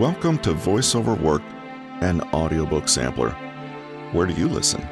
Welcome 0.00 0.38
to 0.38 0.54
VoiceOver 0.54 1.20
Work, 1.20 1.42
an 2.00 2.22
audiobook 2.32 2.88
sampler. 2.88 3.32
Where 4.12 4.26
do 4.26 4.32
you 4.32 4.48
listen? 4.48 4.82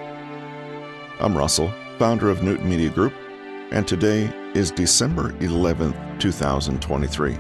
I'm 1.19 1.35
Russell, 1.35 1.73
founder 1.99 2.29
of 2.29 2.43
Newton 2.43 2.69
Media 2.69 2.91
Group, 2.91 3.15
and 3.71 3.89
today 3.89 4.31
is 4.53 4.71
December 4.71 5.33
11th, 5.39 6.21
2023. 6.21 7.39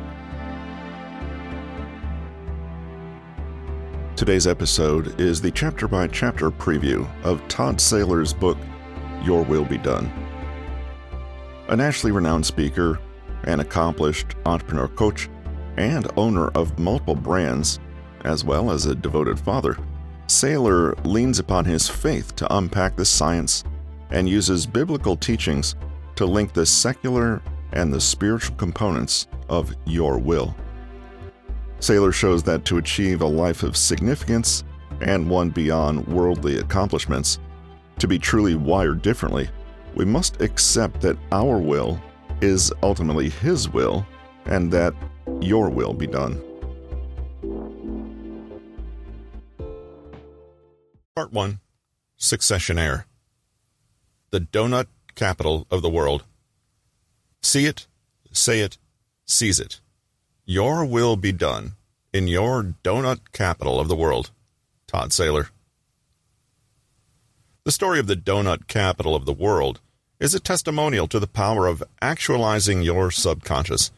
Today's 4.16 4.46
episode 4.46 5.20
is 5.20 5.42
the 5.42 5.50
chapter 5.50 5.86
by 5.86 6.06
chapter 6.06 6.50
preview 6.50 7.06
of 7.22 7.46
Todd 7.48 7.76
Saylor's 7.76 8.32
book, 8.32 8.56
Your 9.24 9.42
Will 9.42 9.66
Be 9.66 9.76
Done. 9.76 10.10
A 11.68 11.76
nationally 11.76 12.12
renowned 12.12 12.46
speaker, 12.46 12.98
an 13.44 13.60
accomplished 13.60 14.36
entrepreneur 14.46 14.88
coach, 14.88 15.28
and 15.78 16.10
owner 16.16 16.48
of 16.48 16.78
multiple 16.78 17.14
brands, 17.14 17.78
as 18.24 18.44
well 18.44 18.70
as 18.70 18.86
a 18.86 18.94
devoted 18.94 19.38
father, 19.38 19.78
Saylor 20.26 20.94
leans 21.06 21.38
upon 21.38 21.64
his 21.64 21.88
faith 21.88 22.36
to 22.36 22.56
unpack 22.56 22.96
the 22.96 23.04
science 23.04 23.64
and 24.10 24.28
uses 24.28 24.66
biblical 24.66 25.16
teachings 25.16 25.74
to 26.16 26.26
link 26.26 26.52
the 26.52 26.66
secular 26.66 27.40
and 27.72 27.92
the 27.92 28.00
spiritual 28.00 28.56
components 28.56 29.28
of 29.48 29.72
your 29.86 30.18
will. 30.18 30.54
Saylor 31.80 32.12
shows 32.12 32.42
that 32.42 32.64
to 32.64 32.78
achieve 32.78 33.22
a 33.22 33.26
life 33.26 33.62
of 33.62 33.76
significance 33.76 34.64
and 35.00 35.30
one 35.30 35.50
beyond 35.50 36.06
worldly 36.08 36.58
accomplishments, 36.58 37.38
to 37.98 38.08
be 38.08 38.18
truly 38.18 38.56
wired 38.56 39.00
differently, 39.00 39.48
we 39.94 40.04
must 40.04 40.42
accept 40.42 41.00
that 41.00 41.16
our 41.32 41.58
will 41.58 42.00
is 42.40 42.72
ultimately 42.82 43.28
His 43.28 43.68
will 43.68 44.06
and 44.46 44.72
that 44.72 44.94
your 45.40 45.70
will 45.70 45.92
be 45.92 46.06
done. 46.06 46.42
Part 51.14 51.32
1 51.32 51.60
Successionaire 52.18 53.04
The 54.30 54.40
Donut 54.40 54.86
Capital 55.14 55.66
of 55.70 55.82
the 55.82 55.90
World. 55.90 56.24
See 57.42 57.66
it, 57.66 57.86
say 58.32 58.60
it, 58.60 58.78
seize 59.24 59.60
it. 59.60 59.80
Your 60.44 60.84
will 60.84 61.16
be 61.16 61.32
done 61.32 61.72
in 62.12 62.26
your 62.26 62.74
donut 62.82 63.32
capital 63.32 63.78
of 63.78 63.88
the 63.88 63.96
world. 63.96 64.30
Todd 64.86 65.10
Saylor. 65.10 65.48
The 67.64 67.72
story 67.72 68.00
of 68.00 68.06
the 68.06 68.16
donut 68.16 68.66
capital 68.66 69.14
of 69.14 69.26
the 69.26 69.32
world 69.32 69.80
is 70.18 70.34
a 70.34 70.40
testimonial 70.40 71.06
to 71.08 71.20
the 71.20 71.26
power 71.26 71.66
of 71.66 71.82
actualizing 72.00 72.82
your 72.82 73.10
subconscious. 73.10 73.92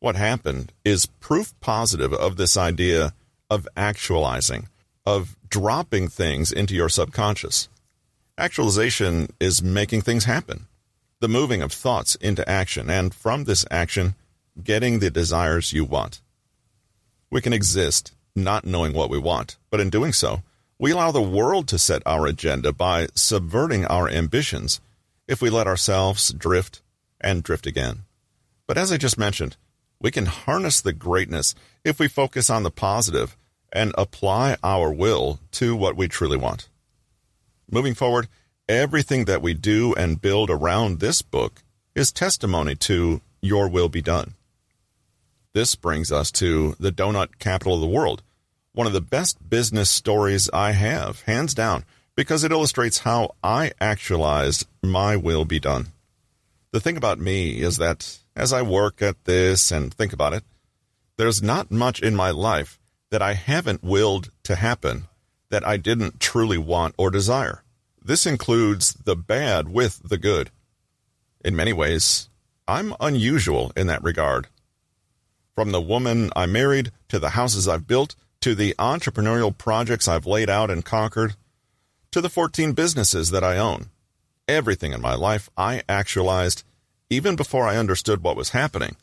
What 0.00 0.16
happened 0.16 0.72
is 0.84 1.06
proof 1.06 1.58
positive 1.60 2.12
of 2.12 2.36
this 2.36 2.56
idea 2.56 3.14
of 3.50 3.66
actualizing, 3.76 4.68
of 5.04 5.36
dropping 5.48 6.08
things 6.08 6.52
into 6.52 6.74
your 6.74 6.88
subconscious. 6.88 7.68
Actualization 8.36 9.28
is 9.40 9.62
making 9.62 10.02
things 10.02 10.24
happen, 10.24 10.66
the 11.20 11.28
moving 11.28 11.62
of 11.62 11.72
thoughts 11.72 12.14
into 12.16 12.48
action, 12.48 12.88
and 12.88 13.12
from 13.12 13.44
this 13.44 13.66
action, 13.72 14.14
getting 14.62 15.00
the 15.00 15.10
desires 15.10 15.72
you 15.72 15.84
want. 15.84 16.20
We 17.30 17.40
can 17.40 17.52
exist 17.52 18.12
not 18.36 18.64
knowing 18.64 18.92
what 18.92 19.10
we 19.10 19.18
want, 19.18 19.56
but 19.68 19.80
in 19.80 19.90
doing 19.90 20.12
so, 20.12 20.42
we 20.78 20.92
allow 20.92 21.10
the 21.10 21.20
world 21.20 21.66
to 21.68 21.78
set 21.78 22.02
our 22.06 22.24
agenda 22.26 22.72
by 22.72 23.08
subverting 23.16 23.84
our 23.86 24.08
ambitions 24.08 24.80
if 25.26 25.42
we 25.42 25.50
let 25.50 25.66
ourselves 25.66 26.32
drift 26.32 26.82
and 27.20 27.42
drift 27.42 27.66
again. 27.66 28.04
But 28.68 28.78
as 28.78 28.92
I 28.92 28.96
just 28.96 29.18
mentioned, 29.18 29.56
we 30.00 30.10
can 30.10 30.26
harness 30.26 30.80
the 30.80 30.92
greatness 30.92 31.54
if 31.84 31.98
we 31.98 32.08
focus 32.08 32.50
on 32.50 32.62
the 32.62 32.70
positive 32.70 33.36
and 33.72 33.92
apply 33.98 34.56
our 34.62 34.92
will 34.92 35.40
to 35.52 35.74
what 35.74 35.96
we 35.96 36.08
truly 36.08 36.36
want. 36.36 36.68
Moving 37.70 37.94
forward, 37.94 38.28
everything 38.68 39.24
that 39.26 39.42
we 39.42 39.54
do 39.54 39.94
and 39.94 40.20
build 40.20 40.50
around 40.50 41.00
this 41.00 41.22
book 41.22 41.62
is 41.94 42.12
testimony 42.12 42.74
to 42.76 43.20
Your 43.42 43.68
Will 43.68 43.88
Be 43.88 44.00
Done. 44.00 44.34
This 45.52 45.74
brings 45.74 46.12
us 46.12 46.30
to 46.32 46.76
the 46.78 46.92
donut 46.92 47.38
capital 47.38 47.74
of 47.74 47.80
the 47.80 47.86
world, 47.86 48.22
one 48.72 48.86
of 48.86 48.92
the 48.92 49.00
best 49.00 49.50
business 49.50 49.90
stories 49.90 50.48
I 50.52 50.72
have, 50.72 51.22
hands 51.22 51.52
down, 51.54 51.84
because 52.14 52.44
it 52.44 52.52
illustrates 52.52 52.98
how 52.98 53.34
I 53.42 53.72
actualized 53.80 54.66
my 54.82 55.16
will 55.16 55.44
be 55.44 55.58
done. 55.58 55.88
The 56.70 56.80
thing 56.80 56.96
about 56.96 57.18
me 57.18 57.60
is 57.60 57.78
that 57.78 58.18
as 58.38 58.52
I 58.52 58.62
work 58.62 59.02
at 59.02 59.24
this 59.24 59.72
and 59.72 59.92
think 59.92 60.12
about 60.12 60.32
it, 60.32 60.44
there's 61.16 61.42
not 61.42 61.72
much 61.72 62.00
in 62.00 62.14
my 62.14 62.30
life 62.30 62.78
that 63.10 63.20
I 63.20 63.34
haven't 63.34 63.82
willed 63.82 64.30
to 64.44 64.54
happen 64.54 65.08
that 65.50 65.66
I 65.66 65.76
didn't 65.76 66.20
truly 66.20 66.58
want 66.58 66.94
or 66.96 67.10
desire. 67.10 67.64
This 68.00 68.26
includes 68.26 68.92
the 68.92 69.16
bad 69.16 69.68
with 69.68 70.08
the 70.08 70.18
good. 70.18 70.50
In 71.44 71.56
many 71.56 71.72
ways, 71.72 72.28
I'm 72.68 72.94
unusual 73.00 73.72
in 73.76 73.88
that 73.88 74.04
regard. 74.04 74.46
From 75.54 75.72
the 75.72 75.80
woman 75.80 76.30
I 76.36 76.46
married, 76.46 76.92
to 77.08 77.18
the 77.18 77.30
houses 77.30 77.66
I've 77.66 77.88
built, 77.88 78.14
to 78.42 78.54
the 78.54 78.74
entrepreneurial 78.78 79.56
projects 79.56 80.06
I've 80.06 80.26
laid 80.26 80.48
out 80.48 80.70
and 80.70 80.84
conquered, 80.84 81.34
to 82.12 82.20
the 82.20 82.30
14 82.30 82.72
businesses 82.72 83.30
that 83.30 83.42
I 83.42 83.58
own. 83.58 83.90
Everything 84.46 84.92
in 84.92 85.00
my 85.00 85.14
life 85.14 85.50
I 85.56 85.82
actualized 85.88 86.62
even 87.10 87.36
before 87.36 87.66
I 87.66 87.76
understood 87.76 88.22
what 88.22 88.36
was 88.36 88.50
happening, 88.50 88.96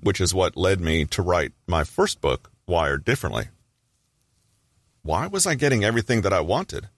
which 0.00 0.20
is 0.20 0.34
what 0.34 0.56
led 0.56 0.80
me 0.80 1.04
to 1.06 1.22
write 1.22 1.52
my 1.66 1.84
first 1.84 2.20
book, 2.20 2.50
Wired 2.66 3.04
Differently. 3.04 3.48
Why 5.02 5.26
was 5.26 5.46
I 5.46 5.54
getting 5.54 5.84
everything 5.84 6.20
that 6.22 6.32
I 6.32 6.40
wanted? 6.40 6.88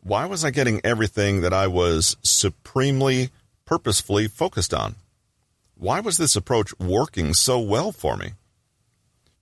Why 0.00 0.26
was 0.26 0.44
I 0.44 0.50
getting 0.50 0.80
everything 0.84 1.40
that 1.40 1.52
I 1.52 1.66
was 1.66 2.16
supremely, 2.22 3.30
purposefully 3.64 4.28
focused 4.28 4.72
on? 4.72 4.96
Why 5.76 6.00
was 6.00 6.16
this 6.16 6.36
approach 6.36 6.78
working 6.78 7.34
so 7.34 7.58
well 7.58 7.92
for 7.92 8.16
me? 8.16 8.32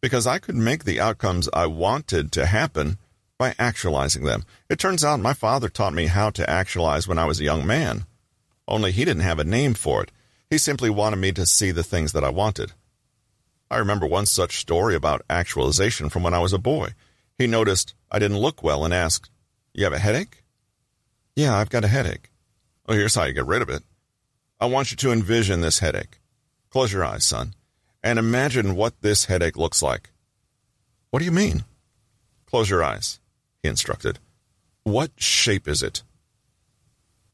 Because 0.01 0.27
I 0.27 0.39
could 0.39 0.57
make 0.57 0.85
the 0.85 1.01
outcomes 1.01 1.49
I 1.53 1.67
wanted 1.67 2.33
to 2.33 2.47
happen 2.47 2.99
by 3.39 3.55
actualizing 3.59 4.25
them. 4.25 4.45
It 4.69 4.79
turns 4.79 5.05
out 5.05 5.21
my 5.21 5.35
father 5.35 5.69
taught 5.69 5.95
me 5.95 6.07
how 6.07 6.31
to 6.31 6.49
actualize 6.49 7.07
when 7.07 7.19
I 7.19 7.27
was 7.27 7.41
a 7.41 7.45
young 7.45 7.67
man. 7.67 8.07
Only 8.67 8.93
he 8.93 9.05
didn't 9.05 9.23
have 9.23 9.39
a 9.39 9.45
name 9.45 9.75
for 9.75 10.03
it. 10.03 10.11
He 10.53 10.59
simply 10.59 10.91
wanted 10.91 11.17
me 11.17 11.33
to 11.33 11.47
see 11.47 11.71
the 11.71 11.83
things 11.83 12.13
that 12.13 12.25
I 12.25 12.29
wanted. 12.29 12.73
I 13.71 13.79
remember 13.79 14.07
one 14.07 14.27
such 14.27 14.61
story 14.61 14.95
about 14.95 15.25
actualization 15.31 16.11
from 16.11 16.23
when 16.23 16.35
I 16.35 16.41
was 16.41 16.53
a 16.53 16.59
boy. 16.59 16.91
He 17.39 17.47
noticed 17.47 17.95
I 18.11 18.19
didn't 18.19 18.37
look 18.37 18.63
well 18.63 18.85
and 18.85 18.93
asked, 18.93 19.31
You 19.73 19.85
have 19.85 19.95
a 19.95 19.99
headache? 19.99 20.45
Yeah, 21.35 21.57
I've 21.57 21.71
got 21.71 21.85
a 21.85 21.89
headache. 21.89 22.31
Well, 22.87 22.99
here's 22.99 23.15
how 23.15 23.25
you 23.25 23.33
get 23.33 23.47
rid 23.47 23.63
of 23.63 23.71
it. 23.71 23.83
I 24.61 24.67
want 24.67 24.91
you 24.91 24.97
to 24.99 25.11
envision 25.11 25.63
this 25.63 25.79
headache. 25.79 26.21
Close 26.69 26.93
your 26.93 27.03
eyes, 27.03 27.25
son, 27.25 27.55
and 28.03 28.19
imagine 28.19 28.77
what 28.77 29.01
this 29.01 29.25
headache 29.25 29.57
looks 29.57 29.83
like. 29.83 30.11
What 31.09 31.21
do 31.21 31.25
you 31.25 31.33
mean? 31.33 31.65
Close 32.45 32.69
your 32.69 32.85
eyes, 32.85 33.21
he 33.63 33.71
instructed. 33.71 34.19
What 34.83 35.13
shape 35.17 35.67
is 35.67 35.83
it? 35.83 36.03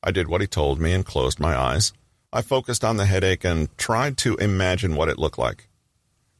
I 0.04 0.12
did 0.12 0.28
what 0.28 0.40
he 0.40 0.46
told 0.46 0.78
me 0.78 0.92
and 0.92 1.04
closed 1.04 1.40
my 1.40 1.56
eyes. 1.58 1.92
I 2.32 2.42
focused 2.42 2.84
on 2.84 2.98
the 2.98 3.06
headache 3.06 3.44
and 3.44 3.76
tried 3.78 4.18
to 4.18 4.36
imagine 4.36 4.96
what 4.96 5.08
it 5.08 5.18
looked 5.18 5.38
like. 5.38 5.68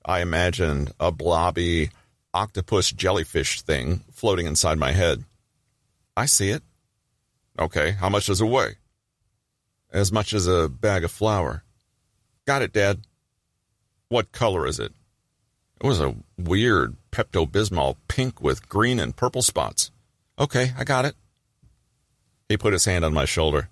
I 0.04 0.21
imagined 0.21 0.93
a 1.00 1.10
blobby 1.10 1.91
octopus 2.34 2.93
jellyfish 2.93 3.62
thing 3.62 4.04
floating 4.12 4.47
inside 4.47 4.78
my 4.78 4.93
head. 4.93 5.25
I 6.16 6.26
see 6.26 6.50
it. 6.50 6.62
Okay, 7.59 7.93
how 7.93 8.09
much 8.09 8.26
does 8.26 8.41
it 8.41 8.47
weigh? 8.47 8.76
As 9.91 10.12
much 10.12 10.32
as 10.32 10.47
a 10.47 10.69
bag 10.69 11.04
of 11.04 11.10
flour. 11.10 11.62
Got 12.46 12.62
it, 12.62 12.73
Dad. 12.73 13.00
What 14.08 14.32
color 14.32 14.67
is 14.67 14.79
it? 14.79 14.93
It 15.81 15.87
was 15.87 16.00
a 16.00 16.14
weird 16.37 16.96
Pepto 17.12 17.50
Bismol 17.50 17.96
pink 18.08 18.43
with 18.43 18.69
green 18.69 18.99
and 18.99 19.17
purple 19.17 19.43
spots. 19.43 19.91
Okay, 20.38 20.73
I 20.76 20.84
got 20.84 21.05
it. 21.05 21.14
He 22.49 22.56
put 22.56 22.73
his 22.73 22.84
hand 22.84 23.05
on 23.05 23.14
my 23.14 23.25
shoulder. 23.25 23.69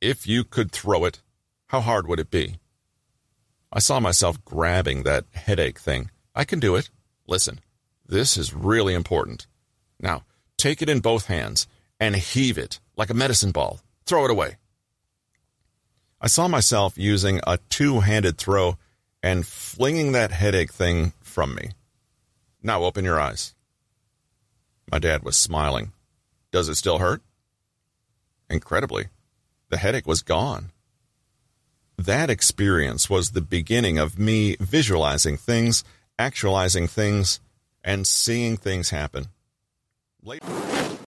If 0.00 0.26
you 0.26 0.44
could 0.44 0.70
throw 0.70 1.04
it, 1.04 1.20
how 1.68 1.80
hard 1.80 2.06
would 2.06 2.20
it 2.20 2.30
be? 2.30 2.56
I 3.72 3.78
saw 3.80 3.98
myself 4.00 4.44
grabbing 4.44 5.02
that 5.02 5.24
headache 5.32 5.78
thing. 5.78 6.10
I 6.34 6.44
can 6.44 6.60
do 6.60 6.76
it. 6.76 6.90
Listen, 7.26 7.60
this 8.06 8.36
is 8.36 8.54
really 8.54 8.94
important. 8.94 9.46
Now, 9.98 10.24
take 10.56 10.82
it 10.82 10.88
in 10.88 11.00
both 11.00 11.26
hands 11.26 11.66
and 11.98 12.14
heave 12.16 12.58
it 12.58 12.80
like 12.96 13.10
a 13.10 13.14
medicine 13.14 13.50
ball. 13.50 13.80
Throw 14.06 14.24
it 14.24 14.30
away. 14.30 14.56
I 16.20 16.28
saw 16.28 16.48
myself 16.48 16.96
using 16.96 17.40
a 17.46 17.58
two 17.68 18.00
handed 18.00 18.38
throw 18.38 18.78
and 19.22 19.46
flinging 19.46 20.12
that 20.12 20.30
headache 20.30 20.72
thing 20.72 21.12
from 21.22 21.54
me. 21.54 21.70
Now 22.62 22.84
open 22.84 23.04
your 23.04 23.20
eyes. 23.20 23.54
My 24.90 24.98
dad 24.98 25.22
was 25.22 25.36
smiling. 25.36 25.92
Does 26.52 26.68
it 26.68 26.76
still 26.76 26.98
hurt? 26.98 27.22
Incredibly, 28.48 29.08
the 29.70 29.76
headache 29.76 30.06
was 30.06 30.22
gone. 30.22 30.70
That 31.96 32.30
experience 32.30 33.08
was 33.08 33.30
the 33.30 33.40
beginning 33.40 33.98
of 33.98 34.18
me 34.18 34.56
visualizing 34.60 35.36
things, 35.36 35.84
actualizing 36.18 36.86
things, 36.88 37.40
and 37.82 38.06
seeing 38.06 38.56
things 38.56 38.90
happen. 38.90 39.28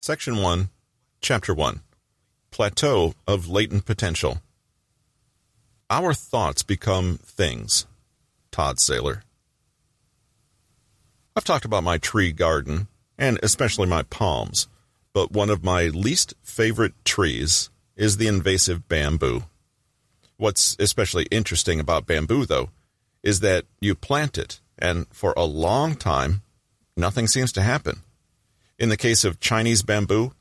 Section 0.01 0.37
1, 0.37 0.69
Chapter 1.21 1.53
1 1.53 1.81
Plateau 2.51 3.13
of 3.27 3.49
Latent 3.49 3.85
Potential. 3.85 4.41
Our 5.89 6.13
thoughts 6.13 6.63
become 6.63 7.17
things. 7.23 7.85
Todd 8.51 8.77
Saylor. 8.77 9.21
I've 11.35 11.43
talked 11.43 11.65
about 11.65 11.83
my 11.83 11.97
tree 11.97 12.31
garden, 12.31 12.87
and 13.17 13.39
especially 13.43 13.87
my 13.87 14.03
palms, 14.03 14.67
but 15.13 15.31
one 15.31 15.49
of 15.49 15.63
my 15.63 15.87
least 15.87 16.33
favorite 16.41 16.93
trees 17.03 17.69
is 17.95 18.17
the 18.17 18.27
invasive 18.27 18.87
bamboo. 18.87 19.43
What's 20.37 20.75
especially 20.79 21.25
interesting 21.31 21.79
about 21.79 22.05
bamboo, 22.05 22.45
though, 22.45 22.69
is 23.23 23.39
that 23.39 23.65
you 23.79 23.95
plant 23.95 24.37
it, 24.37 24.59
and 24.77 25.07
for 25.11 25.33
a 25.37 25.45
long 25.45 25.95
time, 25.95 26.41
nothing 26.97 27.27
seems 27.27 27.51
to 27.53 27.61
happen. 27.61 28.01
In 28.77 28.89
the 28.89 28.97
case 28.97 29.23
of 29.23 29.39
Chinese 29.39 29.81
bamboo, 29.81 30.33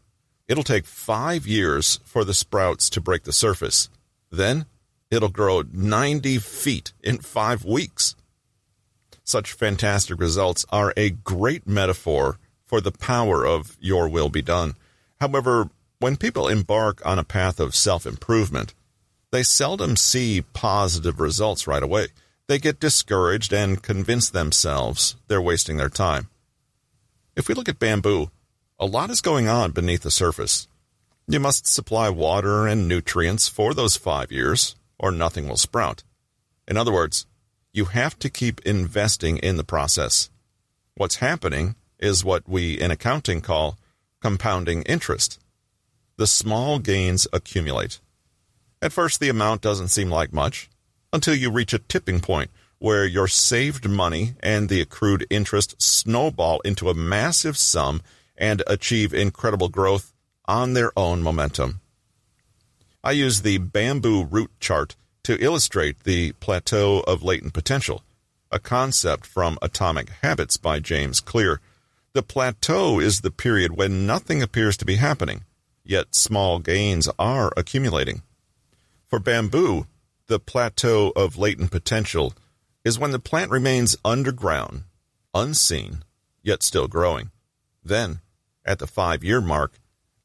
it'll 0.49 0.65
take 0.65 0.85
five 0.85 1.47
years 1.47 2.01
for 2.05 2.25
the 2.25 2.35
sprouts 2.35 2.91
to 2.91 3.01
break 3.01 3.23
the 3.23 3.33
surface. 3.33 3.89
Then 4.31 4.67
it'll 5.11 5.29
grow 5.29 5.63
90 5.73 6.39
feet 6.39 6.93
in 7.03 7.19
five 7.19 7.65
weeks. 7.65 8.17
Such 9.23 9.53
fantastic 9.53 10.21
results 10.21 10.67
are 10.71 10.93
a 10.97 11.11
great 11.11 11.67
metaphor 11.67 12.39
for 12.67 12.81
the 12.81 12.93
power 12.93 13.47
of 13.47 13.77
your 13.81 14.09
will 14.09 14.29
be 14.29 14.43
done. 14.43 14.75
However, 15.21 15.71
when 16.05 16.19
people 16.19 16.49
embark 16.49 17.01
on 17.07 17.19
a 17.19 17.25
path 17.25 17.59
of 17.59 17.75
self 17.75 18.05
improvement, 18.05 18.75
they 19.33 19.43
seldom 19.43 19.97
see 19.97 20.45
positive 20.53 21.19
results 21.19 21.67
right 21.67 21.83
away. 21.83 22.09
They 22.47 22.59
get 22.59 22.79
discouraged 22.79 23.55
and 23.55 23.83
convince 23.83 24.29
themselves 24.29 25.17
they're 25.29 25.41
wasting 25.41 25.79
their 25.79 25.89
time. 25.89 26.29
If 27.35 27.49
we 27.49 27.55
look 27.55 27.71
at 27.71 27.79
bamboo, 27.79 28.31
a 28.79 28.85
lot 28.85 29.09
is 29.09 29.23
going 29.23 29.49
on 29.49 29.71
beneath 29.71 30.03
the 30.03 30.11
surface. 30.11 30.69
You 31.27 31.41
must 31.41 31.67
supply 31.67 32.11
water 32.11 32.67
and 32.67 32.87
nutrients 32.87 33.49
for 33.49 33.73
those 33.73 33.97
five 33.97 34.31
years, 34.31 34.77
or 34.99 35.11
nothing 35.11 35.49
will 35.49 35.57
sprout. 35.57 36.03
In 36.69 36.77
other 36.77 36.93
words, 36.93 37.25
you 37.73 37.87
have 37.87 38.19
to 38.19 38.29
keep 38.29 38.61
investing 38.67 39.39
in 39.39 39.57
the 39.57 39.65
process. 39.65 40.29
What's 40.97 41.25
happening 41.29 41.77
is 41.99 42.27
what 42.27 42.47
we 42.47 42.79
in 42.79 42.91
accounting 42.91 43.41
call 43.41 43.79
compounding 44.21 44.83
interest. 44.83 45.41
The 46.17 46.27
small 46.27 46.79
gains 46.79 47.27
accumulate. 47.33 48.01
At 48.81 48.93
first, 48.93 49.19
the 49.19 49.29
amount 49.29 49.63
doesn't 49.63 49.89
seem 49.89 50.11
like 50.11 50.33
much 50.33 50.69
until 51.13 51.35
you 51.35 51.51
reach 51.51 51.73
a 51.73 51.79
tipping 51.79 52.21
point 52.21 52.51
where 52.79 53.07
your 53.07 53.27
saved 53.27 53.89
money 53.89 54.35
and 54.41 54.69
the 54.69 54.81
accrued 54.81 55.27
interest 55.31 55.81
snowball 55.81 56.61
into 56.61 56.91
a 56.91 56.95
massive 56.95 57.57
sum 57.57 58.03
and 58.37 58.63
achieve 58.67 59.15
incredible 59.15 59.69
growth 59.69 60.13
on 60.45 60.75
their 60.75 60.93
own 60.99 61.23
momentum. 61.23 61.81
I 63.03 63.13
use 63.13 63.43
the 63.43 63.59
bamboo 63.59 64.25
root 64.25 64.51
chart 64.61 64.97
to 65.25 65.43
illustrate 65.43 66.05
the 66.05 66.33
plateau 66.33 67.01
of 67.07 67.23
latent 67.23 67.55
potential, 67.55 68.03
a 68.51 68.59
concept 68.59 69.25
from 69.25 69.59
Atomic 69.63 70.11
Habits 70.23 70.57
by 70.59 70.79
James 70.79 71.21
Clear. 71.21 71.61
The 72.13 72.23
plateau 72.23 73.01
is 73.01 73.21
the 73.23 73.31
period 73.31 73.77
when 73.77 74.07
nothing 74.07 74.43
appears 74.43 74.77
to 74.77 74.85
be 74.85 74.97
happening, 74.97 75.45
yet 75.85 76.15
small 76.15 76.59
gains 76.59 77.09
are 77.19 77.53
accumulating. 77.57 78.23
For 79.07 79.19
bamboo, 79.19 79.87
the 80.27 80.41
plateau 80.41 81.13
of 81.15 81.37
latent 81.37 81.71
potential 81.71 82.35
is 82.85 82.99
when 82.99 83.11
the 83.11 83.19
plant 83.19 83.51
remains 83.51 83.97
underground, 84.05 84.85
unseen, 85.35 86.05
yet 86.43 86.63
still 86.63 86.89
growing. 86.89 87.31
Then, 87.85 88.21
at 88.65 88.79
the 88.79 88.87
five 88.87 89.23
year 89.23 89.41
mark, 89.41 89.79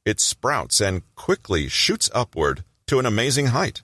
it 0.06 0.20
sprouts 0.20 0.82
and 0.82 1.04
quickly 1.16 1.68
shoots 1.68 2.10
upward 2.14 2.64
to 2.88 3.00
an 3.00 3.06
amazing 3.06 3.48
height. 3.48 3.82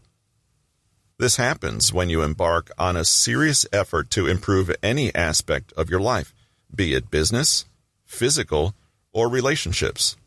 This 1.18 1.38
happens 1.38 1.94
when 1.94 2.10
you 2.10 2.21
embark 2.21 2.71
on 2.78 2.98
a 2.98 3.06
serious 3.06 3.66
effort 3.71 4.10
to 4.12 4.28
improve 4.28 4.75
any 4.83 5.13
aspect 5.16 5.71
of 5.74 5.89
your 5.89 6.01
life, 6.01 6.33
be 6.74 6.94
it 6.94 7.12
business, 7.12 7.66
physical, 8.06 8.74
or 9.13 9.30
relationships. 9.30 10.18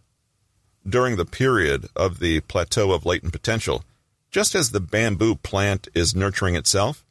During 0.88 1.17
the 1.17 1.26
period 1.26 1.88
of 1.96 2.19
the 2.19 2.40
plateau 2.40 2.93
of 2.93 3.05
latent 3.05 3.32
potential, 3.32 3.85
just 4.31 4.55
as 4.55 4.70
the 4.70 4.81
bamboo 4.81 5.35
plant 5.35 5.88
is 5.93 6.14
nurturing 6.14 6.55
itself, 6.55 7.05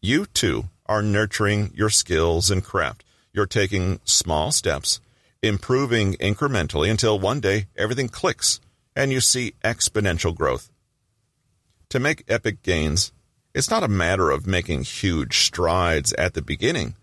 you 0.00 0.26
too 0.26 0.70
are 0.86 1.02
nurturing 1.02 1.70
your 1.74 1.90
skills 1.90 2.50
and 2.50 2.64
craft. 2.64 3.04
You're 3.32 3.46
taking 3.46 4.00
small 4.04 4.50
steps, 4.50 5.00
improving 5.42 6.14
incrementally 6.14 6.90
until 6.90 7.20
one 7.20 7.38
day 7.40 7.66
everything 7.76 8.08
clicks 8.08 8.58
and 8.96 9.12
you 9.12 9.20
see 9.20 9.54
exponential 9.62 10.34
growth. 10.34 10.70
To 11.90 12.00
make 12.00 12.24
epic 12.26 12.62
gains, 12.62 13.12
it's 13.54 13.70
not 13.70 13.84
a 13.84 13.88
matter 13.88 14.30
of 14.30 14.46
making 14.46 14.84
huge 14.84 15.38
strides 15.38 16.12
at 16.14 16.34
the 16.34 16.42
beginning, 16.42 16.96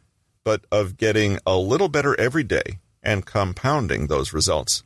but 0.43 0.65
of 0.71 0.97
getting 0.97 1.39
a 1.45 1.55
little 1.57 1.89
better 1.89 2.19
every 2.19 2.43
day 2.43 2.79
and 3.01 3.25
compounding 3.25 4.07
those 4.07 4.33
results. 4.33 4.83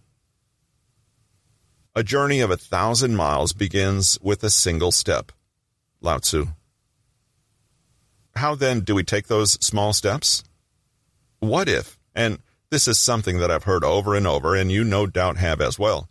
A 1.96 2.04
journey 2.04 2.40
of 2.40 2.50
a 2.50 2.58
thousand 2.58 3.16
miles 3.16 3.54
begins 3.54 4.18
with 4.22 4.44
a 4.44 4.50
single 4.50 4.92
step. 4.92 5.32
Lao 6.00 6.20
Tzu. 6.20 6.48
How 8.36 8.56
then 8.56 8.80
do 8.82 8.96
we 8.96 9.04
take 9.04 9.28
those 9.28 9.54
small 9.66 9.92
steps? 9.92 10.44
What 11.40 11.68
if, 11.68 12.00
and 12.16 12.40
this 12.70 12.88
is 12.88 12.98
something 12.98 13.40
that 13.40 13.52
I've 13.52 13.66
heard 13.66 13.84
over 13.84 14.16
and 14.16 14.26
over, 14.26 14.56
and 14.56 14.72
you 14.72 14.84
no 14.84 15.06
doubt 15.06 15.38
have 15.38 15.60
as 15.60 15.78
well, 15.78 16.10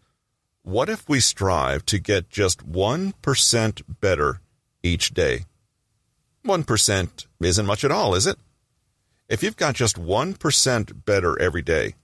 what 0.62 0.90
if 0.90 1.08
we 1.08 1.18
strive 1.18 1.86
to 1.86 1.98
get 1.98 2.28
just 2.28 2.70
1% 2.70 3.82
better 4.00 4.40
each 4.82 5.12
day. 5.12 5.44
1% 6.46 7.26
isn't 7.40 7.66
much 7.66 7.84
at 7.84 7.92
all, 7.92 8.14
is 8.14 8.26
it? 8.26 8.38
If 9.28 9.42
you've 9.42 9.56
got 9.56 9.74
just 9.74 10.00
1% 10.00 11.04
better 11.04 11.40
every 11.40 11.62
day, 11.62 11.94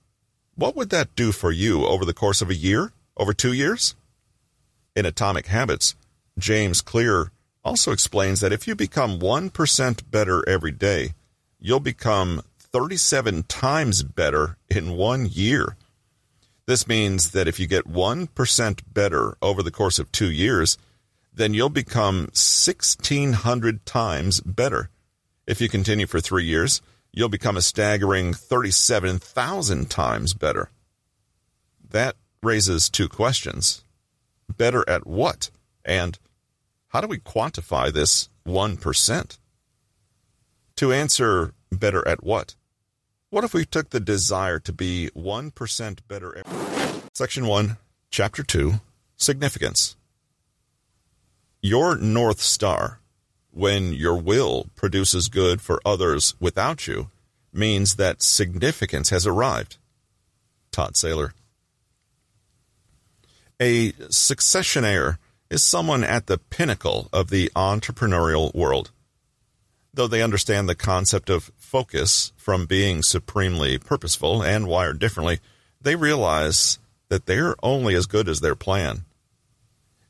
what 0.54 0.76
would 0.76 0.90
that 0.90 1.14
do 1.14 1.32
for 1.32 1.50
you 1.50 1.86
over 1.86 2.04
the 2.04 2.14
course 2.14 2.40
of 2.40 2.50
a 2.50 2.54
year? 2.54 2.92
Over 3.16 3.32
two 3.32 3.52
years? 3.52 3.94
In 4.94 5.06
Atomic 5.06 5.46
Habits, 5.46 5.94
James 6.38 6.80
Clear 6.82 7.30
also 7.64 7.92
explains 7.92 8.40
that 8.40 8.52
if 8.52 8.68
you 8.68 8.74
become 8.74 9.18
1% 9.18 10.10
better 10.10 10.48
every 10.48 10.70
day, 10.70 11.14
you'll 11.58 11.80
become 11.80 12.42
37 12.58 13.44
times 13.44 14.02
better 14.02 14.56
in 14.68 14.92
one 14.92 15.26
year. 15.30 15.76
This 16.66 16.86
means 16.86 17.30
that 17.30 17.48
if 17.48 17.58
you 17.58 17.66
get 17.66 17.88
1% 17.88 18.80
better 18.92 19.36
over 19.40 19.62
the 19.62 19.70
course 19.70 19.98
of 19.98 20.10
two 20.12 20.30
years, 20.30 20.76
then 21.32 21.54
you'll 21.54 21.68
become 21.68 22.28
1,600 22.34 23.86
times 23.86 24.40
better. 24.40 24.90
If 25.46 25.60
you 25.60 25.68
continue 25.68 26.06
for 26.06 26.20
three 26.20 26.44
years, 26.44 26.82
you'll 27.12 27.28
become 27.28 27.56
a 27.56 27.62
staggering 27.62 28.34
37,000 28.34 29.88
times 29.88 30.34
better. 30.34 30.70
That 31.90 32.16
raises 32.46 32.88
two 32.88 33.08
questions. 33.08 33.84
Better 34.56 34.88
at 34.88 35.06
what? 35.06 35.50
And 35.84 36.18
how 36.88 37.00
do 37.00 37.08
we 37.08 37.18
quantify 37.18 37.92
this 37.92 38.28
1%? 38.46 39.38
To 40.76 40.92
answer 40.92 41.52
better 41.72 42.06
at 42.06 42.22
what, 42.22 42.54
what 43.30 43.44
if 43.44 43.52
we 43.52 43.64
took 43.64 43.90
the 43.90 44.00
desire 44.00 44.60
to 44.60 44.72
be 44.72 45.10
1% 45.16 45.98
better? 46.06 46.42
Section 47.12 47.46
1, 47.46 47.76
Chapter 48.10 48.42
2 48.42 48.74
Significance. 49.16 49.96
Your 51.60 51.96
North 51.96 52.40
Star, 52.40 53.00
when 53.50 53.92
your 53.92 54.16
will 54.16 54.66
produces 54.76 55.28
good 55.28 55.60
for 55.60 55.80
others 55.84 56.34
without 56.38 56.86
you, 56.86 57.10
means 57.52 57.96
that 57.96 58.22
significance 58.22 59.10
has 59.10 59.26
arrived. 59.26 59.78
Todd 60.70 60.92
Saylor. 60.92 61.32
A 63.60 63.92
successionaire 63.92 65.16
is 65.48 65.62
someone 65.62 66.04
at 66.04 66.26
the 66.26 66.36
pinnacle 66.36 67.08
of 67.10 67.30
the 67.30 67.50
entrepreneurial 67.56 68.54
world. 68.54 68.90
Though 69.94 70.06
they 70.06 70.22
understand 70.22 70.68
the 70.68 70.74
concept 70.74 71.30
of 71.30 71.50
focus 71.56 72.32
from 72.36 72.66
being 72.66 73.02
supremely 73.02 73.78
purposeful 73.78 74.42
and 74.42 74.66
wired 74.66 74.98
differently, 74.98 75.40
they 75.80 75.96
realize 75.96 76.78
that 77.08 77.24
they're 77.24 77.56
only 77.62 77.94
as 77.94 78.04
good 78.04 78.28
as 78.28 78.40
their 78.40 78.56
plan. 78.56 79.06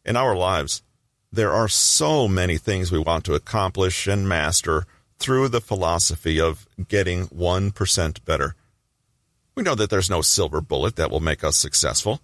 In 0.04 0.16
our 0.16 0.34
lives, 0.34 0.82
there 1.30 1.52
are 1.52 1.68
so 1.68 2.26
many 2.26 2.58
things 2.58 2.90
we 2.90 2.98
want 2.98 3.24
to 3.26 3.34
accomplish 3.34 4.08
and 4.08 4.28
master 4.28 4.86
through 5.20 5.48
the 5.48 5.60
philosophy 5.60 6.40
of 6.40 6.66
getting 6.88 7.28
1% 7.28 8.24
better. 8.24 8.56
We 9.54 9.62
know 9.62 9.76
that 9.76 9.88
there's 9.88 10.10
no 10.10 10.20
silver 10.20 10.60
bullet 10.60 10.96
that 10.96 11.10
will 11.10 11.20
make 11.20 11.44
us 11.44 11.56
successful, 11.56 12.20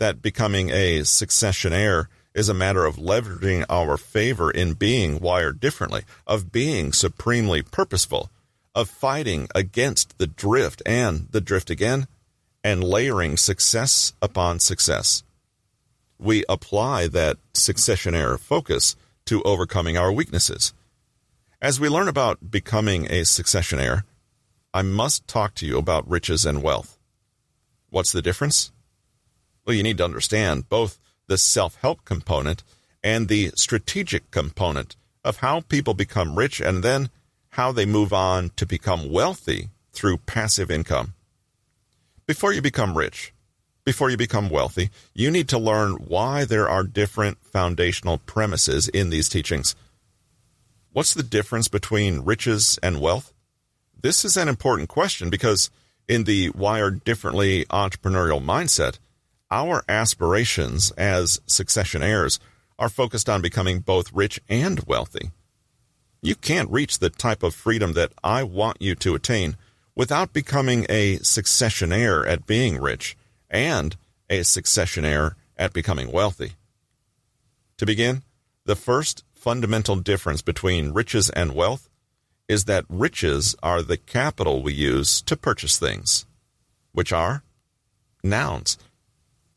that 0.00 0.22
becoming 0.22 0.70
a 0.70 1.00
successionaire 1.00 2.06
is 2.34 2.48
a 2.48 2.54
matter 2.54 2.86
of 2.86 2.96
leveraging 2.96 3.64
our 3.68 3.96
favor 3.96 4.50
in 4.50 4.72
being 4.72 5.20
wired 5.20 5.60
differently, 5.60 6.02
of 6.26 6.50
being 6.50 6.92
supremely 6.92 7.60
purposeful, 7.62 8.30
of 8.74 8.88
fighting 8.88 9.46
against 9.54 10.16
the 10.16 10.26
drift 10.26 10.82
and 10.86 11.28
the 11.30 11.40
drift 11.40 11.70
again, 11.70 12.06
and 12.64 12.82
layering 12.82 13.36
success 13.36 14.14
upon 14.22 14.58
success. 14.58 15.22
We 16.18 16.44
apply 16.48 17.08
that 17.08 17.36
successionaire 17.52 18.38
focus 18.38 18.96
to 19.26 19.42
overcoming 19.42 19.98
our 19.98 20.12
weaknesses. 20.12 20.72
As 21.60 21.78
we 21.78 21.90
learn 21.90 22.08
about 22.08 22.50
becoming 22.50 23.04
a 23.06 23.22
successionaire, 23.22 24.04
I 24.72 24.80
must 24.82 25.28
talk 25.28 25.54
to 25.56 25.66
you 25.66 25.76
about 25.76 26.08
riches 26.08 26.46
and 26.46 26.62
wealth. 26.62 26.96
What's 27.90 28.12
the 28.12 28.22
difference? 28.22 28.72
Well, 29.64 29.76
you 29.76 29.82
need 29.82 29.98
to 29.98 30.04
understand 30.04 30.68
both 30.68 30.98
the 31.26 31.38
self 31.38 31.76
help 31.76 32.04
component 32.04 32.62
and 33.02 33.28
the 33.28 33.52
strategic 33.54 34.30
component 34.30 34.96
of 35.24 35.38
how 35.38 35.60
people 35.60 35.94
become 35.94 36.36
rich 36.36 36.60
and 36.60 36.82
then 36.82 37.10
how 37.50 37.72
they 37.72 37.86
move 37.86 38.12
on 38.12 38.50
to 38.56 38.66
become 38.66 39.10
wealthy 39.10 39.68
through 39.92 40.18
passive 40.18 40.70
income. 40.70 41.14
Before 42.26 42.52
you 42.52 42.62
become 42.62 42.96
rich, 42.96 43.32
before 43.84 44.10
you 44.10 44.16
become 44.16 44.50
wealthy, 44.50 44.90
you 45.14 45.30
need 45.30 45.48
to 45.48 45.58
learn 45.58 45.92
why 45.94 46.44
there 46.44 46.68
are 46.68 46.84
different 46.84 47.38
foundational 47.44 48.18
premises 48.18 48.88
in 48.88 49.10
these 49.10 49.28
teachings. 49.28 49.74
What's 50.92 51.14
the 51.14 51.22
difference 51.22 51.68
between 51.68 52.20
riches 52.20 52.78
and 52.82 53.00
wealth? 53.00 53.32
This 54.00 54.24
is 54.24 54.36
an 54.36 54.48
important 54.48 54.88
question 54.88 55.30
because 55.30 55.70
in 56.08 56.24
the 56.24 56.50
wired 56.50 57.04
differently 57.04 57.64
entrepreneurial 57.66 58.42
mindset, 58.44 58.98
our 59.50 59.84
aspirations 59.88 60.90
as 60.92 61.40
successionaires 61.46 62.38
are 62.78 62.88
focused 62.88 63.28
on 63.28 63.42
becoming 63.42 63.80
both 63.80 64.12
rich 64.12 64.40
and 64.48 64.80
wealthy. 64.86 65.30
You 66.22 66.34
can't 66.34 66.70
reach 66.70 66.98
the 66.98 67.10
type 67.10 67.42
of 67.42 67.54
freedom 67.54 67.94
that 67.94 68.12
I 68.22 68.42
want 68.42 68.80
you 68.80 68.94
to 68.96 69.14
attain 69.14 69.56
without 69.94 70.32
becoming 70.32 70.86
a 70.88 71.16
successionaire 71.18 72.26
at 72.26 72.46
being 72.46 72.78
rich 72.80 73.16
and 73.50 73.96
a 74.28 74.40
successionaire 74.40 75.34
at 75.56 75.72
becoming 75.72 76.12
wealthy. 76.12 76.52
To 77.78 77.86
begin, 77.86 78.22
the 78.64 78.76
first 78.76 79.24
fundamental 79.32 79.96
difference 79.96 80.42
between 80.42 80.92
riches 80.92 81.30
and 81.30 81.54
wealth 81.54 81.88
is 82.48 82.64
that 82.64 82.84
riches 82.88 83.56
are 83.62 83.82
the 83.82 83.96
capital 83.96 84.62
we 84.62 84.72
use 84.72 85.22
to 85.22 85.36
purchase 85.36 85.78
things, 85.78 86.26
which 86.92 87.12
are 87.12 87.42
nouns. 88.22 88.76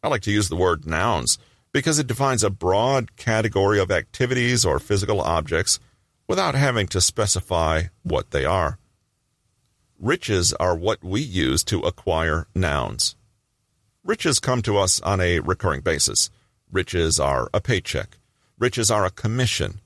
I 0.04 0.10
like 0.10 0.22
to 0.24 0.32
use 0.32 0.50
the 0.50 0.58
word 0.58 0.86
nouns 0.86 1.38
because 1.72 1.98
it 1.98 2.08
defines 2.08 2.44
a 2.44 2.50
broad 2.50 3.16
category 3.16 3.80
of 3.80 3.90
activities 3.90 4.66
or 4.66 4.78
physical 4.78 5.22
objects 5.22 5.80
without 6.28 6.56
having 6.56 6.88
to 6.88 7.02
specify 7.02 7.84
what 8.04 8.32
they 8.32 8.44
are. 8.44 8.78
Riches 9.98 10.54
are 10.54 10.76
what 10.76 11.04
we 11.04 11.22
use 11.22 11.64
to 11.64 11.80
acquire 11.82 12.48
nouns. 12.54 13.16
Riches 14.04 14.40
come 14.40 14.62
to 14.64 14.78
us 14.78 15.00
on 15.02 15.22
a 15.22 15.40
recurring 15.40 15.82
basis. 15.82 16.30
Riches 16.70 17.20
are 17.20 17.50
a 17.54 17.62
paycheck. 17.62 18.18
Riches 18.60 18.92
are 18.92 19.06
a 19.06 19.12
commission. 19.12 19.80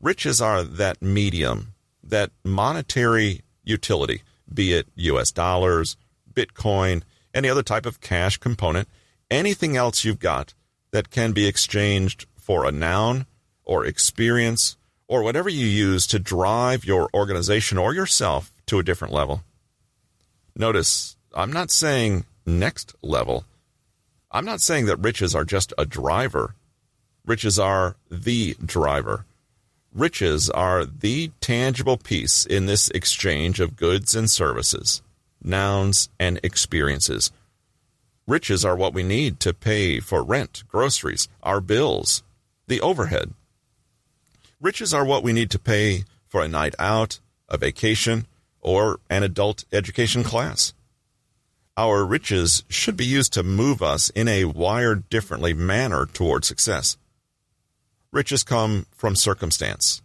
Riches 0.00 0.40
are 0.40 0.62
that 0.62 1.02
medium 1.02 1.74
that 2.02 2.30
monetary 2.44 3.42
utility, 3.64 4.22
be 4.52 4.72
it 4.72 4.88
US 4.94 5.30
dollars, 5.30 5.96
Bitcoin, 6.32 7.02
any 7.34 7.48
other 7.48 7.62
type 7.62 7.86
of 7.86 8.00
cash 8.00 8.38
component, 8.38 8.88
anything 9.30 9.76
else 9.76 10.04
you've 10.04 10.18
got 10.18 10.54
that 10.90 11.10
can 11.10 11.32
be 11.32 11.46
exchanged 11.46 12.26
for 12.36 12.64
a 12.64 12.72
noun 12.72 13.26
or 13.64 13.84
experience 13.84 14.76
or 15.06 15.22
whatever 15.22 15.48
you 15.48 15.66
use 15.66 16.06
to 16.06 16.18
drive 16.18 16.84
your 16.84 17.08
organization 17.14 17.78
or 17.78 17.94
yourself 17.94 18.52
to 18.66 18.78
a 18.78 18.82
different 18.82 19.12
level. 19.12 19.42
Notice, 20.54 21.16
I'm 21.34 21.52
not 21.52 21.70
saying 21.70 22.24
next 22.46 22.94
level. 23.02 23.44
I'm 24.30 24.44
not 24.44 24.60
saying 24.60 24.86
that 24.86 24.98
riches 24.98 25.34
are 25.34 25.44
just 25.44 25.72
a 25.78 25.86
driver. 25.86 26.54
Riches 27.24 27.58
are 27.58 27.96
the 28.10 28.56
driver. 28.64 29.24
Riches 29.94 30.50
are 30.50 30.84
the 30.84 31.30
tangible 31.40 31.96
piece 31.96 32.44
in 32.44 32.66
this 32.66 32.90
exchange 32.90 33.60
of 33.60 33.76
goods 33.76 34.14
and 34.14 34.30
services, 34.30 35.02
nouns 35.42 36.08
and 36.18 36.38
experiences. 36.42 37.30
Riches 38.28 38.62
are 38.62 38.76
what 38.76 38.92
we 38.92 39.02
need 39.02 39.40
to 39.40 39.54
pay 39.54 40.00
for 40.00 40.22
rent, 40.22 40.62
groceries, 40.68 41.28
our 41.42 41.62
bills, 41.62 42.22
the 42.66 42.78
overhead. 42.78 43.32
Riches 44.60 44.92
are 44.92 45.06
what 45.06 45.22
we 45.22 45.32
need 45.32 45.50
to 45.50 45.58
pay 45.58 46.04
for 46.26 46.42
a 46.42 46.48
night 46.48 46.74
out, 46.78 47.20
a 47.48 47.56
vacation, 47.56 48.26
or 48.60 49.00
an 49.08 49.22
adult 49.22 49.64
education 49.72 50.24
class. 50.24 50.74
Our 51.74 52.04
riches 52.04 52.64
should 52.68 52.98
be 52.98 53.06
used 53.06 53.32
to 53.32 53.42
move 53.42 53.82
us 53.82 54.10
in 54.10 54.28
a 54.28 54.44
wired 54.44 55.08
differently 55.08 55.54
manner 55.54 56.04
toward 56.04 56.44
success. 56.44 56.98
Riches 58.12 58.42
come 58.42 58.84
from 58.92 59.16
circumstance, 59.16 60.02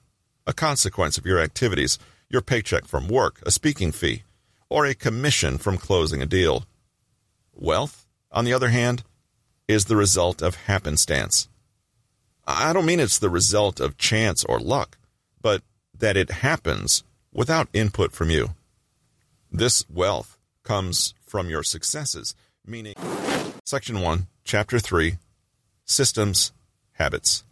a 0.48 0.54
consequence 0.54 1.18
of 1.18 1.26
your 1.26 1.40
activities, 1.40 2.00
your 2.30 2.42
paycheck 2.42 2.86
from 2.86 3.10
work, 3.10 3.42
a 3.46 3.52
speaking 3.52 3.92
fee, 3.92 4.24
or 4.70 4.86
a 4.86 4.96
commission 4.96 5.58
from 5.58 5.78
closing 5.78 6.22
a 6.22 6.26
deal. 6.26 6.64
Wealth, 7.54 8.04
on 8.34 8.46
the 8.46 8.54
other 8.54 8.70
hand, 8.70 9.04
is 9.68 9.86
the 9.86 9.96
result 9.96 10.42
of 10.42 10.56
happenstance. 10.56 11.48
I 12.46 12.74
don't 12.74 12.86
mean 12.86 13.00
it's 13.00 13.20
the 13.20 13.30
result 13.30 13.80
of 13.80 13.98
chance 13.98 14.44
or 14.44 14.60
luck, 14.60 14.98
but 15.42 15.62
that 15.98 16.18
it 16.18 16.32
happens 16.32 17.04
without 17.32 17.70
input 17.74 18.12
from 18.12 18.30
you. 18.30 18.56
This 19.52 19.86
wealth 19.90 20.38
comes 20.64 21.14
from 21.26 21.50
your 21.50 21.64
successes, 21.64 22.36
meaning 22.66 22.96
Section 23.66 24.02
1, 24.02 24.28
Chapter 24.44 24.80
3 24.80 25.18
Systems, 25.86 26.52
Habits. 26.94 27.44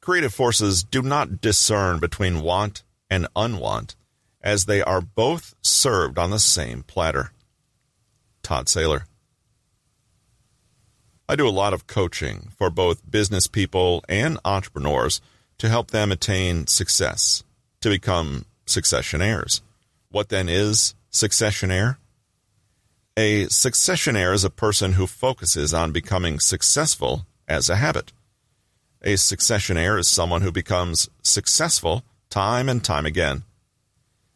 Creative 0.00 0.32
forces 0.32 0.82
do 0.82 1.02
not 1.02 1.40
discern 1.40 1.98
between 1.98 2.42
want 2.42 2.82
and 3.10 3.26
unwant, 3.34 3.94
as 4.42 4.66
they 4.66 4.82
are 4.82 5.00
both 5.00 5.54
served 5.62 6.18
on 6.18 6.30
the 6.30 6.38
same 6.38 6.82
platter. 6.82 7.32
Todd 8.44 8.66
Saylor. 8.66 9.04
I 11.28 11.36
do 11.36 11.48
a 11.48 11.50
lot 11.50 11.72
of 11.72 11.86
coaching 11.86 12.50
for 12.56 12.70
both 12.70 13.10
business 13.10 13.46
people 13.46 14.04
and 14.08 14.38
entrepreneurs 14.44 15.20
to 15.58 15.68
help 15.68 15.90
them 15.90 16.12
attain 16.12 16.66
success, 16.66 17.42
to 17.80 17.88
become 17.88 18.44
successionaires. 18.66 19.62
What 20.10 20.28
then 20.28 20.48
is 20.48 20.94
successionaire? 21.10 21.96
A 23.16 23.46
successionaire 23.46 24.34
is 24.34 24.44
a 24.44 24.50
person 24.50 24.92
who 24.92 25.06
focuses 25.06 25.72
on 25.72 25.92
becoming 25.92 26.40
successful 26.40 27.26
as 27.48 27.70
a 27.70 27.76
habit. 27.76 28.12
A 29.02 29.14
successionaire 29.14 29.98
is 29.98 30.08
someone 30.08 30.42
who 30.42 30.52
becomes 30.52 31.08
successful 31.22 32.04
time 32.28 32.68
and 32.68 32.84
time 32.84 33.06
again. 33.06 33.44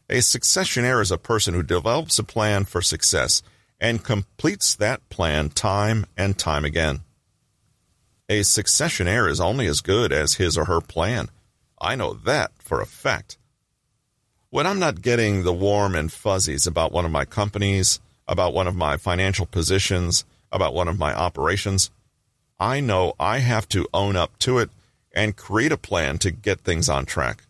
A 0.09 0.19
successionaire 0.19 1.01
is 1.01 1.11
a 1.11 1.17
person 1.17 1.53
who 1.53 1.61
develops 1.61 2.17
a 2.17 2.23
plan 2.23 2.65
for 2.65 2.81
success 2.81 3.43
and 3.79 4.03
completes 4.03 4.75
that 4.75 5.07
plan 5.09 5.49
time 5.49 6.05
and 6.17 6.37
time 6.37 6.65
again. 6.65 7.01
A 8.27 8.41
successionaire 8.41 9.29
is 9.29 9.39
only 9.39 9.65
as 9.65 9.81
good 9.81 10.11
as 10.11 10.35
his 10.35 10.57
or 10.57 10.65
her 10.65 10.81
plan. 10.81 11.29
I 11.81 11.95
know 11.95 12.13
that 12.13 12.51
for 12.59 12.81
a 12.81 12.85
fact. 12.85 13.37
When 14.51 14.67
I'm 14.67 14.79
not 14.79 15.01
getting 15.01 15.43
the 15.43 15.53
warm 15.53 15.95
and 15.95 16.11
fuzzies 16.11 16.67
about 16.67 16.91
one 16.91 17.05
of 17.05 17.11
my 17.11 17.25
companies, 17.25 17.99
about 18.27 18.53
one 18.53 18.67
of 18.67 18.75
my 18.75 18.97
financial 18.97 19.45
positions, 19.45 20.25
about 20.51 20.73
one 20.73 20.87
of 20.87 20.99
my 20.99 21.13
operations, 21.13 21.89
I 22.59 22.79
know 22.79 23.13
I 23.19 23.39
have 23.39 23.69
to 23.69 23.87
own 23.93 24.15
up 24.15 24.37
to 24.39 24.57
it 24.59 24.69
and 25.13 25.35
create 25.35 25.71
a 25.71 25.77
plan 25.77 26.17
to 26.19 26.31
get 26.31 26.59
things 26.59 26.89
on 26.89 27.05
track. 27.05 27.43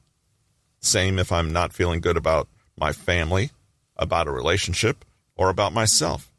Same 0.79 1.19
if 1.19 1.31
I'm 1.31 1.51
not 1.51 1.73
feeling 1.73 1.99
good 1.99 2.15
about 2.15 2.47
my 2.77 2.93
family, 2.93 3.51
about 3.97 4.27
a 4.27 4.31
relationship, 4.31 5.03
or 5.39 5.49
about 5.49 5.71
myself. 5.71 6.29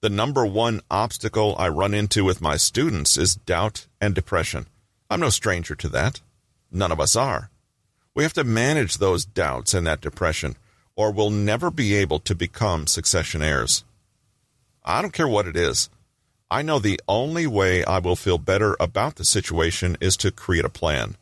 The 0.00 0.08
number 0.08 0.46
one 0.46 0.80
obstacle 0.90 1.54
I 1.58 1.68
run 1.68 1.92
into 1.92 2.24
with 2.24 2.40
my 2.40 2.56
students 2.56 3.18
is 3.18 3.34
doubt 3.34 3.86
and 4.00 4.14
depression. 4.14 4.68
I'm 5.10 5.20
no 5.20 5.28
stranger 5.28 5.74
to 5.74 5.88
that. 5.90 6.22
None 6.72 6.92
of 6.92 6.98
us 6.98 7.14
are. 7.14 7.50
We 8.14 8.22
have 8.22 8.32
to 8.32 8.42
manage 8.42 8.96
those 8.96 9.26
doubts 9.26 9.74
and 9.74 9.86
that 9.86 10.00
depression, 10.00 10.56
or 10.96 11.12
we'll 11.12 11.28
never 11.28 11.70
be 11.70 11.94
able 11.94 12.20
to 12.20 12.34
become 12.34 12.86
successionaires. 12.86 13.84
I 14.82 15.02
don't 15.02 15.12
care 15.12 15.28
what 15.28 15.46
it 15.46 15.56
is. 15.56 15.90
I 16.50 16.62
know 16.62 16.78
the 16.78 17.00
only 17.06 17.46
way 17.46 17.84
I 17.84 17.98
will 17.98 18.16
feel 18.16 18.38
better 18.38 18.78
about 18.80 19.16
the 19.16 19.26
situation 19.26 19.98
is 20.00 20.16
to 20.16 20.30
create 20.30 20.64
a 20.64 20.70
plan. 20.70 21.16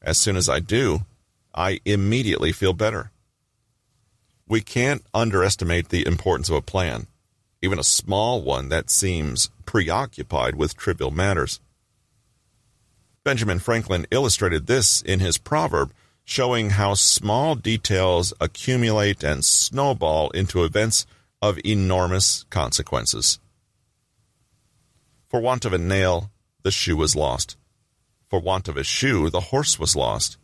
As 0.00 0.18
soon 0.18 0.36
as 0.36 0.48
I 0.48 0.60
do, 0.60 1.00
I 1.52 1.80
immediately 1.84 2.52
feel 2.52 2.74
better. 2.74 3.10
We 4.50 4.60
can't 4.62 5.06
underestimate 5.14 5.90
the 5.90 6.04
importance 6.04 6.48
of 6.48 6.56
a 6.56 6.60
plan, 6.60 7.06
even 7.62 7.78
a 7.78 7.84
small 7.84 8.42
one 8.42 8.68
that 8.70 8.90
seems 8.90 9.48
preoccupied 9.64 10.56
with 10.56 10.76
trivial 10.76 11.12
matters. 11.12 11.60
Benjamin 13.22 13.60
Franklin 13.60 14.08
illustrated 14.10 14.66
this 14.66 15.02
in 15.02 15.20
his 15.20 15.38
proverb 15.38 15.92
showing 16.24 16.70
how 16.70 16.94
small 16.94 17.54
details 17.54 18.32
accumulate 18.40 19.22
and 19.22 19.44
snowball 19.44 20.30
into 20.30 20.64
events 20.64 21.06
of 21.40 21.60
enormous 21.64 22.44
consequences. 22.50 23.38
For 25.28 25.38
want 25.38 25.64
of 25.64 25.72
a 25.72 25.78
nail, 25.78 26.32
the 26.64 26.72
shoe 26.72 26.96
was 26.96 27.14
lost. 27.14 27.56
For 28.28 28.40
want 28.40 28.66
of 28.66 28.76
a 28.76 28.82
shoe, 28.82 29.30
the 29.30 29.52
horse 29.52 29.78
was 29.78 29.94
lost. 29.94 30.38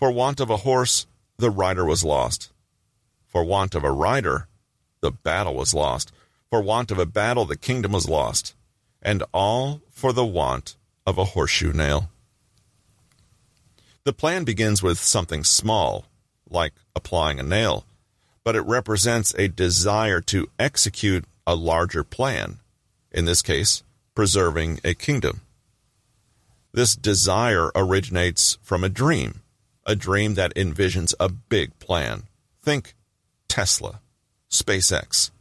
For 0.00 0.10
want 0.10 0.40
of 0.40 0.50
a 0.50 0.56
horse, 0.56 1.06
the 1.36 1.50
rider 1.50 1.84
was 1.84 2.02
lost. 2.02 2.50
For 3.30 3.44
want 3.44 3.74
of 3.74 3.84
a 3.84 3.92
rider, 3.92 4.48
the 5.00 5.12
battle 5.12 5.54
was 5.54 5.72
lost. 5.72 6.12
For 6.50 6.60
want 6.60 6.90
of 6.90 6.98
a 6.98 7.06
battle, 7.06 7.44
the 7.44 7.56
kingdom 7.56 7.92
was 7.92 8.08
lost. 8.08 8.54
And 9.00 9.22
all 9.32 9.80
for 9.90 10.12
the 10.12 10.26
want 10.26 10.76
of 11.06 11.16
a 11.16 11.24
horseshoe 11.24 11.72
nail. 11.72 12.10
The 14.04 14.12
plan 14.12 14.44
begins 14.44 14.82
with 14.82 14.98
something 14.98 15.44
small, 15.44 16.06
like 16.48 16.72
applying 16.96 17.38
a 17.38 17.44
nail, 17.44 17.84
but 18.42 18.56
it 18.56 18.62
represents 18.62 19.32
a 19.34 19.46
desire 19.46 20.20
to 20.22 20.48
execute 20.58 21.24
a 21.46 21.54
larger 21.54 22.02
plan, 22.02 22.58
in 23.12 23.26
this 23.26 23.42
case, 23.42 23.84
preserving 24.14 24.80
a 24.84 24.94
kingdom. 24.94 25.42
This 26.72 26.96
desire 26.96 27.70
originates 27.74 28.58
from 28.62 28.82
a 28.82 28.88
dream, 28.88 29.42
a 29.86 29.94
dream 29.94 30.34
that 30.34 30.54
envisions 30.54 31.14
a 31.20 31.28
big 31.28 31.78
plan. 31.78 32.24
Think 32.62 32.94
Tesla, 33.50 34.00
SpaceX. 34.48 35.32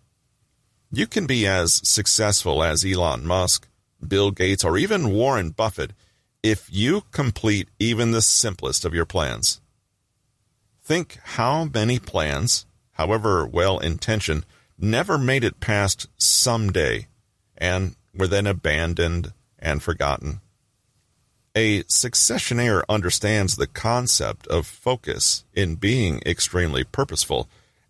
You 0.91 1.05
can 1.05 1.27
be 1.27 1.45
as 1.45 1.87
successful 1.87 2.63
as 2.63 2.83
Elon 2.83 3.25
Musk, 3.25 3.67
Bill 4.05 4.31
Gates, 4.31 4.65
or 4.65 4.79
even 4.79 5.13
Warren 5.13 5.51
Buffett 5.51 5.91
if 6.41 6.67
you 6.71 7.03
complete 7.11 7.69
even 7.77 8.09
the 8.09 8.23
simplest 8.23 8.83
of 8.83 8.95
your 8.95 9.05
plans. 9.05 9.61
Think 10.83 11.19
how 11.23 11.65
many 11.65 11.99
plans, 11.99 12.65
however 12.93 13.45
well 13.45 13.77
intentioned, 13.77 14.43
never 14.75 15.19
made 15.19 15.43
it 15.43 15.59
past 15.59 16.07
someday 16.17 17.05
and 17.57 17.95
were 18.15 18.27
then 18.27 18.47
abandoned 18.47 19.33
and 19.59 19.83
forgotten. 19.83 20.41
A 21.55 21.83
successionaire 21.83 22.81
understands 22.89 23.55
the 23.55 23.67
concept 23.67 24.47
of 24.47 24.65
focus 24.65 25.45
in 25.53 25.75
being 25.75 26.23
extremely 26.25 26.83
purposeful 26.83 27.47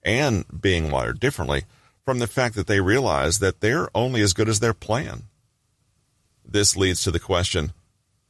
and 0.10 0.44
being 0.60 0.89
wired 0.89 1.20
differently 1.20 1.66
from 2.04 2.18
the 2.18 2.25
fact 2.25 2.56
that 2.56 2.66
they 2.66 2.82
realize 2.82 3.38
that 3.38 3.62
they're 3.62 3.88
only 3.94 4.22
as 4.22 4.34
good 4.34 4.50
as 4.50 4.60
their 4.60 4.74
plan. 4.74 5.25
This 6.44 6.75
leads 6.75 7.04
to 7.04 7.12
the 7.12 7.20
question 7.20 7.74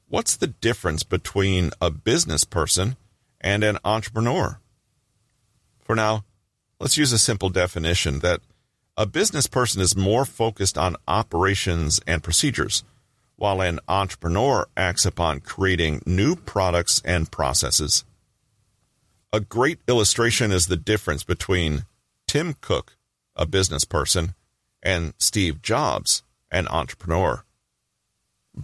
what's 0.09 0.35
the 0.35 0.47
difference 0.47 1.03
between 1.03 1.71
a 1.79 1.89
business 1.89 2.43
person 2.43 2.97
and 3.39 3.63
an 3.63 3.77
entrepreneur? 3.85 4.59
For 5.79 5.95
now, 5.95 6.25
let's 6.81 6.97
use 6.97 7.13
a 7.13 7.17
simple 7.17 7.49
definition 7.49 8.19
that 8.19 8.41
a 8.97 9.05
business 9.05 9.47
person 9.47 9.81
is 9.81 9.95
more 9.95 10.25
focused 10.25 10.77
on 10.77 10.97
operations 11.07 12.01
and 12.05 12.21
procedures, 12.21 12.83
while 13.37 13.61
an 13.61 13.79
entrepreneur 13.87 14.67
acts 14.75 15.05
upon 15.05 15.39
creating 15.39 16.01
new 16.05 16.35
products 16.35 17.01
and 17.05 17.31
processes. 17.31 18.03
A 19.31 19.39
great 19.39 19.77
illustration 19.87 20.51
is 20.51 20.65
the 20.65 20.75
difference 20.75 21.23
between 21.23 21.85
Tim 22.27 22.55
Cook, 22.61 22.97
a 23.35 23.45
business 23.45 23.85
person, 23.85 24.33
and 24.81 25.13
Steve 25.19 25.61
Jobs, 25.61 26.23
an 26.49 26.67
entrepreneur. 26.67 27.43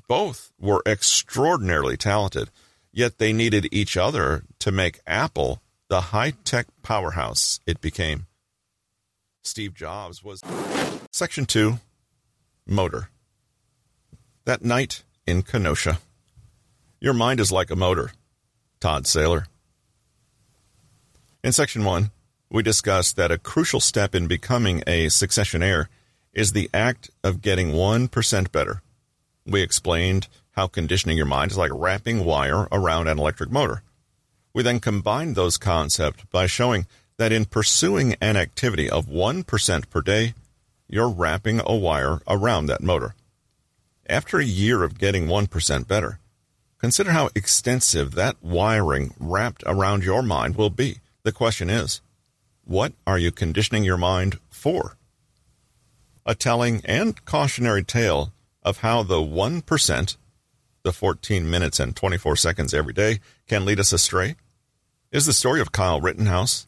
Both 0.07 0.51
were 0.59 0.81
extraordinarily 0.87 1.97
talented, 1.97 2.49
yet 2.91 3.19
they 3.19 3.31
needed 3.31 3.67
each 3.71 3.95
other 3.95 4.43
to 4.57 4.71
make 4.71 5.01
Apple 5.05 5.61
the 5.87 6.01
high 6.01 6.33
tech 6.43 6.65
powerhouse 6.81 7.59
it 7.67 7.79
became. 7.79 8.25
Steve 9.43 9.75
Jobs 9.75 10.23
was. 10.23 10.41
Section 11.11 11.45
2 11.45 11.77
Motor. 12.65 13.09
That 14.45 14.63
night 14.63 15.03
in 15.27 15.43
Kenosha. 15.43 15.99
Your 16.99 17.13
mind 17.13 17.39
is 17.39 17.51
like 17.51 17.69
a 17.69 17.75
motor. 17.75 18.13
Todd 18.79 19.03
Saylor. 19.03 19.45
In 21.45 21.51
Section 21.51 21.83
1, 21.83 22.09
we 22.49 22.63
discussed 22.63 23.17
that 23.17 23.29
a 23.29 23.37
crucial 23.37 23.79
step 23.79 24.15
in 24.15 24.25
becoming 24.25 24.81
a 24.87 25.05
successionaire 25.05 25.85
is 26.33 26.53
the 26.53 26.71
act 26.73 27.11
of 27.23 27.43
getting 27.43 27.71
1% 27.73 28.51
better. 28.51 28.81
We 29.45 29.61
explained 29.61 30.27
how 30.53 30.65
conditioning 30.65 31.17
your 31.17 31.27
mind 31.27 31.51
is 31.51 31.57
like 31.57 31.69
wrapping 31.71 32.25
wire 32.25 32.67
around 32.71 33.09
an 33.09 33.19
electric 33.19 33.51
motor. 33.51 33.83
We 34.55 34.63
then 34.63 34.79
combined 34.79 35.35
those 35.35 35.59
concepts 35.59 36.23
by 36.31 36.47
showing 36.47 36.87
that 37.17 37.31
in 37.31 37.45
pursuing 37.45 38.15
an 38.19 38.37
activity 38.37 38.89
of 38.89 39.05
1% 39.05 39.89
per 39.91 40.01
day, 40.01 40.33
you're 40.89 41.09
wrapping 41.09 41.61
a 41.63 41.75
wire 41.75 42.21
around 42.27 42.65
that 42.65 42.81
motor. 42.81 43.13
After 44.09 44.39
a 44.39 44.45
year 44.45 44.81
of 44.81 44.97
getting 44.97 45.27
1% 45.27 45.87
better, 45.87 46.17
consider 46.79 47.11
how 47.11 47.29
extensive 47.35 48.15
that 48.15 48.37
wiring 48.41 49.13
wrapped 49.19 49.61
around 49.67 50.03
your 50.03 50.23
mind 50.23 50.55
will 50.55 50.71
be. 50.71 51.01
The 51.25 51.31
question 51.31 51.71
is, 51.71 52.01
what 52.65 52.93
are 53.07 53.17
you 53.17 53.31
conditioning 53.31 53.83
your 53.83 53.97
mind 53.97 54.37
for? 54.51 54.95
A 56.23 56.35
telling 56.35 56.83
and 56.85 57.25
cautionary 57.25 57.83
tale 57.83 58.31
of 58.61 58.77
how 58.77 59.01
the 59.01 59.15
1%, 59.15 60.17
the 60.83 60.93
14 60.93 61.49
minutes 61.49 61.79
and 61.79 61.95
24 61.95 62.35
seconds 62.35 62.75
every 62.75 62.93
day, 62.93 63.21
can 63.47 63.65
lead 63.65 63.79
us 63.79 63.91
astray 63.91 64.35
is 65.11 65.25
the 65.25 65.33
story 65.33 65.59
of 65.59 65.71
Kyle 65.71 65.99
Rittenhouse. 65.99 66.67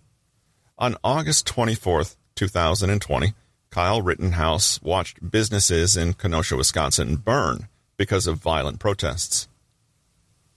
On 0.79 0.97
August 1.03 1.45
24th, 1.45 2.15
2020, 2.33 3.35
Kyle 3.69 4.01
Rittenhouse 4.01 4.81
watched 4.81 5.29
businesses 5.29 5.95
in 5.95 6.15
Kenosha, 6.15 6.57
Wisconsin 6.57 7.17
burn 7.17 7.67
because 7.95 8.25
of 8.25 8.39
violent 8.39 8.79
protests. 8.79 9.47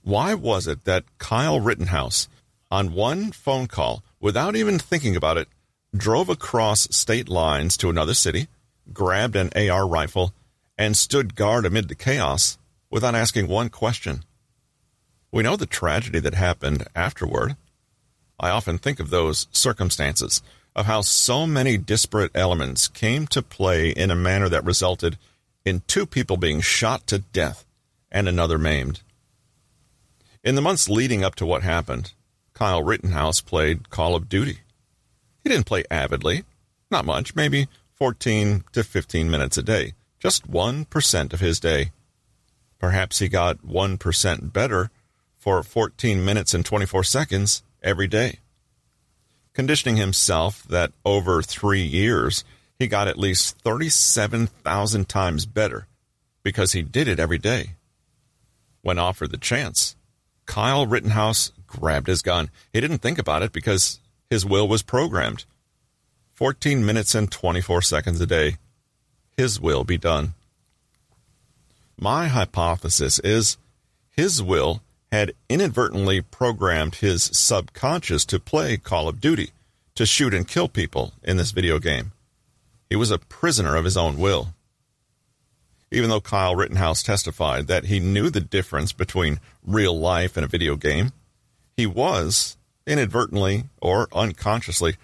Why 0.01 0.33
was 0.33 0.67
it 0.67 0.87
that 0.87 1.05
Kyle 1.19 1.61
Rittenhouse, 1.61 2.29
on 2.71 2.93
one 2.93 3.33
phone 3.33 3.67
call, 3.67 4.03
without 4.21 4.57
even 4.57 4.79
thinking 4.79 5.17
about 5.17 5.37
it, 5.37 5.49
drove 5.97 6.29
across 6.29 6.89
state 6.95 7.29
lines 7.29 7.77
to 7.77 7.91
another 7.91 8.15
city, 8.15 8.49
grabbed 8.93 9.37
an 9.37 9.51
AR 9.57 9.87
rifle, 9.87 10.33
and 10.79 10.97
stood 10.97 11.35
guard 11.35 11.67
amid 11.67 11.89
the 11.89 11.95
chaos 11.95 12.59
without 12.91 13.15
asking 13.15 13.49
one 13.49 13.69
question. 13.69 14.25
We 15.33 15.43
know 15.43 15.57
the 15.57 15.67
tragedy 15.67 16.21
that 16.21 16.35
happened 16.35 16.87
afterward. 16.95 17.57
I 18.39 18.51
often 18.51 18.79
think 18.79 19.01
of 19.01 19.11
those 19.11 19.47
circumstances, 19.53 20.43
of 20.75 20.87
how 20.87 21.01
so 21.01 21.47
many 21.47 21.77
disparate 21.77 22.31
elements 22.35 22.89
came 22.89 23.27
to 23.29 23.43
play 23.43 23.91
in 23.91 24.11
a 24.11 24.17
manner 24.17 24.49
that 24.49 24.65
resulted 24.65 25.19
in 25.65 25.83
two 25.87 26.07
people 26.07 26.37
being 26.37 26.61
shot 26.61 27.07
to 27.09 27.19
death 27.19 27.65
and 28.11 28.29
another 28.29 28.59
maimed. 28.59 29.01
In 30.43 30.55
the 30.55 30.63
months 30.63 30.89
leading 30.89 31.23
up 31.23 31.35
to 31.37 31.47
what 31.47 31.63
happened, 31.63 32.13
Kyle 32.61 32.85
Rittenhouse 32.85 33.41
played 33.41 33.91
Call 33.91 34.15
of 34.15 34.29
Duty. 34.29 34.59
He 35.43 35.51
didn't 35.51 35.67
play 35.67 35.83
avidly, 35.91 36.45
not 36.93 37.05
much, 37.05 37.35
maybe 37.35 37.67
14 37.95 38.63
to 38.73 38.85
15 38.85 39.29
minutes 39.29 39.59
a 39.59 39.63
day 39.65 39.95
just 40.21 40.49
1% 40.49 41.33
of 41.33 41.41
his 41.41 41.59
day. 41.59 41.91
Perhaps 42.79 43.19
he 43.19 43.29
got 43.29 43.67
1% 43.67 44.53
better 44.53 44.91
for 45.37 45.63
14 45.63 46.25
minutes 46.25 46.55
and 46.55 46.65
24 46.65 47.03
seconds 47.03 47.63
every 47.83 48.07
day. 48.07 48.39
Conditioning 49.55 49.97
himself 49.97 50.63
that 50.69 50.93
over 51.05 51.43
three 51.43 51.83
years 51.83 52.45
he 52.79 52.87
got 52.87 53.09
at 53.09 53.19
least 53.19 53.59
37,000 53.63 55.09
times 55.09 55.47
better 55.47 55.87
because 56.43 56.73
he 56.73 56.83
did 56.83 57.09
it 57.09 57.19
every 57.19 57.39
day. 57.39 57.73
When 58.83 58.99
offered 58.99 59.31
the 59.31 59.37
chance, 59.37 59.97
Kyle 60.47 60.87
Rittenhouse 60.87 61.53
grabbed 61.71 62.09
his 62.09 62.23
gun. 62.23 62.51
He 62.73 62.81
didn't 62.81 62.99
think 62.99 63.19
about 63.19 63.43
it 63.43 63.53
because 63.53 64.01
his 64.29 64.45
will 64.45 64.69
was 64.69 64.83
programmed. 64.83 65.45
14 66.35 66.85
minutes 66.85 67.15
and 67.15 67.31
24 67.31 67.83
seconds 67.83 68.21
a 68.21 68.27
day 68.27 68.57
his 69.41 69.59
will 69.59 69.85
be 69.85 69.97
done. 69.97 70.35
My 71.99 72.29
hypothesis 72.29 73.19
is 73.21 73.57
His 74.11 74.43
will 74.43 74.83
had 75.11 75.33
inadvertently 75.49 76.21
programmed 76.21 76.97
His 76.97 77.31
subconscious 77.33 78.27
to 78.27 78.39
play 78.39 78.77
Call 78.77 79.09
of 79.09 79.19
Duty, 79.19 79.53
to 79.95 80.05
shoot 80.05 80.35
and 80.35 80.47
kill 80.47 80.69
people 80.69 81.15
in 81.23 81.39
this 81.39 81.53
video 81.53 81.79
game. 81.79 82.13
He 82.91 82.97
was 82.97 83.11
a 83.11 83.17
prisoner 83.17 83.77
of 83.77 83.87
his 83.87 83.97
own 83.97 84.19
will. 84.19 84.49
Even 85.91 86.11
though 86.11 86.21
Kyle 86.21 86.55
Rittenhouse 86.55 87.03
testified 87.03 87.67
that 87.67 87.87
he 87.87 87.99
knew 87.99 88.29
the 88.29 88.43
difference 88.43 88.93
between 88.93 89.41
real 89.65 89.99
life 89.99 90.37
and 90.37 90.45
a 90.45 90.49
video 90.49 90.77
game, 90.77 91.13
he 91.81 91.87
was, 91.87 92.59
inadvertently 92.87 93.65
or 93.81 94.07
unconsciously, 94.13 94.97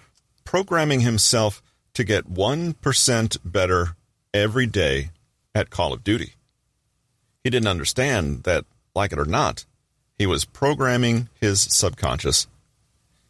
programming 0.45 1.01
himself 1.01 1.63
to 1.95 2.05
get 2.05 2.33
1% 2.33 3.39
better 3.45 3.97
every 4.35 4.67
day 4.67 5.11
at 5.55 5.71
Call 5.71 5.95
of 5.95 6.05
Duty. 6.05 6.35
He 7.43 7.49
didn't 7.49 7.69
understand 7.69 8.43
that, 8.45 8.67
like 8.95 9.13
it 9.13 9.19
or 9.19 9.25
not, 9.25 9.65
He 10.19 10.27
was 10.27 10.45
programming 10.45 11.29
his 11.41 11.61
subconscious. 11.61 12.47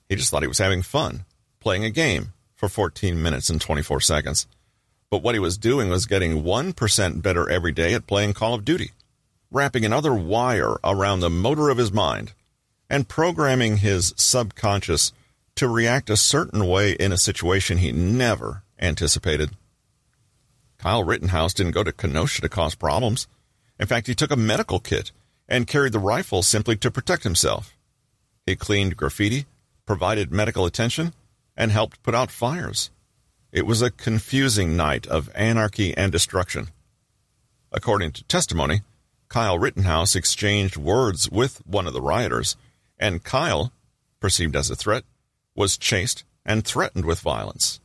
He 0.09 0.17
just 0.17 0.31
thought 0.31 0.43
he 0.43 0.49
was 0.49 0.59
having 0.59 0.83
fun, 0.83 1.25
playing 1.61 1.85
a 1.85 1.91
game 1.91 2.33
for 2.55 2.69
14 2.69 3.21
minutes 3.21 3.51
and 3.51 3.61
24 3.61 4.01
seconds. 4.01 4.47
But 5.11 5.23
what 5.23 5.35
he 5.35 5.41
was 5.41 5.59
doing 5.59 5.89
was 5.89 6.07
getting 6.07 6.43
1% 6.45 7.23
better 7.23 7.51
every 7.51 7.73
day 7.73 7.95
at 7.95 8.07
playing 8.07 8.35
Call 8.35 8.55
of 8.55 8.65
Duty, 8.65 8.93
wrapping 9.51 9.85
another 9.85 10.15
wire 10.15 10.77
around 10.85 11.21
the 11.21 11.31
motor 11.31 11.71
of 11.71 11.79
his 11.79 11.93
mind, 11.93 12.33
and 12.89 13.09
programming 13.09 13.79
his 13.79 14.15
subconscious 14.17 15.13
to 15.57 15.69
react 15.69 16.11
a 16.11 16.17
certain 16.17 16.67
way 16.67 16.93
in 16.93 17.13
a 17.13 17.19
situation 17.19 17.79
he 17.79 17.93
never 17.93 18.63
anticipated. 18.79 19.51
Kyle 20.79 21.03
Rittenhouse 21.03 21.55
didn't 21.55 21.73
go 21.73 21.83
to 21.83 21.93
Kenosha 21.93 22.43
to 22.43 22.49
cause 22.49 22.75
problems. 22.75 23.27
In 23.81 23.87
fact, 23.87 24.07
he 24.07 24.15
took 24.15 24.31
a 24.31 24.37
medical 24.37 24.79
kit 24.79 25.13
and 25.49 25.67
carried 25.67 25.93
the 25.93 25.99
rifle 25.99 26.43
simply 26.43 26.77
to 26.77 26.91
protect 26.91 27.25
himself. 27.25 27.77
He 28.45 28.57
cleaned 28.57 28.97
graffiti, 28.97 29.47
provided 29.87 30.31
medical 30.31 30.67
attention, 30.67 31.15
and 31.57 31.73
helped 31.73 32.03
put 32.03 32.15
out 32.15 32.31
fires. 32.31 32.91
It 33.51 33.67
was 33.67 33.81
a 33.81 33.91
confusing 33.91 34.77
night 34.77 35.07
of 35.07 35.31
anarchy 35.35 35.97
and 35.97 36.13
destruction. 36.13 36.69
According 37.73 38.13
to 38.13 38.25
testimony, 38.25 38.83
Kyle 39.29 39.59
Rittenhouse 39.59 40.15
exchanged 40.15 40.77
words 40.77 41.31
with 41.31 41.67
one 41.67 41.87
of 41.87 41.93
the 41.93 42.03
rioters, 42.03 42.57
and 42.99 43.25
Kyle, 43.25 43.73
perceived 44.21 44.57
as 44.57 44.71
a 44.71 44.77
threat, 44.77 45.05
was 45.55 45.77
chased 45.79 46.25
and 46.45 46.65
threatened 46.65 47.05
with 47.05 47.21
violence. 47.21 47.81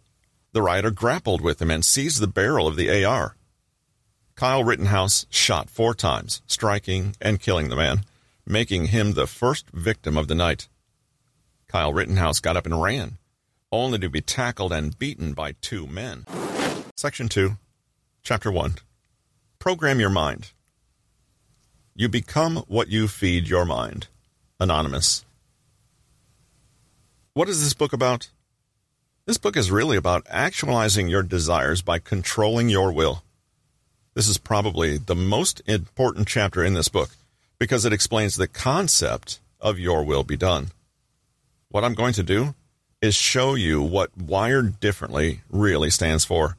The 0.54 0.62
rioter 0.62 0.92
grappled 0.92 1.42
with 1.42 1.62
him 1.62 1.72
and 1.72 1.84
seized 1.84 2.20
the 2.20 2.28
barrel 2.28 2.68
of 2.68 2.76
the 2.76 3.04
AR. 3.04 3.36
Kyle 4.36 4.64
Rittenhouse 4.64 5.26
shot 5.30 5.70
four 5.70 5.94
times, 5.94 6.42
striking 6.48 7.16
and 7.22 7.40
killing 7.40 7.70
the 7.70 7.76
man, 7.76 8.04
making 8.46 8.88
him 8.88 9.14
the 9.14 9.28
first 9.28 9.70
victim 9.72 10.18
of 10.18 10.28
the 10.28 10.36
night. 10.36 10.68
Kyle 11.68 11.94
Rittenhouse 11.94 12.40
got 12.40 12.58
up 12.58 12.66
and 12.66 12.82
ran, 12.82 13.18
only 13.72 14.00
to 14.00 14.10
be 14.10 14.22
tackled 14.22 14.74
and 14.74 14.98
beaten 14.98 15.34
by 15.34 15.54
two 15.62 15.88
men. 15.88 16.26
Section 16.96 17.30
2, 17.30 17.58
Chapter 18.24 18.52
1 18.52 18.76
Program 19.60 20.00
Your 20.00 20.10
Mind. 20.10 20.52
You 21.96 22.10
become 22.10 22.58
what 22.68 22.90
you 22.90 23.08
feed 23.08 23.48
your 23.48 23.66
mind. 23.66 24.08
Anonymous. 24.62 25.26
What 27.34 27.50
is 27.50 27.64
this 27.64 27.74
book 27.74 27.94
about? 27.94 28.30
This 29.26 29.40
book 29.40 29.58
is 29.58 29.72
really 29.72 29.98
about 29.98 30.28
actualizing 30.30 31.08
your 31.08 31.24
desires 31.24 31.82
by 31.82 31.98
controlling 31.98 32.70
your 32.70 32.92
will. 32.92 33.24
This 34.14 34.28
is 34.28 34.38
probably 34.38 34.98
the 34.98 35.16
most 35.16 35.64
important 35.66 36.28
chapter 36.28 36.64
in 36.64 36.76
this 36.76 36.90
book 36.90 37.10
because 37.58 37.86
it 37.86 37.92
explains 37.92 38.36
the 38.36 38.48
concept 38.48 39.40
of 39.60 39.80
your 39.80 40.04
will 40.04 40.24
be 40.24 40.38
done. 40.38 40.68
What 41.70 41.84
I'm 41.84 41.96
going 41.96 42.14
to 42.14 42.24
do 42.24 42.54
is 43.02 43.16
show 43.16 43.56
you 43.56 43.82
what 43.82 44.16
Wired 44.16 44.80
Differently 44.80 45.42
really 45.50 45.90
stands 45.90 46.24
for. 46.24 46.56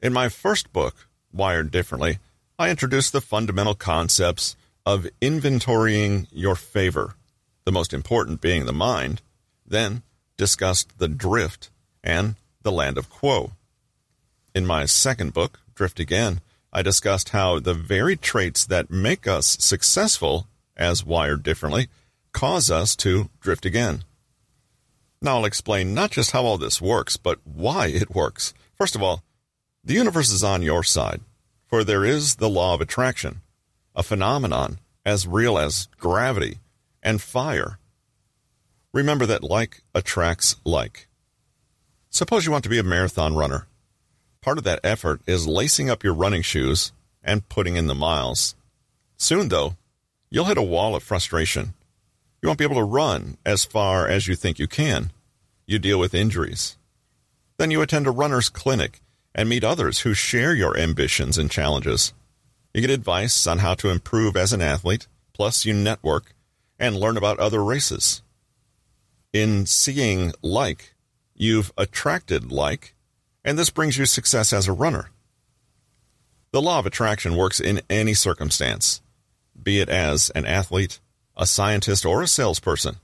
In 0.00 0.14
my 0.14 0.30
first 0.30 0.72
book, 0.72 1.08
Wired 1.30 1.70
Differently, 1.70 2.20
I 2.58 2.70
introduced 2.70 3.12
the 3.12 3.20
fundamental 3.20 3.74
concepts 3.74 4.56
of 4.86 5.08
inventorying 5.20 6.26
your 6.30 6.56
favor, 6.56 7.14
the 7.64 7.72
most 7.72 7.92
important 7.92 8.40
being 8.40 8.66
the 8.66 8.72
mind, 8.72 9.22
then 9.66 10.02
discussed 10.36 10.98
the 10.98 11.08
drift 11.08 11.70
and 12.02 12.36
the 12.62 12.72
land 12.72 12.98
of 12.98 13.10
Quo. 13.10 13.52
In 14.54 14.66
my 14.66 14.86
second 14.86 15.32
book, 15.32 15.60
Drift 15.74 16.00
Again, 16.00 16.40
I 16.72 16.82
discussed 16.82 17.30
how 17.30 17.58
the 17.58 17.74
very 17.74 18.16
traits 18.16 18.64
that 18.66 18.90
make 18.90 19.26
us 19.26 19.56
successful 19.60 20.46
as 20.76 21.04
wired 21.04 21.42
differently 21.42 21.88
cause 22.32 22.70
us 22.70 22.96
to 22.96 23.28
drift 23.40 23.66
again. 23.66 24.04
Now 25.20 25.38
I'll 25.38 25.44
explain 25.44 25.94
not 25.94 26.10
just 26.10 26.30
how 26.30 26.44
all 26.44 26.58
this 26.58 26.80
works, 26.80 27.16
but 27.16 27.38
why 27.44 27.88
it 27.88 28.14
works. 28.14 28.54
First 28.74 28.94
of 28.94 29.02
all, 29.02 29.22
the 29.84 29.94
universe 29.94 30.30
is 30.30 30.44
on 30.44 30.62
your 30.62 30.82
side, 30.84 31.20
for 31.66 31.84
there 31.84 32.04
is 32.04 32.36
the 32.36 32.48
law 32.48 32.74
of 32.74 32.80
attraction, 32.80 33.42
a 33.94 34.02
phenomenon 34.02 34.78
as 35.04 35.26
real 35.26 35.58
as 35.58 35.88
gravity 35.98 36.58
and 37.02 37.20
fire. 37.20 37.78
Remember 38.92 39.26
that 39.26 39.42
like 39.42 39.82
attracts 39.94 40.56
like. 40.64 41.06
Suppose 42.10 42.44
you 42.44 42.52
want 42.52 42.64
to 42.64 42.70
be 42.70 42.78
a 42.78 42.82
marathon 42.82 43.36
runner. 43.36 43.66
Part 44.40 44.58
of 44.58 44.64
that 44.64 44.80
effort 44.82 45.20
is 45.26 45.46
lacing 45.46 45.88
up 45.88 46.02
your 46.02 46.14
running 46.14 46.42
shoes 46.42 46.92
and 47.22 47.48
putting 47.48 47.76
in 47.76 47.86
the 47.86 47.94
miles. 47.94 48.54
Soon, 49.16 49.48
though, 49.48 49.76
you'll 50.30 50.46
hit 50.46 50.58
a 50.58 50.62
wall 50.62 50.94
of 50.94 51.02
frustration. 51.02 51.74
You 52.42 52.48
won't 52.48 52.58
be 52.58 52.64
able 52.64 52.76
to 52.76 52.84
run 52.84 53.36
as 53.44 53.64
far 53.64 54.08
as 54.08 54.26
you 54.26 54.34
think 54.34 54.58
you 54.58 54.66
can. 54.66 55.12
You 55.66 55.78
deal 55.78 56.00
with 56.00 56.14
injuries. 56.14 56.76
Then 57.58 57.70
you 57.70 57.82
attend 57.82 58.06
a 58.06 58.10
runner's 58.10 58.48
clinic 58.48 59.00
and 59.34 59.48
meet 59.48 59.62
others 59.62 60.00
who 60.00 60.14
share 60.14 60.54
your 60.54 60.76
ambitions 60.76 61.38
and 61.38 61.50
challenges. 61.50 62.12
You 62.72 62.80
get 62.80 62.90
advice 62.90 63.46
on 63.46 63.58
how 63.58 63.74
to 63.74 63.90
improve 63.90 64.36
as 64.36 64.52
an 64.52 64.62
athlete, 64.62 65.08
plus 65.32 65.64
you 65.64 65.74
network 65.74 66.34
and 66.78 66.96
learn 66.96 67.16
about 67.16 67.38
other 67.38 67.62
races. 67.62 68.22
In 69.32 69.66
seeing 69.66 70.32
like, 70.42 70.94
you've 71.34 71.72
attracted 71.76 72.52
like, 72.52 72.94
and 73.44 73.58
this 73.58 73.70
brings 73.70 73.98
you 73.98 74.06
success 74.06 74.52
as 74.52 74.68
a 74.68 74.72
runner. 74.72 75.10
The 76.52 76.62
law 76.62 76.78
of 76.78 76.86
attraction 76.86 77.36
works 77.36 77.60
in 77.60 77.80
any 77.88 78.14
circumstance, 78.14 79.02
be 79.60 79.80
it 79.80 79.88
as 79.88 80.30
an 80.30 80.46
athlete, 80.46 81.00
a 81.36 81.46
scientist, 81.46 82.04
or 82.04 82.22
a 82.22 82.26
salesperson. 82.26 82.96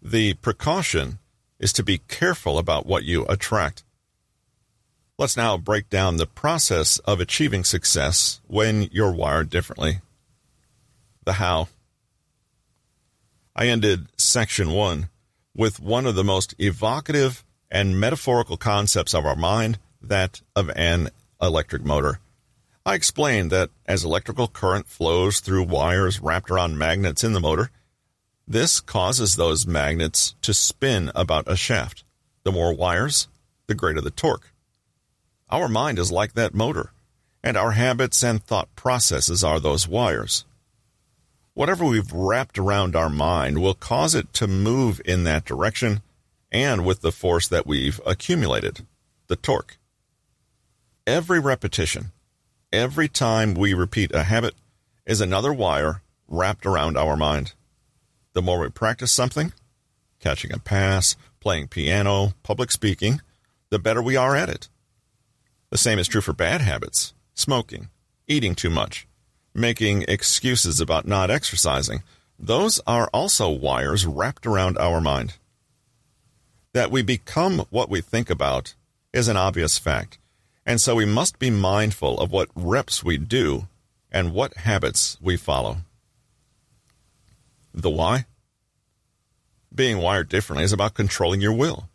The 0.00 0.34
precaution 0.34 1.18
is 1.58 1.72
to 1.74 1.82
be 1.82 1.98
careful 2.08 2.58
about 2.58 2.86
what 2.86 3.04
you 3.04 3.24
attract. 3.26 3.82
Let's 5.18 5.36
now 5.36 5.56
break 5.58 5.90
down 5.90 6.16
the 6.16 6.26
process 6.26 7.00
of 7.00 7.18
achieving 7.18 7.64
success 7.64 8.40
when 8.46 8.82
you're 8.92 9.10
wired 9.10 9.50
differently. 9.50 10.00
The 11.24 11.32
how. 11.34 11.66
I 13.56 13.66
ended 13.66 14.06
section 14.16 14.70
one 14.70 15.08
with 15.56 15.80
one 15.80 16.06
of 16.06 16.14
the 16.14 16.22
most 16.22 16.54
evocative 16.60 17.44
and 17.68 17.98
metaphorical 17.98 18.56
concepts 18.56 19.12
of 19.12 19.26
our 19.26 19.34
mind, 19.34 19.80
that 20.00 20.40
of 20.54 20.70
an 20.76 21.08
electric 21.42 21.84
motor. 21.84 22.20
I 22.86 22.94
explained 22.94 23.50
that 23.50 23.70
as 23.86 24.04
electrical 24.04 24.46
current 24.46 24.86
flows 24.86 25.40
through 25.40 25.64
wires 25.64 26.20
wrapped 26.20 26.48
around 26.48 26.78
magnets 26.78 27.24
in 27.24 27.32
the 27.32 27.40
motor, 27.40 27.72
this 28.46 28.78
causes 28.78 29.34
those 29.34 29.66
magnets 29.66 30.36
to 30.42 30.54
spin 30.54 31.10
about 31.16 31.50
a 31.50 31.56
shaft. 31.56 32.04
The 32.44 32.52
more 32.52 32.72
wires, 32.72 33.26
the 33.66 33.74
greater 33.74 34.00
the 34.00 34.12
torque. 34.12 34.52
Our 35.50 35.68
mind 35.68 35.98
is 35.98 36.12
like 36.12 36.34
that 36.34 36.54
motor, 36.54 36.92
and 37.42 37.56
our 37.56 37.72
habits 37.72 38.22
and 38.22 38.42
thought 38.42 38.74
processes 38.76 39.42
are 39.42 39.58
those 39.58 39.88
wires. 39.88 40.44
Whatever 41.54 41.84
we've 41.84 42.12
wrapped 42.12 42.58
around 42.58 42.94
our 42.94 43.08
mind 43.08 43.60
will 43.60 43.74
cause 43.74 44.14
it 44.14 44.32
to 44.34 44.46
move 44.46 45.00
in 45.04 45.24
that 45.24 45.44
direction 45.44 46.02
and 46.52 46.84
with 46.84 47.00
the 47.00 47.12
force 47.12 47.48
that 47.48 47.66
we've 47.66 48.00
accumulated, 48.06 48.86
the 49.26 49.36
torque. 49.36 49.78
Every 51.06 51.40
repetition, 51.40 52.12
every 52.72 53.08
time 53.08 53.54
we 53.54 53.72
repeat 53.72 54.14
a 54.14 54.24
habit, 54.24 54.54
is 55.06 55.20
another 55.20 55.52
wire 55.52 56.02
wrapped 56.28 56.66
around 56.66 56.98
our 56.98 57.16
mind. 57.16 57.54
The 58.34 58.42
more 58.42 58.60
we 58.60 58.68
practice 58.68 59.10
something, 59.10 59.52
catching 60.20 60.52
a 60.52 60.58
pass, 60.58 61.16
playing 61.40 61.68
piano, 61.68 62.34
public 62.42 62.70
speaking, 62.70 63.22
the 63.70 63.78
better 63.78 64.02
we 64.02 64.14
are 64.14 64.36
at 64.36 64.50
it. 64.50 64.68
The 65.70 65.78
same 65.78 65.98
is 65.98 66.08
true 66.08 66.20
for 66.20 66.32
bad 66.32 66.60
habits 66.60 67.12
smoking, 67.34 67.88
eating 68.26 68.54
too 68.54 68.70
much, 68.70 69.06
making 69.54 70.02
excuses 70.08 70.80
about 70.80 71.06
not 71.06 71.30
exercising. 71.30 72.02
Those 72.38 72.80
are 72.86 73.08
also 73.12 73.48
wires 73.48 74.06
wrapped 74.06 74.46
around 74.46 74.76
our 74.78 75.00
mind. 75.00 75.34
That 76.72 76.90
we 76.90 77.02
become 77.02 77.60
what 77.70 77.88
we 77.88 78.00
think 78.00 78.28
about 78.28 78.74
is 79.12 79.28
an 79.28 79.36
obvious 79.36 79.78
fact, 79.78 80.18
and 80.66 80.80
so 80.80 80.94
we 80.94 81.04
must 81.04 81.38
be 81.38 81.50
mindful 81.50 82.18
of 82.20 82.32
what 82.32 82.50
reps 82.54 83.04
we 83.04 83.18
do 83.18 83.68
and 84.10 84.32
what 84.32 84.54
habits 84.58 85.16
we 85.20 85.36
follow. 85.36 85.78
The 87.72 87.90
why? 87.90 88.26
Being 89.74 89.98
wired 89.98 90.28
differently 90.28 90.64
is 90.64 90.72
about 90.72 90.94
controlling 90.94 91.40
your 91.40 91.52
will. 91.52 91.88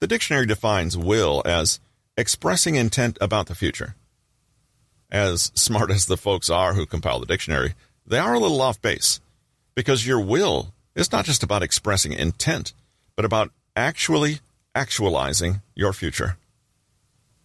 The 0.00 0.06
dictionary 0.06 0.46
defines 0.46 0.96
will 0.96 1.42
as 1.44 1.80
expressing 2.16 2.74
intent 2.74 3.18
about 3.20 3.46
the 3.46 3.54
future. 3.54 3.94
As 5.10 5.52
smart 5.54 5.90
as 5.90 6.06
the 6.06 6.16
folks 6.16 6.50
are 6.50 6.74
who 6.74 6.86
compile 6.86 7.20
the 7.20 7.26
dictionary, 7.26 7.74
they 8.06 8.18
are 8.18 8.34
a 8.34 8.38
little 8.38 8.60
off 8.60 8.80
base 8.80 9.20
because 9.74 10.06
your 10.06 10.20
will 10.20 10.72
is 10.94 11.12
not 11.12 11.24
just 11.24 11.42
about 11.42 11.62
expressing 11.62 12.12
intent, 12.12 12.72
but 13.16 13.24
about 13.24 13.50
actually 13.76 14.40
actualizing 14.74 15.60
your 15.74 15.92
future. 15.92 16.36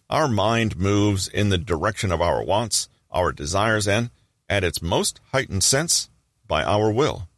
Our 0.08 0.28
mind 0.28 0.76
moves 0.76 1.28
in 1.28 1.48
the 1.50 1.58
direction 1.58 2.10
of 2.10 2.20
our 2.20 2.42
wants, 2.42 2.88
our 3.10 3.32
desires, 3.32 3.86
and, 3.86 4.10
at 4.48 4.64
its 4.64 4.82
most 4.82 5.20
heightened 5.32 5.62
sense, 5.62 6.08
by 6.46 6.64
our 6.64 6.90
will. 6.90 7.28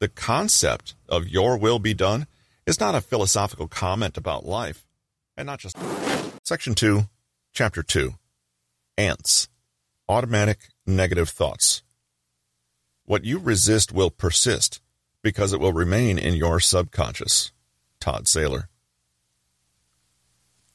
The 0.00 0.08
concept 0.08 0.94
of 1.08 1.28
your 1.28 1.56
will 1.56 1.78
be 1.78 1.94
done 1.94 2.26
is 2.66 2.80
not 2.80 2.94
a 2.94 3.00
philosophical 3.00 3.68
comment 3.68 4.16
about 4.16 4.44
life, 4.44 4.84
and 5.36 5.46
not 5.46 5.60
just. 5.60 5.76
Section 6.48 6.74
2, 6.74 7.02
Chapter 7.52 7.82
2 7.82 8.14
Ants 8.96 9.50
Automatic 10.08 10.70
Negative 10.86 11.28
Thoughts. 11.28 11.82
What 13.04 13.26
you 13.26 13.38
resist 13.38 13.92
will 13.92 14.08
persist 14.08 14.80
because 15.22 15.52
it 15.52 15.60
will 15.60 15.74
remain 15.74 16.16
in 16.16 16.36
your 16.36 16.58
subconscious. 16.58 17.52
Todd 18.00 18.24
Saylor. 18.24 18.68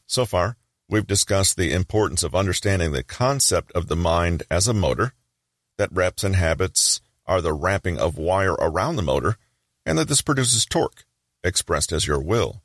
So 0.06 0.28
far, 0.28 0.58
we've 0.88 1.08
discussed 1.08 1.58
the 1.58 1.74
importance 1.74 2.22
of 2.22 2.36
understanding 2.36 2.92
the 2.92 3.02
concept 3.02 3.72
of 3.72 3.88
the 3.88 3.96
mind 3.96 4.44
as 4.52 4.68
a 4.68 4.76
motor, 4.76 5.16
that 5.80 5.92
reps 5.92 6.24
and 6.24 6.36
habits 6.36 7.02
are 7.26 7.42
the 7.42 7.52
wrapping 7.52 7.98
of 7.98 8.20
wire 8.20 8.54
around 8.54 8.98
the 8.98 9.02
motor, 9.02 9.38
and 9.88 9.98
that 9.98 10.08
this 10.08 10.22
produces 10.22 10.68
torque, 10.68 11.04
expressed 11.44 11.92
as 11.92 12.06
your 12.06 12.22
will. 12.22 12.62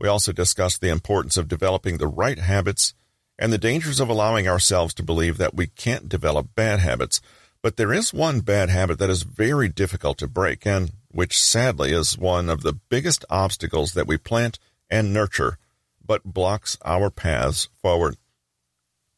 We 0.00 0.08
also 0.08 0.32
discussed 0.32 0.80
the 0.80 0.88
importance 0.88 1.36
of 1.36 1.46
developing 1.46 1.98
the 1.98 2.08
right 2.08 2.38
habits 2.38 2.94
and 3.38 3.52
the 3.52 3.58
dangers 3.58 4.00
of 4.00 4.08
allowing 4.08 4.48
ourselves 4.48 4.94
to 4.94 5.02
believe 5.02 5.36
that 5.36 5.54
we 5.54 5.66
can't 5.66 6.08
develop 6.08 6.54
bad 6.54 6.80
habits. 6.80 7.20
But 7.62 7.76
there 7.76 7.92
is 7.92 8.14
one 8.14 8.40
bad 8.40 8.70
habit 8.70 8.98
that 8.98 9.10
is 9.10 9.22
very 9.22 9.68
difficult 9.68 10.16
to 10.18 10.26
break, 10.26 10.66
and 10.66 10.92
which 11.10 11.38
sadly 11.38 11.92
is 11.92 12.16
one 12.16 12.48
of 12.48 12.62
the 12.62 12.72
biggest 12.72 13.26
obstacles 13.28 13.92
that 13.92 14.06
we 14.06 14.16
plant 14.16 14.58
and 14.88 15.12
nurture 15.12 15.58
but 16.04 16.24
blocks 16.24 16.76
our 16.84 17.08
paths 17.08 17.68
forward. 17.80 18.16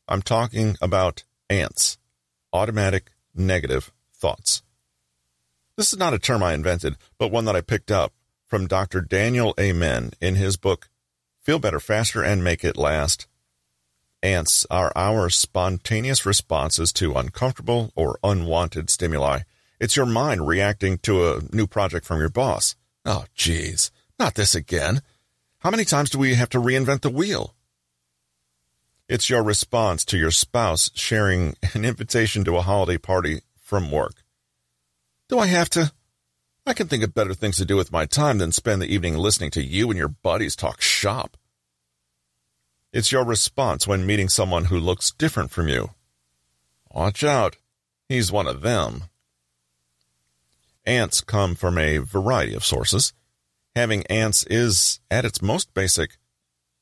I'm 0.08 0.20
talking 0.20 0.76
about 0.82 1.24
ants, 1.48 1.96
automatic 2.52 3.12
negative 3.34 3.92
thoughts. 4.14 4.62
This 5.76 5.92
is 5.92 5.98
not 5.98 6.12
a 6.12 6.18
term 6.18 6.42
I 6.42 6.52
invented, 6.52 6.96
but 7.16 7.30
one 7.30 7.46
that 7.46 7.56
I 7.56 7.62
picked 7.62 7.90
up 7.90 8.12
from 8.52 8.66
Dr. 8.66 9.00
Daniel 9.00 9.54
Amen 9.58 10.10
in 10.20 10.34
his 10.34 10.58
book, 10.58 10.90
Feel 11.40 11.58
Better 11.58 11.80
Faster 11.80 12.22
and 12.22 12.44
Make 12.44 12.62
It 12.62 12.76
Last. 12.76 13.26
Ants 14.22 14.66
are 14.70 14.92
our 14.94 15.30
spontaneous 15.30 16.26
responses 16.26 16.92
to 16.92 17.14
uncomfortable 17.14 17.92
or 17.96 18.18
unwanted 18.22 18.90
stimuli. 18.90 19.38
It's 19.80 19.96
your 19.96 20.04
mind 20.04 20.46
reacting 20.46 20.98
to 20.98 21.32
a 21.32 21.40
new 21.50 21.66
project 21.66 22.04
from 22.04 22.18
your 22.20 22.28
boss. 22.28 22.76
Oh, 23.06 23.24
geez, 23.34 23.90
not 24.18 24.34
this 24.34 24.54
again. 24.54 25.00
How 25.60 25.70
many 25.70 25.86
times 25.86 26.10
do 26.10 26.18
we 26.18 26.34
have 26.34 26.50
to 26.50 26.60
reinvent 26.60 27.00
the 27.00 27.08
wheel? 27.08 27.54
It's 29.08 29.30
your 29.30 29.42
response 29.42 30.04
to 30.04 30.18
your 30.18 30.30
spouse 30.30 30.90
sharing 30.92 31.56
an 31.72 31.86
invitation 31.86 32.44
to 32.44 32.58
a 32.58 32.60
holiday 32.60 32.98
party 32.98 33.40
from 33.56 33.90
work. 33.90 34.16
Do 35.30 35.38
I 35.38 35.46
have 35.46 35.70
to? 35.70 35.90
I 36.64 36.74
can 36.74 36.86
think 36.88 37.02
of 37.02 37.14
better 37.14 37.34
things 37.34 37.56
to 37.56 37.64
do 37.64 37.76
with 37.76 37.92
my 37.92 38.06
time 38.06 38.38
than 38.38 38.52
spend 38.52 38.80
the 38.80 38.92
evening 38.92 39.16
listening 39.16 39.50
to 39.52 39.62
you 39.62 39.90
and 39.90 39.98
your 39.98 40.08
buddies 40.08 40.54
talk 40.54 40.80
shop. 40.80 41.36
It's 42.92 43.10
your 43.10 43.24
response 43.24 43.86
when 43.86 44.06
meeting 44.06 44.28
someone 44.28 44.66
who 44.66 44.78
looks 44.78 45.10
different 45.10 45.50
from 45.50 45.68
you. 45.68 45.90
Watch 46.90 47.24
out. 47.24 47.56
He's 48.08 48.30
one 48.30 48.46
of 48.46 48.60
them. 48.60 49.04
Ants 50.84 51.20
come 51.20 51.54
from 51.54 51.78
a 51.78 51.98
variety 51.98 52.54
of 52.54 52.64
sources 52.64 53.12
having 53.74 54.06
ants 54.06 54.44
is, 54.44 55.00
at 55.10 55.24
its 55.24 55.42
most 55.42 55.72
basic, 55.74 56.18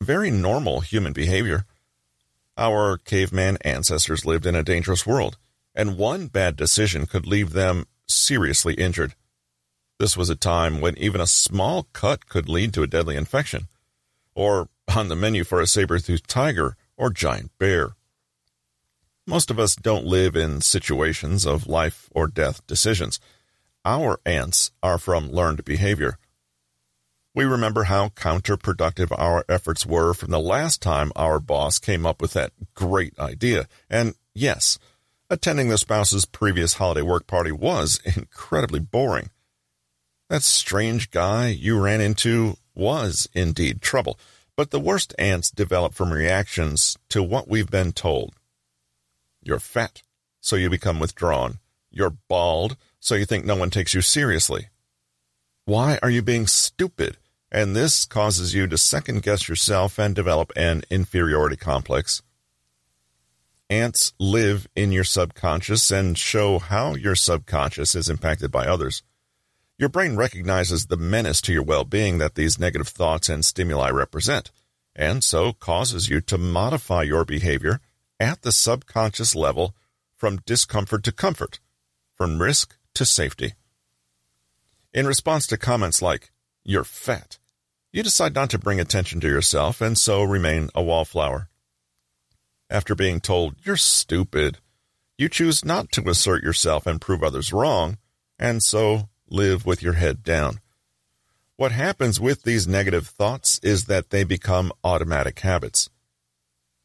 very 0.01 0.31
normal 0.31 0.81
human 0.81 1.13
behavior. 1.13 1.65
Our 2.57 2.99
caveman 2.99 3.59
ancestors 3.63 4.27
lived 4.27 4.47
in 4.47 4.55
a 4.55 4.63
dangerous 4.63 5.07
world, 5.07 5.39
and 5.75 5.97
one 5.97 6.27
bad 6.27 6.57
decision 6.57 7.07
could 7.07 7.27
leave 7.27 7.53
them 7.53 7.87
seriously 8.07 8.75
injured. 8.75 9.15
This 10.01 10.17
was 10.17 10.31
a 10.31 10.35
time 10.35 10.81
when 10.81 10.97
even 10.97 11.21
a 11.21 11.27
small 11.27 11.87
cut 11.93 12.27
could 12.27 12.49
lead 12.49 12.73
to 12.73 12.83
a 12.83 12.87
deadly 12.87 13.17
infection, 13.17 13.69
or 14.35 14.71
on 14.97 15.09
the 15.09 15.15
menu 15.15 15.45
for 15.45 15.61
a 15.61 15.67
saber-toothed 15.67 16.27
tiger 16.27 16.75
or 16.97 17.11
giant 17.11 17.51
bear. 17.59 17.91
Most 19.27 19.51
of 19.51 19.59
us 19.59 19.77
don't 19.77 20.07
live 20.07 20.37
in 20.37 20.63
situations 20.63 21.45
of 21.45 21.67
life 21.67 22.09
or 22.13 22.29
death 22.29 22.67
decisions. 22.67 23.21
Our 23.85 24.19
ants 24.25 24.71
are 24.83 24.97
from 24.97 25.31
learned 25.31 25.67
behavior. 25.67 26.17
We 27.35 27.45
remember 27.45 27.83
how 27.85 28.09
counterproductive 28.09 29.13
our 29.19 29.45
efforts 29.51 29.85
were 29.85 30.15
from 30.15 30.31
the 30.31 30.41
last 30.41 30.81
time 30.81 31.13
our 31.15 31.41
boss 31.41 31.79
came 31.79 32.07
up 32.07 32.23
with 32.23 32.33
that 32.33 32.53
great 32.73 33.19
idea. 33.19 33.69
And 33.91 34.15
yes, 34.35 34.79
attending 35.29 35.69
the 35.69 35.77
spouse's 35.77 36.25
previous 36.25 36.73
holiday 36.73 37.03
work 37.03 37.27
party 37.27 37.53
was 37.53 38.01
incredibly 38.17 38.81
boring. 38.81 39.29
That 40.31 40.45
strange 40.45 41.11
guy 41.11 41.49
you 41.49 41.81
ran 41.81 42.01
into 42.01 42.57
was 42.73 43.29
indeed 43.35 43.83
trouble, 43.83 44.17
but 44.57 44.71
the 44.71 44.79
worst 44.79 45.13
ants 45.19 45.51
develop 45.51 45.93
from 45.93 46.13
reactions 46.13 46.97
to 47.09 47.21
what 47.21 47.49
we've 47.49 47.69
been 47.69 47.91
told. 47.91 48.37
You're 49.43 49.59
fat, 49.59 50.03
so 50.41 50.55
you 50.55 50.71
become 50.71 51.01
withdrawn. 51.01 51.59
You're 51.91 52.15
bald, 52.29 52.77
so 53.01 53.17
you 53.17 53.25
think 53.25 53.45
no 53.45 53.57
one 53.57 53.71
takes 53.71 53.93
you 53.93 54.03
seriously. 54.03 54.69
Why 55.65 55.99
are 56.01 56.11
you 56.11 56.23
being 56.23 56.47
stupid? 56.47 57.17
And 57.51 57.75
this 57.75 58.05
causes 58.05 58.55
you 58.55 58.69
to 58.69 58.79
second 58.79 59.25
guess 59.25 59.49
yourself 59.49 59.99
and 59.99 60.15
develop 60.15 60.53
an 60.55 60.85
inferiority 60.91 61.57
complex. 61.57 62.23
Ants 63.69 64.13
live 64.21 64.69
in 64.77 64.93
your 64.93 65.03
subconscious 65.03 65.91
and 65.91 66.17
show 66.17 66.61
how 66.61 66.95
your 66.95 67.17
subconscious 67.17 67.97
is 67.97 68.09
impacted 68.09 68.53
by 68.53 68.69
others. 68.69 69.03
Your 69.81 69.89
brain 69.89 70.15
recognizes 70.15 70.87
the 70.87 70.99
menace 70.99 71.41
to 71.41 71.55
your 71.55 71.63
well 71.63 71.85
being 71.85 72.19
that 72.19 72.35
these 72.35 72.59
negative 72.59 72.89
thoughts 72.89 73.31
and 73.31 73.43
stimuli 73.43 73.89
represent, 73.89 74.51
and 74.95 75.25
so 75.25 75.55
causes 75.55 76.11
you 76.11 76.21
to 76.21 76.37
modify 76.37 77.03
your 77.03 77.25
behavior 77.25 77.81
at 78.21 78.43
the 78.43 78.53
subconscious 78.53 79.35
level 79.35 79.75
from 80.19 80.43
discomfort 80.45 81.03
to 81.05 81.13
comfort, 81.13 81.61
from 82.15 82.43
risk 82.43 82.77
to 82.93 83.07
safety. 83.07 83.55
In 84.93 85.07
response 85.07 85.47
to 85.47 85.57
comments 85.57 86.03
like, 86.03 86.31
you're 86.63 86.85
fat, 86.85 87.39
you 87.91 88.03
decide 88.03 88.35
not 88.35 88.51
to 88.51 88.59
bring 88.59 88.81
attention 88.81 89.19
to 89.21 89.29
yourself 89.29 89.81
and 89.81 89.97
so 89.97 90.23
remain 90.23 90.69
a 90.75 90.83
wallflower. 90.83 91.49
After 92.69 92.95
being 92.95 93.19
told, 93.19 93.55
you're 93.65 93.79
stupid, 93.79 94.59
you 95.17 95.31
choose 95.31 95.65
not 95.65 95.91
to 95.93 96.07
assert 96.11 96.43
yourself 96.43 96.87
and 96.87 97.01
prove 97.01 97.23
others 97.23 97.51
wrong, 97.51 97.97
and 98.39 98.63
so 98.63 99.09
live 99.31 99.65
with 99.65 99.83
your 99.83 99.95
head 99.95 100.23
down. 100.23 100.61
What 101.57 101.73
happens 101.73 102.21
with 102.21 102.43
these 102.43 102.67
negative 102.67 103.07
thoughts 103.07 103.61
is 103.63 103.85
that 103.85 104.11
they 104.11 104.25
become 104.25 104.73
automatic 104.83 105.39
habits. 105.41 105.89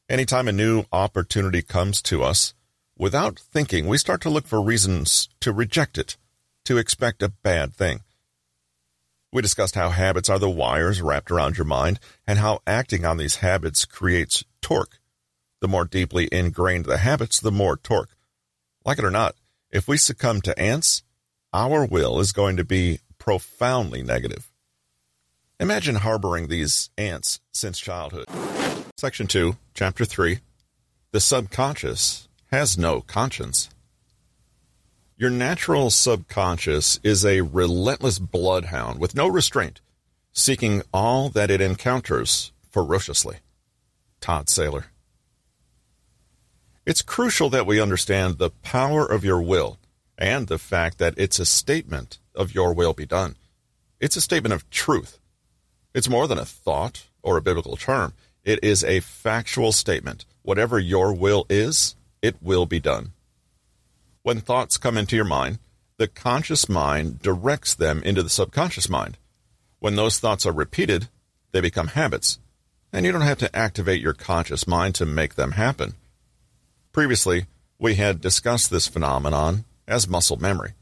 Anytime 0.08 0.48
a 0.48 0.52
new 0.54 0.86
opportunity 0.92 1.62
comes 1.62 2.02
to 2.04 2.24
us, 2.24 2.54
without 2.98 3.40
thinking, 3.40 3.88
we 3.88 3.98
start 3.98 4.22
to 4.22 4.30
look 4.30 4.46
for 4.46 4.62
reasons 4.62 5.30
to 5.40 5.52
reject 5.52 5.98
it 5.98 6.18
to 6.66 6.78
expect 6.78 7.24
a 7.24 7.30
bad 7.30 7.74
thing. 7.74 8.02
We 9.32 9.42
discussed 9.42 9.76
how 9.76 9.90
habits 9.90 10.30
are 10.30 10.40
the 10.40 10.50
wires 10.50 11.02
wrapped 11.02 11.32
around 11.32 11.58
your 11.58 11.66
mind 11.66 12.00
and 12.28 12.40
how 12.40 12.60
acting 12.68 13.06
on 13.06 13.18
these 13.18 13.38
habits 13.38 13.86
creates 13.86 14.44
torque. 14.62 15.00
The 15.62 15.68
more 15.68 15.86
deeply 15.86 16.28
ingrained 16.32 16.86
the 16.86 16.98
habits, 16.98 17.40
the 17.40 17.52
more 17.52 17.78
torque. 17.78 18.16
Like 18.86 19.00
it 19.00 19.06
or 19.06 19.12
not, 19.12 19.36
if 19.72 19.88
we 19.88 19.98
succumb 19.98 20.42
to 20.42 20.58
ants, 20.60 21.04
our 21.56 21.86
will 21.86 22.20
is 22.20 22.34
going 22.34 22.58
to 22.58 22.66
be 22.66 23.00
profoundly 23.18 24.04
negative. 24.04 24.52
Imagine 25.58 25.96
harboring 25.96 26.50
these 26.50 26.90
ants 26.98 27.40
since 27.54 27.80
childhood. 27.80 28.28
Section 28.98 29.26
2, 29.26 29.56
Chapter 29.74 30.04
3 30.04 30.40
The 31.14 31.22
subconscious 31.22 32.28
has 32.52 32.78
no 32.78 33.00
conscience. 33.00 33.70
Your 35.16 35.30
natural 35.30 35.92
subconscious 35.92 37.00
is 37.04 37.24
a 37.24 37.40
relentless 37.40 38.20
bloodhound 38.20 39.00
with 39.00 39.16
no 39.16 39.30
restraint, 39.30 39.80
seeking 40.34 40.82
all 40.94 41.30
that 41.30 41.50
it 41.50 41.62
encounters 41.62 42.52
ferociously. 42.70 43.38
Todd 44.20 44.48
Saylor. 44.48 44.88
It's 46.86 47.02
crucial 47.02 47.50
that 47.52 47.66
we 47.66 47.80
understand 47.80 48.40
the 48.40 48.50
power 48.50 49.06
of 49.06 49.24
your 49.24 49.42
will 49.42 49.80
and 50.18 50.48
the 50.48 50.58
fact 50.58 50.98
that 50.98 51.14
it's 51.18 51.40
a 51.40 51.46
statement 51.46 52.18
of 52.34 52.54
your 52.54 52.74
will 52.74 52.94
be 52.94 53.06
done. 53.06 53.36
It's 54.00 54.16
a 54.16 54.22
statement 54.22 54.54
of 54.54 54.70
truth. 54.70 55.20
It's 55.94 56.10
more 56.10 56.28
than 56.28 56.38
a 56.38 56.46
thought 56.46 57.06
or 57.24 57.38
a 57.38 57.42
biblical 57.42 57.78
term. 57.78 58.14
It 58.44 58.64
is 58.64 58.84
a 58.84 59.00
factual 59.00 59.72
statement. 59.72 60.26
Whatever 60.44 60.78
your 60.80 61.14
will 61.14 61.46
is, 61.50 61.96
it 62.22 62.36
will 62.42 62.66
be 62.66 62.80
done. 62.80 63.12
When 64.24 64.40
thoughts 64.40 64.78
come 64.78 64.98
into 64.98 65.16
your 65.16 65.26
mind, 65.26 65.60
the 65.98 66.08
conscious 66.08 66.68
mind 66.68 67.22
directs 67.22 67.74
them 67.74 68.04
into 68.04 68.22
the 68.22 68.30
subconscious 68.30 68.90
mind. 68.90 69.18
When 69.80 69.96
those 69.96 70.20
thoughts 70.20 70.46
are 70.46 70.52
repeated, 70.52 71.08
they 71.52 71.62
become 71.62 71.88
habits, 71.88 72.40
and 72.92 73.06
you 73.06 73.12
don't 73.12 73.22
have 73.22 73.38
to 73.40 73.56
activate 73.56 74.02
your 74.02 74.14
conscious 74.14 74.68
mind 74.68 74.96
to 74.96 75.06
make 75.06 75.36
them 75.36 75.54
happen. 75.54 75.94
Previously, 76.92 77.46
we 77.80 77.96
had 77.96 78.22
discussed 78.22 78.72
this 78.72 78.88
phenomenon 78.88 79.66
as 79.88 80.08
muscle 80.08 80.38
memory. 80.38 80.74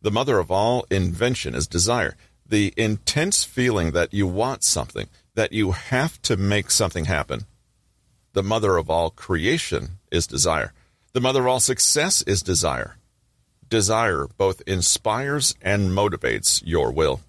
The 0.00 0.10
mother 0.10 0.38
of 0.38 0.50
all 0.50 0.86
invention 0.90 1.54
is 1.54 1.66
desire. 1.66 2.16
The 2.46 2.74
intense 2.76 3.44
feeling 3.44 3.92
that 3.92 4.12
you 4.12 4.26
want 4.26 4.64
something, 4.64 5.08
that 5.34 5.52
you 5.52 5.72
have 5.72 6.20
to 6.22 6.36
make 6.36 6.70
something 6.70 7.06
happen. 7.06 7.46
The 8.32 8.42
mother 8.42 8.76
of 8.76 8.90
all 8.90 9.10
creation 9.10 9.98
is 10.10 10.26
desire. 10.26 10.72
The 11.12 11.20
mother 11.20 11.40
of 11.42 11.46
all 11.46 11.60
success 11.60 12.22
is 12.22 12.42
desire. 12.42 12.96
Desire 13.68 14.26
both 14.36 14.60
inspires 14.66 15.54
and 15.62 15.90
motivates 15.90 16.62
your 16.64 16.90
will. 16.90 17.20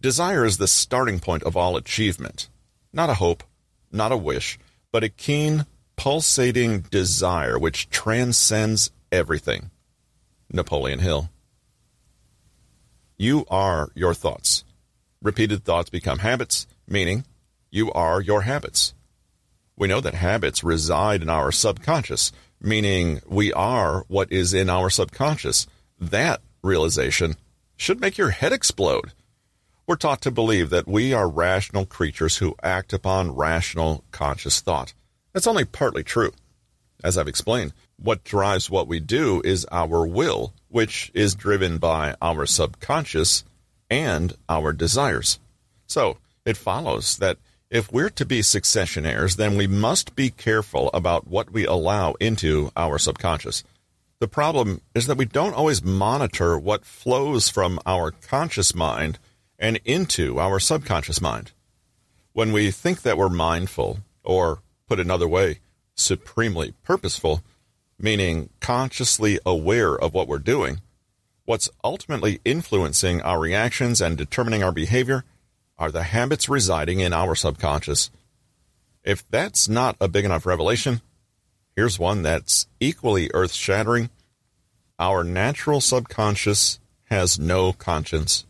Desire 0.00 0.44
is 0.44 0.58
the 0.58 0.68
starting 0.68 1.20
point 1.20 1.42
of 1.44 1.56
all 1.56 1.76
achievement. 1.76 2.48
Not 2.92 3.10
a 3.10 3.14
hope, 3.14 3.42
not 3.90 4.12
a 4.12 4.16
wish, 4.16 4.58
but 4.92 5.04
a 5.04 5.08
keen, 5.08 5.66
pulsating 5.96 6.80
desire 6.80 7.58
which 7.58 7.88
transcends 7.90 8.90
everything. 9.10 9.70
Napoleon 10.50 11.00
Hill. 11.00 11.30
You 13.16 13.44
are 13.48 13.90
your 13.94 14.14
thoughts. 14.14 14.64
Repeated 15.22 15.64
thoughts 15.64 15.90
become 15.90 16.18
habits, 16.18 16.66
meaning 16.86 17.24
you 17.70 17.90
are 17.92 18.20
your 18.20 18.42
habits. 18.42 18.94
We 19.76 19.88
know 19.88 20.00
that 20.00 20.14
habits 20.14 20.62
reside 20.62 21.22
in 21.22 21.28
our 21.28 21.50
subconscious, 21.50 22.30
meaning 22.60 23.20
we 23.26 23.52
are 23.52 24.04
what 24.08 24.30
is 24.30 24.54
in 24.54 24.70
our 24.70 24.90
subconscious. 24.90 25.66
That 25.98 26.40
realization 26.62 27.36
should 27.76 28.00
make 28.00 28.18
your 28.18 28.30
head 28.30 28.52
explode. 28.52 29.12
We're 29.86 29.96
taught 29.96 30.22
to 30.22 30.30
believe 30.30 30.70
that 30.70 30.88
we 30.88 31.12
are 31.12 31.28
rational 31.28 31.84
creatures 31.86 32.38
who 32.38 32.56
act 32.62 32.92
upon 32.92 33.34
rational 33.34 34.04
conscious 34.12 34.60
thought. 34.60 34.94
That's 35.34 35.46
only 35.46 35.66
partly 35.66 36.02
true. 36.02 36.32
As 37.02 37.18
I've 37.18 37.28
explained, 37.28 37.74
what 37.98 38.24
drives 38.24 38.70
what 38.70 38.88
we 38.88 39.00
do 39.00 39.42
is 39.44 39.66
our 39.70 40.06
will, 40.06 40.54
which 40.68 41.10
is 41.12 41.34
driven 41.34 41.78
by 41.78 42.14
our 42.22 42.46
subconscious 42.46 43.44
and 43.90 44.34
our 44.48 44.72
desires. 44.72 45.38
So, 45.86 46.16
it 46.46 46.56
follows 46.56 47.18
that 47.18 47.36
if 47.70 47.92
we're 47.92 48.10
to 48.10 48.24
be 48.24 48.40
successionaires, 48.40 49.36
then 49.36 49.56
we 49.56 49.66
must 49.66 50.14
be 50.14 50.30
careful 50.30 50.90
about 50.94 51.26
what 51.26 51.50
we 51.50 51.66
allow 51.66 52.12
into 52.20 52.70
our 52.76 52.98
subconscious. 52.98 53.64
The 54.20 54.28
problem 54.28 54.80
is 54.94 55.06
that 55.06 55.16
we 55.16 55.24
don't 55.24 55.54
always 55.54 55.82
monitor 55.82 56.56
what 56.56 56.84
flows 56.84 57.48
from 57.48 57.80
our 57.84 58.12
conscious 58.12 58.74
mind 58.74 59.18
and 59.58 59.80
into 59.84 60.38
our 60.38 60.60
subconscious 60.60 61.20
mind. 61.20 61.52
When 62.32 62.52
we 62.52 62.70
think 62.70 63.02
that 63.02 63.18
we're 63.18 63.28
mindful, 63.28 63.98
or 64.22 64.60
put 64.88 65.00
another 65.00 65.28
way, 65.28 65.60
supremely 65.94 66.74
purposeful, 66.82 67.42
meaning 67.98 68.50
consciously 68.60 69.38
aware 69.46 69.94
of 69.96 70.14
what 70.14 70.28
we're 70.28 70.38
doing, 70.38 70.80
what's 71.44 71.70
ultimately 71.82 72.40
influencing 72.44 73.20
our 73.22 73.38
reactions 73.38 74.00
and 74.00 74.16
determining 74.16 74.62
our 74.62 74.72
behavior 74.72 75.24
are 75.78 75.90
the 75.90 76.04
habits 76.04 76.48
residing 76.48 77.00
in 77.00 77.12
our 77.12 77.34
subconscious. 77.34 78.10
If 79.02 79.28
that's 79.28 79.68
not 79.68 79.96
a 80.00 80.08
big 80.08 80.24
enough 80.24 80.46
revelation, 80.46 81.00
here's 81.76 81.98
one 81.98 82.22
that's 82.22 82.66
equally 82.80 83.30
earth 83.34 83.52
shattering. 83.52 84.10
Our 84.98 85.24
natural 85.24 85.80
subconscious 85.80 86.78
has 87.10 87.38
no 87.38 87.72
conscience. 87.72 88.46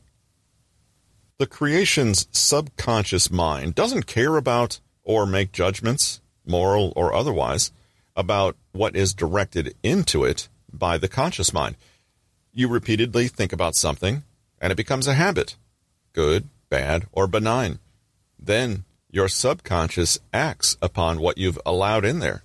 The 1.38 1.46
creation's 1.46 2.28
subconscious 2.30 3.30
mind 3.30 3.74
doesn't 3.74 4.06
care 4.06 4.36
about 4.36 4.80
or 5.02 5.26
make 5.26 5.52
judgments, 5.52 6.20
moral 6.46 6.92
or 6.96 7.14
otherwise, 7.14 7.72
about 8.16 8.56
what 8.72 8.96
is 8.96 9.14
directed 9.14 9.74
into 9.82 10.24
it 10.24 10.48
by 10.72 10.98
the 10.98 11.08
conscious 11.08 11.52
mind. 11.52 11.76
You 12.52 12.68
repeatedly 12.68 13.28
think 13.28 13.52
about 13.52 13.74
something, 13.74 14.22
and 14.60 14.72
it 14.72 14.76
becomes 14.76 15.06
a 15.06 15.14
habit, 15.14 15.56
good, 16.12 16.48
bad, 16.68 17.06
or 17.12 17.26
benign. 17.26 17.78
Then 18.38 18.84
your 19.10 19.28
subconscious 19.28 20.18
acts 20.32 20.76
upon 20.82 21.20
what 21.20 21.38
you've 21.38 21.58
allowed 21.64 22.04
in 22.04 22.18
there. 22.18 22.42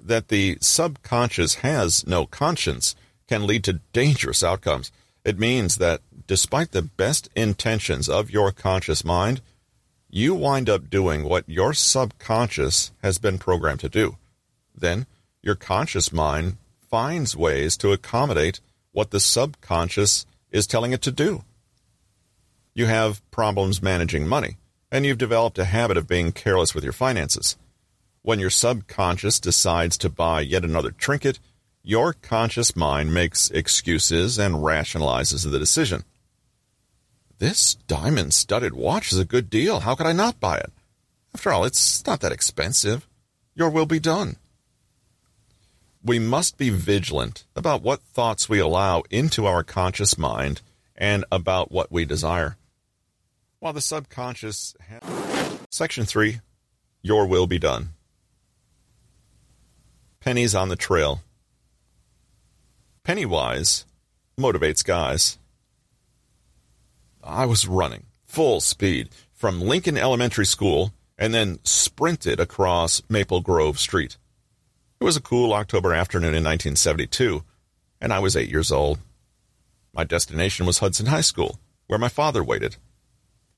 That 0.00 0.28
the 0.28 0.58
subconscious 0.60 1.56
has 1.56 2.06
no 2.06 2.26
conscience 2.26 2.96
can 3.28 3.46
lead 3.46 3.64
to 3.64 3.80
dangerous 3.92 4.42
outcomes. 4.42 4.90
It 5.24 5.38
means 5.38 5.78
that 5.78 6.00
despite 6.26 6.72
the 6.72 6.82
best 6.82 7.28
intentions 7.36 8.08
of 8.08 8.30
your 8.30 8.50
conscious 8.50 9.04
mind, 9.04 9.40
you 10.14 10.34
wind 10.34 10.68
up 10.68 10.90
doing 10.90 11.24
what 11.24 11.48
your 11.48 11.72
subconscious 11.72 12.92
has 13.02 13.18
been 13.18 13.38
programmed 13.38 13.80
to 13.80 13.88
do. 13.88 14.18
Then 14.76 15.06
your 15.40 15.54
conscious 15.54 16.12
mind 16.12 16.58
finds 16.90 17.34
ways 17.34 17.78
to 17.78 17.92
accommodate 17.92 18.60
what 18.92 19.10
the 19.10 19.18
subconscious 19.18 20.26
is 20.50 20.66
telling 20.66 20.92
it 20.92 21.00
to 21.00 21.10
do. 21.10 21.44
You 22.74 22.86
have 22.86 23.22
problems 23.30 23.82
managing 23.82 24.28
money, 24.28 24.58
and 24.90 25.06
you've 25.06 25.16
developed 25.16 25.58
a 25.58 25.64
habit 25.64 25.96
of 25.96 26.06
being 26.06 26.30
careless 26.30 26.74
with 26.74 26.84
your 26.84 26.92
finances. 26.92 27.56
When 28.20 28.38
your 28.38 28.50
subconscious 28.50 29.40
decides 29.40 29.96
to 29.98 30.10
buy 30.10 30.42
yet 30.42 30.62
another 30.62 30.90
trinket, 30.90 31.38
your 31.82 32.12
conscious 32.12 32.76
mind 32.76 33.14
makes 33.14 33.50
excuses 33.50 34.38
and 34.38 34.56
rationalizes 34.56 35.50
the 35.50 35.58
decision. 35.58 36.04
This 37.42 37.74
diamond 37.74 38.34
studded 38.34 38.72
watch 38.72 39.10
is 39.10 39.18
a 39.18 39.24
good 39.24 39.50
deal. 39.50 39.80
How 39.80 39.96
could 39.96 40.06
I 40.06 40.12
not 40.12 40.38
buy 40.38 40.58
it? 40.58 40.70
After 41.34 41.50
all, 41.50 41.64
it's 41.64 42.06
not 42.06 42.20
that 42.20 42.30
expensive. 42.30 43.08
Your 43.56 43.68
will 43.68 43.84
be 43.84 43.98
done. 43.98 44.36
We 46.04 46.20
must 46.20 46.56
be 46.56 46.70
vigilant 46.70 47.42
about 47.56 47.82
what 47.82 48.00
thoughts 48.00 48.48
we 48.48 48.60
allow 48.60 49.02
into 49.10 49.44
our 49.46 49.64
conscious 49.64 50.16
mind 50.16 50.60
and 50.94 51.24
about 51.32 51.72
what 51.72 51.90
we 51.90 52.04
desire. 52.04 52.58
While 53.58 53.72
the 53.72 53.80
subconscious. 53.80 54.76
Has... 54.78 55.58
Section 55.68 56.04
3 56.04 56.38
Your 57.02 57.26
Will 57.26 57.48
Be 57.48 57.58
Done. 57.58 57.88
Pennies 60.20 60.54
on 60.54 60.68
the 60.68 60.76
Trail. 60.76 61.22
Pennywise 63.02 63.84
motivates 64.38 64.84
guys. 64.84 65.38
I 67.22 67.46
was 67.46 67.68
running 67.68 68.06
full 68.24 68.60
speed 68.60 69.10
from 69.32 69.60
Lincoln 69.60 69.96
Elementary 69.96 70.46
School 70.46 70.92
and 71.18 71.32
then 71.32 71.58
sprinted 71.62 72.40
across 72.40 73.02
Maple 73.08 73.40
Grove 73.40 73.78
Street. 73.78 74.16
It 75.00 75.04
was 75.04 75.16
a 75.16 75.20
cool 75.20 75.52
October 75.52 75.92
afternoon 75.92 76.34
in 76.34 76.44
1972, 76.44 77.44
and 78.00 78.12
I 78.12 78.18
was 78.18 78.36
eight 78.36 78.48
years 78.48 78.72
old. 78.72 78.98
My 79.92 80.04
destination 80.04 80.66
was 80.66 80.78
Hudson 80.78 81.06
High 81.06 81.20
School, 81.20 81.58
where 81.86 81.98
my 81.98 82.08
father 82.08 82.42
waited. 82.42 82.76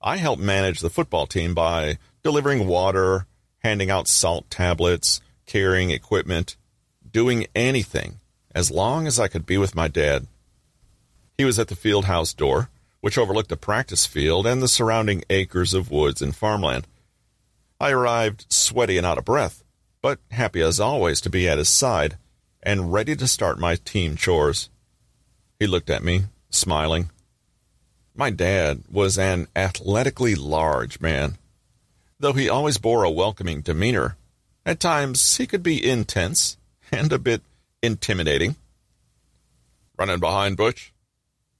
I 0.03 0.17
helped 0.17 0.43
manage 0.43 0.81
the 0.81 0.91
football 0.91 1.27
team 1.27 1.55
by 1.55 1.99
delivering 2.23 2.67
water, 2.67 3.27
handing 3.61 3.91
out 3.91 4.09
salt 4.09 4.51
tablets, 4.51 5.21
carrying 5.47 5.91
equipment, 5.91 6.57
doing 7.11 7.47
anything 7.55 8.21
as 8.55 8.71
long 8.71 9.07
as 9.07 9.19
I 9.19 9.29
could 9.29 9.47
be 9.47 9.57
with 9.57 9.75
my 9.75 9.89
dad. 9.89 10.27
He 11.39 11.45
was 11.45 11.59
at 11.59 11.69
the 11.69 11.77
field 11.77 12.05
house 12.05 12.35
door, 12.35 12.69
which 13.05 13.19
overlooked 13.19 13.51
the 13.51 13.57
practice 13.59 14.07
field 14.07 14.47
and 14.47 14.63
the 14.63 14.67
surrounding 14.67 15.23
acres 15.29 15.75
of 15.75 15.91
woods 15.91 16.23
and 16.23 16.35
farmland. 16.35 16.87
I 17.79 17.91
arrived 17.91 18.47
sweaty 18.49 18.97
and 18.97 19.07
out 19.07 19.19
of 19.19 19.27
breath, 19.27 19.63
but 20.01 20.21
happy 20.31 20.63
as 20.63 20.81
always 20.81 21.21
to 21.21 21.29
be 21.29 21.47
at 21.47 21.59
his 21.59 21.69
side 21.69 22.17
and 22.63 22.95
ready 22.95 23.15
to 23.15 23.29
start 23.29 23.59
my 23.59 23.77
team 23.77 24.17
chores. 24.17 24.71
He 25.59 25.67
looked 25.67 25.91
at 25.91 26.03
me, 26.03 26.23
smiling. 26.49 27.11
My 28.15 28.31
dad 28.31 28.85
was 28.91 29.19
an 29.19 29.49
athletically 29.55 30.35
large 30.35 30.99
man. 30.99 31.37
Though 32.19 32.33
he 32.33 32.49
always 32.49 32.79
bore 32.79 33.05
a 33.05 33.11
welcoming 33.11 33.61
demeanor, 33.61 34.17
at 34.65 34.81
times 34.81 35.37
he 35.37 35.47
could 35.47 35.63
be 35.63 35.91
intense 35.91 36.57
and 36.91 37.13
a 37.13 37.19
bit 37.19 37.43
intimidating. 37.83 38.57
Running 39.99 40.21
behind, 40.21 40.57
Butch? 40.57 40.95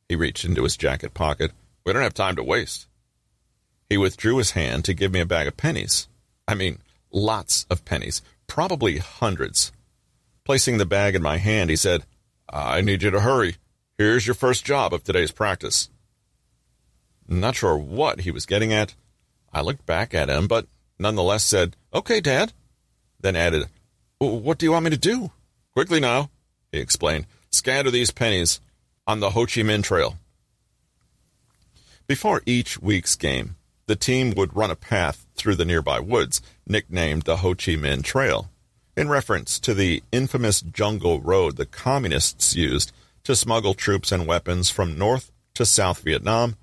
He 0.09 0.17
reached 0.17 0.45
into 0.45 0.65
his 0.65 0.77
jacket 0.77 1.15
pocket. 1.15 1.53
We 1.85 1.93
don't 1.93 2.03
have 2.03 2.15
time 2.15 2.37
to 2.37 2.43
waste. 2.43 2.87
He 3.89 3.97
withdrew 3.97 4.39
his 4.39 4.53
hand 4.53 4.85
to 4.85 4.95
give 4.95 5.13
me 5.13 5.21
a 5.21 5.27
bag 5.27 5.47
of 5.47 5.57
pennies. 5.57 6.09
I 6.47 6.55
mean, 6.55 6.79
lots 7.11 7.67
of 7.71 7.85
pennies, 7.85 8.23
probably 8.47 8.99
hundreds. 8.99 9.73
Placing 10.45 10.79
the 10.79 10.87
bag 10.87 11.15
in 11.15 11.23
my 11.23 11.39
hand, 11.39 11.71
he 11.71 11.77
said, 11.77 12.05
I 12.49 12.81
need 12.81 13.03
you 13.03 13.11
to 13.11 13.21
hurry. 13.21 13.57
Here's 13.97 14.27
your 14.27 14.35
first 14.35 14.65
job 14.65 14.93
of 14.93 15.05
today's 15.05 15.33
practice. 15.33 15.89
Not 17.27 17.57
sure 17.57 17.77
what 17.77 18.21
he 18.21 18.31
was 18.31 18.47
getting 18.47 18.73
at. 18.73 18.95
I 19.53 19.63
looked 19.63 19.87
back 19.87 20.15
at 20.15 20.29
him, 20.29 20.47
but 20.47 20.67
nonetheless 20.99 21.45
said, 21.45 21.77
Okay, 21.95 22.21
Dad. 22.21 22.53
Then 23.21 23.37
added, 23.37 23.69
What 24.19 24.59
do 24.59 24.67
you 24.67 24.73
want 24.73 24.85
me 24.85 24.91
to 24.91 24.99
do? 24.99 25.31
Quickly 25.73 26.01
now, 26.01 26.31
he 26.73 26.79
explained. 26.79 27.27
Scatter 27.51 27.91
these 27.91 28.11
pennies 28.11 28.61
on 29.07 29.21
the 29.21 29.31
Ho 29.31 29.47
Chi 29.47 29.61
Minh 29.61 29.83
Trail. 29.83 30.19
Before 32.07 32.43
each 32.47 32.81
week's 32.81 33.17
game, 33.17 33.57
the 33.87 33.97
team 33.97 34.33
would 34.37 34.57
run 34.57 34.71
a 34.71 34.77
path 34.77 35.27
through 35.35 35.57
the 35.57 35.65
nearby 35.65 36.01
woods, 36.01 36.41
nicknamed 36.67 37.23
the 37.23 37.39
Ho 37.39 37.51
Chi 37.51 37.73
Minh 37.73 38.03
Trail, 38.03 38.51
in 38.97 39.09
reference 39.09 39.59
to 39.61 39.75
the 39.75 40.03
infamous 40.13 40.61
jungle 40.61 41.21
road 41.21 41.57
the 41.57 41.67
communists 41.67 42.55
used 42.55 42.93
to 43.25 43.37
smuggle 43.37 43.75
troops 43.75 44.13
and 44.13 44.27
weapons 44.27 44.71
from 44.71 44.99
North 44.99 45.33
to 45.55 45.67
South 45.67 46.01
Vietnam, 46.01 46.57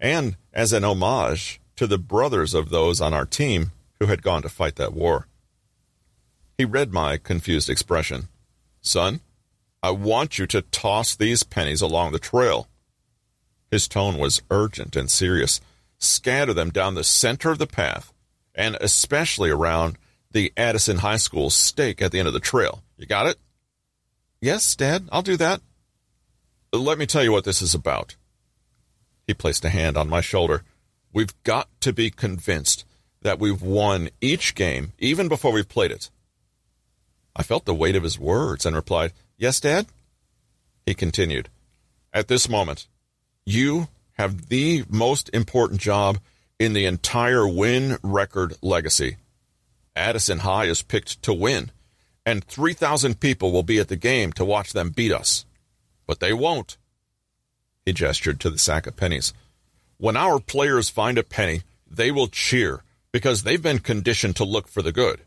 and 0.00 0.36
as 0.52 0.72
an 0.72 0.84
homage 0.84 1.60
to 1.76 1.86
the 1.86 1.98
brothers 1.98 2.54
of 2.54 2.70
those 2.70 3.00
on 3.00 3.14
our 3.14 3.26
team 3.26 3.72
who 4.00 4.06
had 4.06 4.22
gone 4.22 4.42
to 4.42 4.48
fight 4.48 4.76
that 4.76 4.92
war. 4.92 5.26
He 6.56 6.64
read 6.64 6.92
my 6.92 7.18
confused 7.18 7.70
expression. 7.70 8.28
Son, 8.80 9.20
I 9.82 9.90
want 9.90 10.38
you 10.38 10.46
to 10.48 10.62
toss 10.62 11.14
these 11.14 11.42
pennies 11.42 11.80
along 11.80 12.12
the 12.12 12.18
trail. 12.18 12.68
His 13.70 13.86
tone 13.86 14.18
was 14.18 14.42
urgent 14.50 14.96
and 14.96 15.10
serious. 15.10 15.60
Scatter 15.98 16.54
them 16.54 16.70
down 16.70 16.94
the 16.94 17.04
center 17.04 17.50
of 17.50 17.58
the 17.58 17.66
path, 17.66 18.12
and 18.54 18.76
especially 18.80 19.50
around 19.50 19.98
the 20.30 20.52
Addison 20.56 20.98
High 20.98 21.16
School 21.16 21.50
stake 21.50 22.02
at 22.02 22.12
the 22.12 22.18
end 22.18 22.28
of 22.28 22.34
the 22.34 22.40
trail. 22.40 22.82
You 22.96 23.06
got 23.06 23.26
it? 23.26 23.38
Yes, 24.40 24.76
Dad, 24.76 25.08
I'll 25.10 25.22
do 25.22 25.36
that. 25.36 25.60
Let 26.72 26.98
me 26.98 27.06
tell 27.06 27.24
you 27.24 27.32
what 27.32 27.44
this 27.44 27.62
is 27.62 27.74
about. 27.74 28.16
He 29.26 29.34
placed 29.34 29.64
a 29.64 29.70
hand 29.70 29.96
on 29.96 30.08
my 30.08 30.20
shoulder. 30.20 30.62
We've 31.12 31.34
got 31.42 31.68
to 31.80 31.92
be 31.92 32.10
convinced 32.10 32.84
that 33.22 33.38
we've 33.38 33.62
won 33.62 34.10
each 34.20 34.54
game, 34.54 34.92
even 34.98 35.28
before 35.28 35.52
we've 35.52 35.68
played 35.68 35.90
it. 35.90 36.10
I 37.34 37.42
felt 37.42 37.64
the 37.64 37.74
weight 37.74 37.96
of 37.96 38.02
his 38.02 38.18
words 38.18 38.64
and 38.66 38.76
replied, 38.76 39.12
Yes, 39.38 39.60
Dad? 39.60 39.86
He 40.84 40.94
continued, 40.94 41.48
At 42.12 42.26
this 42.26 42.48
moment, 42.48 42.88
you 43.46 43.86
have 44.14 44.48
the 44.48 44.84
most 44.88 45.30
important 45.32 45.80
job 45.80 46.18
in 46.58 46.72
the 46.72 46.86
entire 46.86 47.46
win 47.46 47.98
record 48.02 48.54
legacy. 48.62 49.16
Addison 49.94 50.40
High 50.40 50.64
is 50.64 50.82
picked 50.82 51.22
to 51.22 51.32
win, 51.32 51.70
and 52.26 52.44
3,000 52.44 53.20
people 53.20 53.52
will 53.52 53.62
be 53.62 53.78
at 53.78 53.86
the 53.86 53.96
game 53.96 54.32
to 54.32 54.44
watch 54.44 54.72
them 54.72 54.90
beat 54.90 55.12
us. 55.12 55.44
But 56.04 56.18
they 56.18 56.32
won't. 56.32 56.76
He 57.86 57.92
gestured 57.92 58.40
to 58.40 58.50
the 58.50 58.58
sack 58.58 58.88
of 58.88 58.96
pennies. 58.96 59.32
When 59.98 60.16
our 60.16 60.40
players 60.40 60.90
find 60.90 61.16
a 61.16 61.22
penny, 61.22 61.62
they 61.88 62.10
will 62.10 62.28
cheer 62.28 62.82
because 63.12 63.44
they've 63.44 63.62
been 63.62 63.78
conditioned 63.78 64.34
to 64.36 64.44
look 64.44 64.66
for 64.66 64.82
the 64.82 64.92
good. 64.92 65.20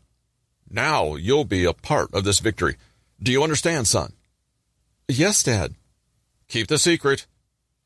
Now 0.68 1.14
you'll 1.14 1.44
be 1.44 1.64
a 1.64 1.72
part 1.72 2.12
of 2.12 2.24
this 2.24 2.40
victory. 2.40 2.76
Do 3.22 3.30
you 3.30 3.44
understand, 3.44 3.86
son? 3.86 4.14
Yes, 5.06 5.44
Dad. 5.44 5.74
Keep 6.48 6.66
the 6.66 6.78
secret. 6.78 7.26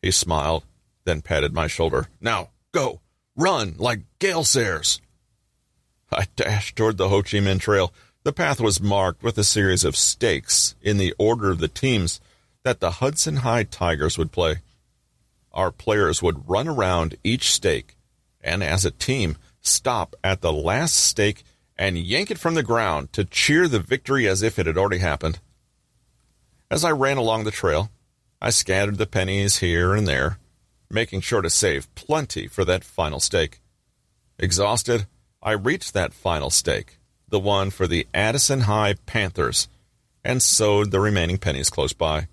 He 0.00 0.10
smiled, 0.10 0.64
then 1.04 1.20
patted 1.20 1.52
my 1.52 1.66
shoulder. 1.66 2.08
Now, 2.20 2.50
go. 2.72 3.00
Run 3.36 3.74
like 3.76 4.00
Gale 4.18 4.44
Sayers. 4.44 5.00
I 6.10 6.26
dashed 6.36 6.76
toward 6.76 6.96
the 6.96 7.10
Ho 7.10 7.22
Chi 7.22 7.36
Minh 7.38 7.60
Trail. 7.60 7.92
The 8.22 8.32
path 8.32 8.60
was 8.60 8.80
marked 8.80 9.22
with 9.22 9.36
a 9.36 9.44
series 9.44 9.84
of 9.84 9.94
stakes 9.94 10.74
in 10.80 10.96
the 10.96 11.14
order 11.18 11.50
of 11.50 11.58
the 11.58 11.68
teams 11.68 12.18
that 12.64 12.80
the 12.80 12.92
Hudson 12.92 13.36
High 13.36 13.64
Tigers 13.64 14.16
would 14.16 14.32
play. 14.32 14.56
Our 15.52 15.70
players 15.70 16.22
would 16.22 16.48
run 16.48 16.66
around 16.66 17.16
each 17.22 17.52
stake 17.52 17.96
and, 18.40 18.62
as 18.62 18.86
a 18.86 18.90
team, 18.90 19.36
stop 19.60 20.16
at 20.24 20.40
the 20.40 20.52
last 20.52 20.94
stake 20.94 21.44
and 21.78 21.98
yank 21.98 22.30
it 22.30 22.38
from 22.38 22.54
the 22.54 22.62
ground 22.62 23.12
to 23.12 23.24
cheer 23.24 23.68
the 23.68 23.80
victory 23.80 24.26
as 24.26 24.42
if 24.42 24.58
it 24.58 24.66
had 24.66 24.78
already 24.78 24.98
happened. 24.98 25.38
As 26.70 26.84
I 26.84 26.90
ran 26.90 27.16
along 27.16 27.44
the 27.44 27.50
trail, 27.50 27.90
I 28.40 28.50
scattered 28.50 28.98
the 28.98 29.06
pennies 29.06 29.58
here 29.58 29.94
and 29.94 30.06
there, 30.06 30.38
making 30.90 31.20
sure 31.20 31.42
to 31.42 31.50
save 31.50 31.94
plenty 31.94 32.46
for 32.46 32.64
that 32.64 32.84
final 32.84 33.20
stake. 33.20 33.60
Exhausted, 34.38 35.06
I 35.42 35.52
reached 35.52 35.94
that 35.94 36.12
final 36.12 36.50
stake, 36.50 36.98
the 37.28 37.38
one 37.38 37.70
for 37.70 37.86
the 37.86 38.06
Addison 38.12 38.62
High 38.62 38.94
Panthers, 39.06 39.68
and 40.24 40.42
sowed 40.42 40.90
the 40.90 41.00
remaining 41.00 41.38
pennies 41.38 41.70
close 41.70 41.92
by. 41.92 42.28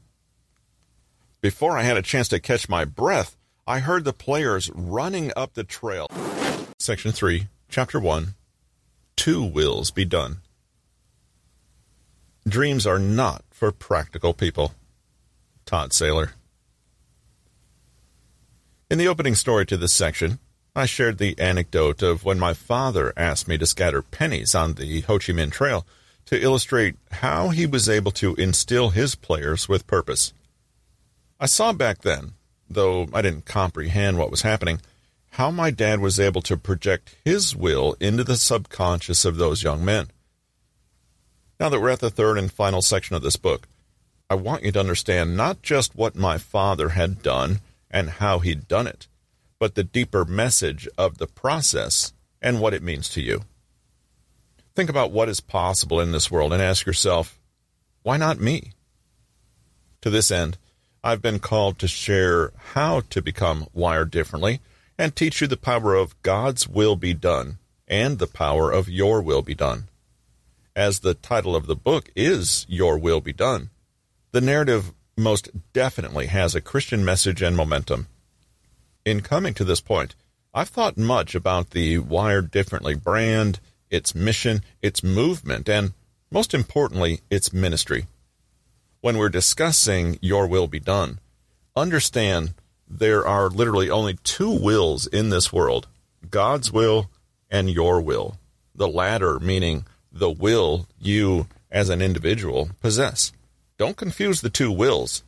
Before 1.41 1.77
I 1.77 1.83
had 1.83 1.97
a 1.97 2.01
chance 2.01 2.27
to 2.29 2.39
catch 2.39 2.69
my 2.69 2.85
breath, 2.85 3.37
I 3.67 3.79
heard 3.79 4.03
the 4.03 4.13
players 4.13 4.71
running 4.73 5.31
up 5.35 5.53
the 5.53 5.63
trail. 5.63 6.07
Section 6.79 7.11
3, 7.11 7.47
Chapter 7.69 7.99
1 7.99 8.35
Two 9.15 9.43
Wills 9.43 9.91
Be 9.91 10.05
Done. 10.05 10.37
Dreams 12.47 12.85
are 12.85 12.99
not 12.99 13.43
for 13.51 13.71
practical 13.71 14.33
people. 14.33 14.73
Todd 15.65 15.91
Saylor. 15.91 16.31
In 18.89 18.97
the 18.97 19.07
opening 19.07 19.35
story 19.35 19.65
to 19.67 19.77
this 19.77 19.93
section, 19.93 20.39
I 20.75 20.85
shared 20.85 21.17
the 21.17 21.37
anecdote 21.39 22.01
of 22.01 22.25
when 22.25 22.39
my 22.39 22.53
father 22.53 23.13
asked 23.15 23.47
me 23.47 23.57
to 23.57 23.65
scatter 23.65 24.01
pennies 24.01 24.53
on 24.53 24.73
the 24.73 25.01
Ho 25.01 25.19
Chi 25.19 25.31
Minh 25.31 25.51
Trail 25.51 25.85
to 26.25 26.41
illustrate 26.41 26.95
how 27.11 27.49
he 27.49 27.65
was 27.65 27.87
able 27.87 28.11
to 28.11 28.35
instill 28.35 28.89
his 28.89 29.15
players 29.15 29.69
with 29.69 29.87
purpose. 29.87 30.33
I 31.39 31.45
saw 31.45 31.73
back 31.73 32.01
then, 32.01 32.33
though 32.69 33.07
I 33.13 33.21
didn't 33.21 33.45
comprehend 33.45 34.17
what 34.17 34.31
was 34.31 34.41
happening, 34.41 34.81
how 35.33 35.49
my 35.49 35.71
dad 35.71 35.99
was 35.99 36.19
able 36.19 36.43
to 36.43 36.55
project 36.55 37.15
his 37.25 37.55
will 37.55 37.95
into 37.99 38.23
the 38.23 38.35
subconscious 38.35 39.25
of 39.25 39.37
those 39.37 39.63
young 39.63 39.83
men. 39.83 40.07
Now 41.59 41.69
that 41.69 41.81
we're 41.81 41.89
at 41.89 42.01
the 42.01 42.11
third 42.11 42.37
and 42.37 42.51
final 42.51 42.83
section 42.83 43.15
of 43.15 43.23
this 43.23 43.35
book, 43.35 43.67
I 44.29 44.35
want 44.35 44.63
you 44.63 44.71
to 44.71 44.79
understand 44.79 45.35
not 45.35 45.63
just 45.63 45.95
what 45.95 46.15
my 46.15 46.37
father 46.37 46.89
had 46.89 47.23
done 47.23 47.61
and 47.89 48.11
how 48.11 48.39
he'd 48.39 48.67
done 48.67 48.85
it, 48.85 49.07
but 49.57 49.73
the 49.73 49.83
deeper 49.83 50.23
message 50.23 50.87
of 50.99 51.17
the 51.17 51.25
process 51.25 52.13
and 52.39 52.61
what 52.61 52.75
it 52.75 52.83
means 52.83 53.09
to 53.09 53.21
you. 53.21 53.41
Think 54.75 54.89
about 54.89 55.11
what 55.11 55.29
is 55.29 55.39
possible 55.39 55.99
in 55.99 56.11
this 56.11 56.29
world 56.29 56.53
and 56.53 56.61
ask 56.61 56.85
yourself, 56.85 57.39
why 58.03 58.17
not 58.17 58.39
me? 58.39 58.73
To 60.01 60.11
this 60.11 60.29
end, 60.29 60.59
I've 61.03 61.23
been 61.23 61.39
called 61.39 61.79
to 61.79 61.87
share 61.87 62.51
how 62.73 63.01
to 63.09 63.19
become 63.19 63.65
wired 63.73 64.11
differently 64.11 64.59
and 64.97 65.15
teach 65.15 65.41
you 65.41 65.47
the 65.47 65.57
power 65.57 65.95
of 65.95 66.21
God's 66.21 66.67
will 66.67 66.95
be 66.95 67.13
done 67.13 67.57
and 67.87 68.19
the 68.19 68.27
power 68.27 68.71
of 68.71 68.89
your 68.89 69.21
will 69.21 69.41
be 69.41 69.55
done. 69.55 69.87
As 70.75 70.99
the 70.99 71.13
title 71.13 71.55
of 71.55 71.67
the 71.67 71.75
book 71.75 72.09
is 72.15 72.65
Your 72.67 72.97
Will 72.97 73.21
Be 73.21 73.33
Done, 73.33 73.69
the 74.31 74.41
narrative 74.41 74.93
most 75.15 75.49
definitely 75.73 76.27
has 76.27 76.55
a 76.55 76.61
Christian 76.61 77.05
message 77.05 77.43
and 77.43 77.55
momentum. 77.55 78.07
In 79.05 79.21
coming 79.21 79.53
to 79.53 79.63
this 79.63 79.81
point, 79.81 80.15
I've 80.53 80.69
thought 80.69 80.97
much 80.97 81.35
about 81.35 81.71
the 81.71 81.99
Wired 81.99 82.49
Differently 82.49 82.95
brand, 82.95 83.59
its 83.91 84.15
mission, 84.15 84.63
its 84.81 85.03
movement, 85.03 85.69
and 85.69 85.93
most 86.31 86.53
importantly, 86.55 87.21
its 87.29 87.53
ministry. 87.53 88.07
When 89.01 89.17
we're 89.17 89.29
discussing 89.29 90.17
Your 90.21 90.47
Will 90.47 90.67
Be 90.67 90.79
Done, 90.79 91.19
understand 91.75 92.55
there 92.87 93.25
are 93.25 93.49
literally 93.49 93.89
only 93.89 94.15
two 94.23 94.51
wills 94.51 95.07
in 95.07 95.29
this 95.29 95.51
world 95.51 95.87
God's 96.29 96.71
will 96.71 97.09
and 97.49 97.69
your 97.69 98.01
will. 98.01 98.37
The 98.75 98.87
latter 98.87 99.39
meaning 99.39 99.85
the 100.11 100.29
will 100.29 100.87
you, 100.99 101.47
as 101.71 101.89
an 101.89 102.01
individual, 102.01 102.69
possess. 102.81 103.31
Don't 103.77 103.97
confuse 103.97 104.41
the 104.41 104.49
two 104.49 104.71
wills. 104.71 105.23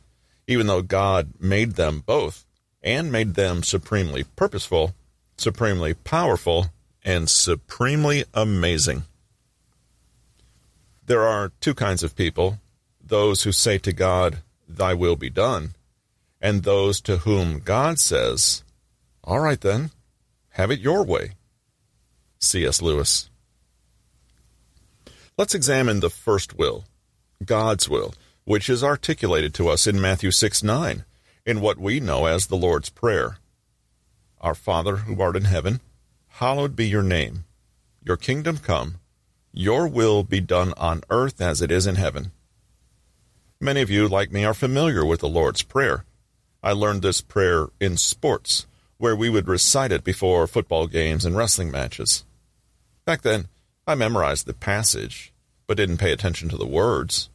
Even 0.46 0.66
though 0.66 0.82
God 0.82 1.32
made 1.40 1.72
them 1.72 2.02
both, 2.06 2.44
and 2.82 3.10
made 3.10 3.34
them 3.34 3.64
supremely 3.64 4.24
purposeful, 4.36 4.94
supremely 5.36 5.92
powerful, 5.92 6.66
and 7.04 7.28
supremely 7.28 8.24
amazing. 8.32 9.02
There 11.04 11.22
are 11.22 11.52
two 11.60 11.74
kinds 11.74 12.02
of 12.02 12.16
people 12.16 12.58
those 13.04 13.44
who 13.44 13.52
say 13.52 13.78
to 13.78 13.92
God, 13.92 14.38
Thy 14.68 14.92
will 14.94 15.14
be 15.14 15.30
done, 15.30 15.75
and 16.40 16.62
those 16.62 17.00
to 17.02 17.18
whom 17.18 17.60
God 17.60 17.98
says, 17.98 18.62
All 19.24 19.40
right 19.40 19.60
then, 19.60 19.90
have 20.50 20.70
it 20.70 20.80
your 20.80 21.04
way. 21.04 21.32
C.S. 22.38 22.80
Lewis. 22.82 23.30
Let's 25.38 25.54
examine 25.54 26.00
the 26.00 26.10
first 26.10 26.56
will, 26.56 26.84
God's 27.44 27.88
will, 27.88 28.14
which 28.44 28.68
is 28.68 28.84
articulated 28.84 29.52
to 29.54 29.68
us 29.68 29.86
in 29.86 30.00
Matthew 30.00 30.30
6 30.30 30.62
9 30.62 31.04
in 31.44 31.60
what 31.60 31.78
we 31.78 32.00
know 32.00 32.26
as 32.26 32.46
the 32.46 32.56
Lord's 32.56 32.90
Prayer. 32.90 33.38
Our 34.40 34.54
Father 34.54 34.96
who 34.96 35.20
art 35.20 35.36
in 35.36 35.44
heaven, 35.44 35.80
hallowed 36.28 36.74
be 36.74 36.86
your 36.86 37.02
name. 37.02 37.44
Your 38.04 38.16
kingdom 38.16 38.58
come, 38.58 38.96
your 39.52 39.88
will 39.88 40.22
be 40.22 40.40
done 40.40 40.74
on 40.76 41.02
earth 41.10 41.40
as 41.40 41.62
it 41.62 41.70
is 41.70 41.86
in 41.86 41.94
heaven. 41.96 42.32
Many 43.60 43.80
of 43.80 43.90
you, 43.90 44.06
like 44.06 44.30
me, 44.30 44.44
are 44.44 44.54
familiar 44.54 45.04
with 45.04 45.20
the 45.20 45.28
Lord's 45.28 45.62
Prayer. 45.62 46.04
I 46.66 46.72
learned 46.72 47.02
this 47.02 47.20
prayer 47.20 47.68
in 47.78 47.96
sports, 47.96 48.66
where 48.98 49.14
we 49.14 49.30
would 49.30 49.46
recite 49.46 49.92
it 49.92 50.02
before 50.02 50.48
football 50.48 50.88
games 50.88 51.24
and 51.24 51.36
wrestling 51.36 51.70
matches. 51.70 52.24
Back 53.04 53.22
then, 53.22 53.46
I 53.86 53.94
memorized 53.94 54.46
the 54.46 54.52
passage, 54.52 55.32
but 55.68 55.76
didn't 55.76 55.98
pay 55.98 56.10
attention 56.10 56.48
to 56.48 56.56
the 56.56 56.66
words. 56.66 57.30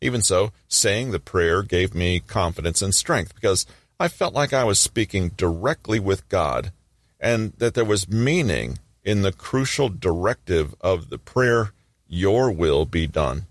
Even 0.00 0.22
so, 0.22 0.52
saying 0.68 1.10
the 1.10 1.18
prayer 1.18 1.64
gave 1.64 1.96
me 1.96 2.20
confidence 2.20 2.80
and 2.80 2.94
strength 2.94 3.34
because 3.34 3.66
I 3.98 4.06
felt 4.06 4.34
like 4.34 4.52
I 4.52 4.62
was 4.62 4.78
speaking 4.78 5.30
directly 5.30 5.98
with 5.98 6.28
God 6.28 6.70
and 7.18 7.52
that 7.54 7.74
there 7.74 7.84
was 7.84 8.08
meaning 8.08 8.78
in 9.02 9.22
the 9.22 9.32
crucial 9.32 9.88
directive 9.88 10.76
of 10.80 11.10
the 11.10 11.18
prayer, 11.18 11.72
Your 12.06 12.52
will 12.52 12.86
be 12.86 13.08
done. 13.08 13.46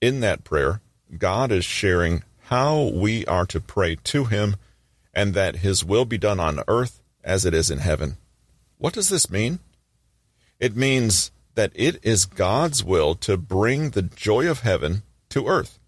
In 0.00 0.18
that 0.22 0.42
prayer, 0.42 0.80
God 1.16 1.52
is 1.52 1.64
sharing 1.64 2.24
how 2.52 2.82
we 2.92 3.24
are 3.24 3.46
to 3.46 3.58
pray 3.58 3.96
to 3.96 4.26
him 4.26 4.56
and 5.14 5.32
that 5.32 5.64
his 5.64 5.82
will 5.82 6.04
be 6.04 6.18
done 6.18 6.38
on 6.38 6.62
earth 6.68 7.00
as 7.24 7.46
it 7.46 7.54
is 7.54 7.70
in 7.70 7.78
heaven. 7.78 8.18
What 8.76 8.92
does 8.92 9.08
this 9.08 9.30
mean? 9.30 9.58
It 10.60 10.76
means 10.76 11.30
that 11.54 11.72
it 11.74 11.98
is 12.02 12.26
God's 12.26 12.84
will 12.84 13.14
to 13.14 13.38
bring 13.38 13.90
the 13.90 14.02
joy 14.02 14.46
of 14.50 14.60
heaven 14.60 15.02
to 15.30 15.46
earth. 15.46 15.78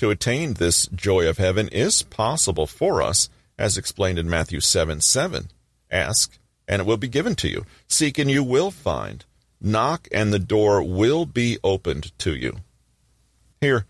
To 0.00 0.10
attain 0.10 0.52
this 0.52 0.86
joy 0.88 1.26
of 1.26 1.38
heaven 1.38 1.66
is 1.68 2.02
possible 2.02 2.66
for 2.66 3.00
us, 3.00 3.30
as 3.58 3.78
explained 3.78 4.18
in 4.18 4.28
Matthew 4.28 4.60
7 4.60 5.00
7. 5.00 5.48
Ask, 5.90 6.38
and 6.68 6.80
it 6.80 6.86
will 6.86 6.98
be 6.98 7.08
given 7.08 7.34
to 7.36 7.48
you. 7.48 7.64
Seek, 7.88 8.18
and 8.18 8.30
you 8.30 8.44
will 8.44 8.70
find. 8.70 9.24
Knock, 9.62 10.08
and 10.12 10.30
the 10.30 10.38
door 10.38 10.82
will 10.82 11.24
be 11.24 11.56
opened 11.64 12.18
to 12.18 12.34
you. 12.36 12.58
Here, 13.62 13.86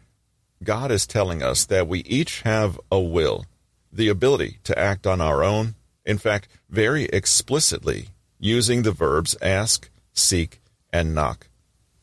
God 0.62 0.90
is 0.90 1.06
telling 1.06 1.42
us 1.42 1.64
that 1.66 1.88
we 1.88 2.00
each 2.00 2.42
have 2.42 2.78
a 2.92 3.00
will, 3.00 3.46
the 3.92 4.08
ability 4.08 4.58
to 4.64 4.78
act 4.78 5.06
on 5.06 5.20
our 5.20 5.42
own, 5.42 5.74
in 6.04 6.18
fact, 6.18 6.48
very 6.68 7.04
explicitly, 7.04 8.08
using 8.38 8.82
the 8.82 8.92
verbs 8.92 9.36
ask, 9.40 9.88
seek, 10.12 10.61
and 10.92 11.14
knock. 11.14 11.48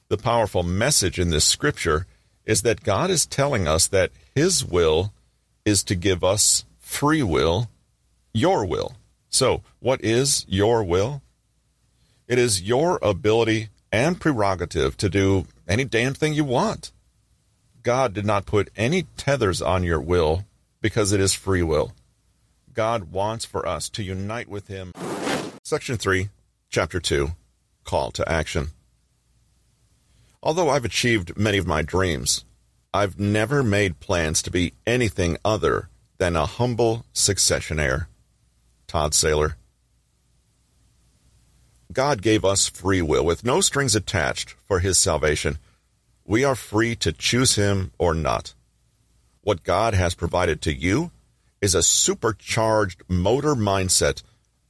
The 0.10 0.18
powerful 0.18 0.64
message 0.64 1.20
in 1.20 1.30
this 1.30 1.46
scripture 1.46 2.08
is 2.46 2.62
that 2.64 2.84
God 2.84 3.12
is 3.12 3.26
telling 3.26 3.68
us 3.68 3.88
that 3.88 4.12
His 4.34 4.66
will 4.66 5.14
is 5.66 5.84
to 5.84 5.96
give 5.96 6.24
us 6.24 6.66
free 6.80 7.22
will, 7.22 7.70
your 8.34 8.66
will. 8.66 8.96
So, 9.30 9.62
what 9.80 10.04
is 10.04 10.46
your 10.48 10.84
will? 10.84 11.22
It 12.28 12.40
is 12.40 12.62
your 12.62 13.00
ability 13.02 13.70
and 13.92 14.20
prerogative 14.20 14.98
to 14.98 15.10
do 15.10 15.46
any 15.68 15.84
damn 15.84 16.14
thing 16.14 16.34
you 16.34 16.46
want. 16.46 16.92
God 17.84 18.14
did 18.14 18.26
not 18.26 18.46
put 18.46 18.70
any 18.76 19.04
tethers 19.18 19.62
on 19.62 19.84
your 19.84 20.02
will 20.02 20.46
because 20.82 21.12
it 21.14 21.20
is 21.20 21.34
free 21.34 21.64
will. 21.64 21.94
God 22.74 23.12
wants 23.12 23.46
for 23.46 23.68
us 23.68 23.90
to 23.90 24.04
unite 24.04 24.48
with 24.48 24.68
Him. 24.68 24.92
Section 25.64 25.98
3, 25.98 26.30
Chapter 26.70 27.00
2 27.00 27.32
Call 27.84 28.12
to 28.12 28.30
Action. 28.30 28.68
Although 30.44 30.70
I've 30.70 30.86
achieved 30.86 31.38
many 31.38 31.58
of 31.58 31.66
my 31.66 31.82
dreams, 31.82 32.46
I've 32.94 33.20
never 33.20 33.64
made 33.64 34.00
plans 34.00 34.42
to 34.44 34.52
be 34.52 34.74
anything 34.86 35.38
other 35.44 35.90
than 36.18 36.36
a 36.36 36.46
humble 36.46 37.06
successionaire. 37.14 38.08
Todd 38.88 39.12
Saylor. 39.12 39.56
God 41.92 42.22
gave 42.22 42.46
us 42.46 42.70
free 42.70 43.02
will 43.02 43.26
with 43.26 43.44
no 43.44 43.62
strings 43.62 43.96
attached 43.96 44.56
for 44.68 44.80
his 44.80 44.98
salvation. 44.98 45.58
We 46.30 46.44
are 46.44 46.56
free 46.56 46.98
to 46.98 47.14
choose 47.14 47.56
him 47.56 47.94
or 47.98 48.14
not. 48.14 48.54
What 49.44 49.64
God 49.64 49.94
has 49.94 50.14
provided 50.14 50.62
to 50.64 50.74
you 50.74 51.12
is 51.62 51.74
a 51.74 51.82
supercharged 51.82 53.02
motor 53.08 53.56
mindset 53.56 54.24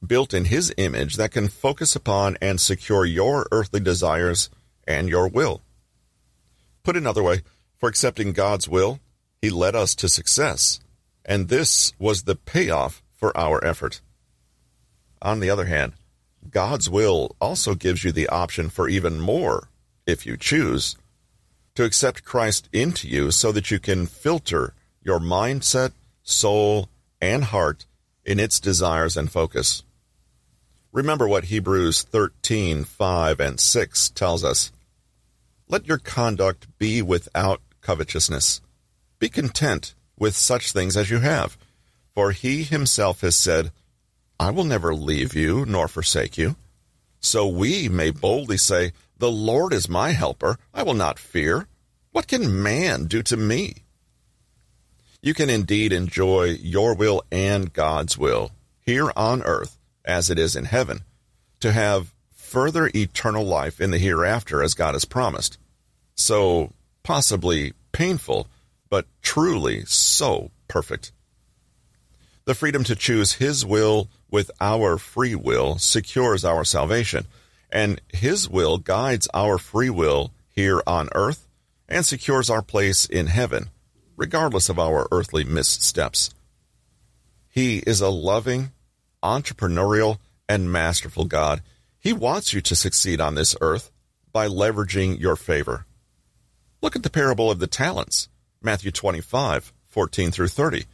built 0.06 0.32
in 0.32 0.44
his 0.44 0.72
image 0.76 1.16
that 1.16 1.32
can 1.32 1.48
focus 1.48 1.96
upon 1.96 2.38
and 2.40 2.60
secure 2.60 3.04
your 3.04 3.48
earthly 3.50 3.80
desires 3.80 4.50
and 4.86 5.08
your 5.08 5.26
will. 5.26 5.62
Put 6.84 6.96
another 6.96 7.24
way, 7.24 7.42
for 7.76 7.88
accepting 7.88 8.32
God's 8.32 8.68
will, 8.68 9.00
he 9.42 9.50
led 9.50 9.74
us 9.74 9.96
to 9.96 10.08
success, 10.08 10.78
and 11.24 11.48
this 11.48 11.92
was 11.98 12.22
the 12.22 12.36
payoff 12.36 13.02
for 13.10 13.36
our 13.36 13.64
effort. 13.64 14.00
On 15.20 15.40
the 15.40 15.50
other 15.50 15.64
hand, 15.64 15.94
God's 16.48 16.88
will 16.88 17.34
also 17.40 17.74
gives 17.74 18.04
you 18.04 18.12
the 18.12 18.28
option 18.28 18.68
for 18.68 18.88
even 18.88 19.18
more, 19.18 19.70
if 20.06 20.24
you 20.24 20.36
choose, 20.36 20.96
to 21.78 21.84
accept 21.84 22.24
Christ 22.24 22.68
into 22.72 23.06
you 23.06 23.30
so 23.30 23.52
that 23.52 23.70
you 23.70 23.78
can 23.78 24.04
filter 24.04 24.74
your 25.00 25.20
mindset, 25.20 25.92
soul, 26.24 26.88
and 27.20 27.44
heart 27.44 27.86
in 28.24 28.40
its 28.40 28.58
desires 28.58 29.16
and 29.16 29.30
focus. 29.30 29.84
Remember 30.90 31.28
what 31.28 31.44
Hebrews 31.44 32.02
13, 32.02 32.82
5, 32.82 33.38
and 33.38 33.60
6 33.60 34.10
tells 34.10 34.42
us. 34.42 34.72
Let 35.68 35.86
your 35.86 35.98
conduct 35.98 36.66
be 36.78 37.00
without 37.00 37.60
covetousness. 37.80 38.60
Be 39.20 39.28
content 39.28 39.94
with 40.18 40.34
such 40.34 40.72
things 40.72 40.96
as 40.96 41.10
you 41.10 41.20
have. 41.20 41.56
For 42.12 42.32
he 42.32 42.64
himself 42.64 43.20
has 43.20 43.36
said, 43.36 43.70
I 44.40 44.50
will 44.50 44.64
never 44.64 44.96
leave 44.96 45.32
you 45.32 45.64
nor 45.64 45.86
forsake 45.86 46.36
you. 46.36 46.56
So 47.20 47.46
we 47.46 47.88
may 47.88 48.10
boldly 48.10 48.56
say, 48.56 48.90
The 49.18 49.30
Lord 49.30 49.72
is 49.72 49.88
my 49.88 50.10
helper. 50.10 50.58
I 50.72 50.82
will 50.82 50.94
not 50.94 51.18
fear. 51.18 51.66
What 52.12 52.28
can 52.28 52.62
man 52.62 53.06
do 53.06 53.22
to 53.24 53.36
me? 53.36 53.82
You 55.20 55.34
can 55.34 55.50
indeed 55.50 55.92
enjoy 55.92 56.56
your 56.60 56.94
will 56.94 57.24
and 57.30 57.72
God's 57.72 58.16
will 58.16 58.52
here 58.80 59.12
on 59.16 59.42
earth 59.42 59.76
as 60.04 60.30
it 60.30 60.38
is 60.38 60.56
in 60.56 60.64
heaven, 60.64 61.00
to 61.60 61.72
have 61.72 62.14
further 62.32 62.90
eternal 62.94 63.44
life 63.44 63.80
in 63.80 63.90
the 63.90 63.98
hereafter 63.98 64.62
as 64.62 64.72
God 64.72 64.94
has 64.94 65.04
promised. 65.04 65.58
So, 66.14 66.72
possibly 67.02 67.74
painful, 67.92 68.48
but 68.88 69.06
truly 69.20 69.84
so 69.84 70.50
perfect. 70.66 71.12
The 72.46 72.54
freedom 72.54 72.84
to 72.84 72.96
choose 72.96 73.34
His 73.34 73.66
will 73.66 74.08
with 74.30 74.50
our 74.60 74.96
free 74.96 75.34
will 75.34 75.78
secures 75.78 76.44
our 76.44 76.64
salvation, 76.64 77.26
and 77.70 78.00
His 78.12 78.48
will 78.48 78.78
guides 78.78 79.28
our 79.34 79.58
free 79.58 79.90
will 79.90 80.32
here 80.48 80.82
on 80.86 81.08
earth 81.14 81.46
and 81.88 82.04
secures 82.04 82.50
our 82.50 82.62
place 82.62 83.06
in 83.06 83.26
heaven, 83.26 83.70
regardless 84.16 84.68
of 84.68 84.78
our 84.78 85.06
earthly 85.10 85.44
missteps. 85.44 86.30
He 87.48 87.78
is 87.78 88.00
a 88.00 88.08
loving, 88.08 88.72
entrepreneurial, 89.22 90.18
and 90.48 90.70
masterful 90.70 91.24
God. 91.24 91.62
He 91.98 92.12
wants 92.12 92.52
you 92.52 92.60
to 92.62 92.76
succeed 92.76 93.20
on 93.20 93.34
this 93.34 93.56
earth 93.60 93.90
by 94.32 94.48
leveraging 94.48 95.18
your 95.18 95.36
favor. 95.36 95.86
Look 96.80 96.94
at 96.94 97.02
the 97.02 97.10
parable 97.10 97.50
of 97.50 97.58
the 97.58 97.66
talents, 97.66 98.28
Matthew 98.62 98.90
25, 98.90 99.72
14 99.86 100.30
through 100.30 100.48
30. 100.48 100.84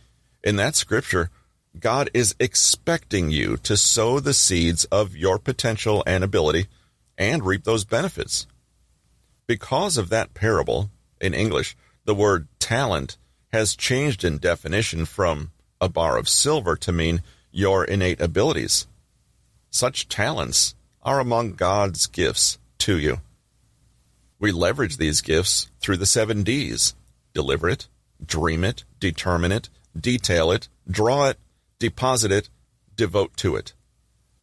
In 0.43 0.57
that 0.57 0.77
scripture, 0.77 1.31
God 1.79 2.11
is 2.15 2.35
expecting 2.39 3.31
you 3.31 3.57
to 3.59 3.77
sow 3.77 4.21
the 4.21 4.35
seeds 4.35 4.85
of 4.87 5.17
your 5.17 5.39
potential 5.39 6.03
and 6.07 6.23
ability 6.23 6.67
and 7.19 7.45
reap 7.45 7.65
those 7.65 7.85
benefits. 7.85 8.47
Because 9.47 9.97
of 9.97 10.09
that 10.09 10.35
parable, 10.35 10.91
in 11.21 11.35
English, 11.35 11.77
the 12.05 12.15
word 12.15 12.49
talent 12.59 13.17
has 13.53 13.77
changed 13.77 14.25
in 14.25 14.39
definition 14.39 15.05
from 15.05 15.51
a 15.81 15.89
bar 15.89 16.17
of 16.17 16.29
silver 16.29 16.77
to 16.77 16.93
mean 16.93 17.23
your 17.51 17.85
innate 17.85 18.21
abilities. 18.21 18.87
Such 19.71 20.09
talents 20.09 20.75
are 21.03 21.21
among 21.21 21.53
God's 21.53 22.07
gifts 22.07 22.59
to 22.79 22.99
you. 22.99 23.21
We 24.39 24.53
leverage 24.53 24.97
these 24.97 25.21
gifts 25.21 25.71
through 25.81 25.99
the 25.99 26.07
seven 26.07 26.43
D's 26.43 26.95
deliver 27.33 27.69
it, 27.69 27.89
dream 28.25 28.65
it, 28.65 28.85
determine 29.01 29.51
it, 29.53 29.69
detail 29.99 30.53
it, 30.53 30.69
draw 30.89 31.27
it, 31.29 31.39
deposit 31.79 32.33
it, 32.33 32.49
devote 32.97 33.37
to 33.39 33.57
it. 33.57 33.75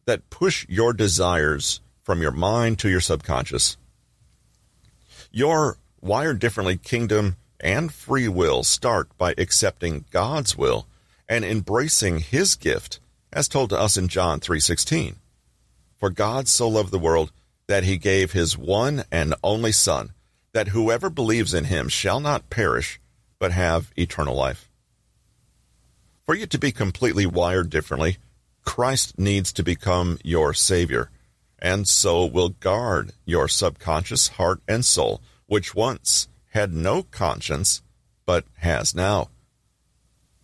That 0.06 0.30
push 0.30 0.66
your 0.68 0.92
desires 0.92 1.80
from 2.02 2.20
your 2.20 2.32
mind 2.32 2.78
to 2.80 2.88
your 2.88 3.00
subconscious. 3.00 3.76
Your 5.30 5.78
wired 6.00 6.38
differently 6.40 6.76
kingdom 6.76 7.36
and 7.60 7.92
free 7.92 8.28
will 8.28 8.64
start 8.64 9.16
by 9.16 9.34
accepting 9.38 10.04
God's 10.10 10.56
will 10.56 10.86
and 11.28 11.44
embracing 11.44 12.18
his 12.18 12.56
gift 12.56 13.00
as 13.32 13.48
told 13.48 13.70
to 13.70 13.78
us 13.78 13.96
in 13.96 14.08
John 14.08 14.40
3:16. 14.40 15.16
For 15.96 16.10
God 16.10 16.48
so 16.48 16.68
loved 16.68 16.90
the 16.90 16.98
world 16.98 17.32
that 17.68 17.84
he 17.84 17.96
gave 17.96 18.32
his 18.32 18.58
one 18.58 19.04
and 19.10 19.34
only 19.42 19.72
son 19.72 20.12
that 20.52 20.68
whoever 20.68 21.08
believes 21.08 21.54
in 21.54 21.64
him 21.64 21.88
shall 21.88 22.20
not 22.20 22.50
perish 22.50 23.00
but 23.38 23.52
have 23.52 23.92
eternal 23.96 24.34
life. 24.34 24.68
For 26.24 26.34
you 26.34 26.46
to 26.46 26.58
be 26.58 26.72
completely 26.72 27.26
wired 27.26 27.68
differently, 27.70 28.18
Christ 28.64 29.18
needs 29.18 29.52
to 29.54 29.62
become 29.62 30.18
your 30.22 30.54
savior 30.54 31.10
and 31.62 31.86
so 31.86 32.26
will 32.26 32.48
guard 32.48 33.12
your 33.24 33.46
subconscious 33.46 34.28
heart 34.28 34.60
and 34.66 34.84
soul 34.84 35.22
which 35.46 35.74
once 35.74 36.28
had 36.50 36.74
no 36.74 37.04
conscience 37.04 37.82
but 38.26 38.44
has 38.58 38.94
now. 38.94 39.28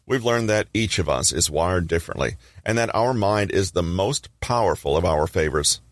We've 0.06 0.24
learned 0.24 0.48
that 0.48 0.68
each 0.72 0.98
of 0.98 1.08
us 1.08 1.32
is 1.32 1.50
wired 1.50 1.86
differently, 1.86 2.36
and 2.64 2.78
that 2.78 2.94
our 2.94 3.12
mind 3.12 3.50
is 3.50 3.72
the 3.72 3.82
most 3.82 4.30
powerful 4.40 4.96
of 4.96 5.04
our 5.04 5.26
favors. 5.26 5.82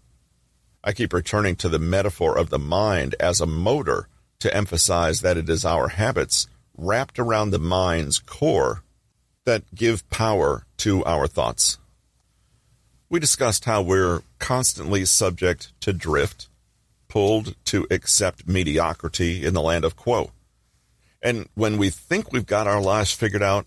I 0.82 0.92
keep 0.92 1.12
returning 1.12 1.56
to 1.56 1.68
the 1.68 1.78
metaphor 1.78 2.38
of 2.38 2.48
the 2.48 2.58
mind 2.58 3.14
as 3.20 3.40
a 3.40 3.46
motor 3.46 4.08
to 4.38 4.54
emphasize 4.56 5.20
that 5.20 5.36
it 5.36 5.50
is 5.50 5.64
our 5.66 5.88
habits 5.88 6.46
wrapped 6.78 7.18
around 7.18 7.50
the 7.50 7.58
mind's 7.58 8.18
core 8.18 8.82
that 9.46 9.74
give 9.74 10.08
power 10.10 10.66
to 10.78 11.02
our 11.04 11.26
thoughts. 11.26 11.78
We 13.08 13.18
discussed 13.18 13.64
how 13.64 13.80
we're 13.80 14.20
constantly 14.38 15.04
subject 15.04 15.72
to 15.80 15.92
drift, 15.92 16.48
pulled 17.08 17.54
to 17.66 17.86
accept 17.90 18.46
mediocrity 18.46 19.46
in 19.46 19.54
the 19.54 19.62
land 19.62 19.84
of 19.84 19.96
quo 19.96 20.32
And 21.22 21.48
when 21.54 21.78
we 21.78 21.88
think 21.88 22.32
we've 22.32 22.46
got 22.46 22.66
our 22.66 22.82
lives 22.82 23.12
figured 23.12 23.42
out, 23.42 23.66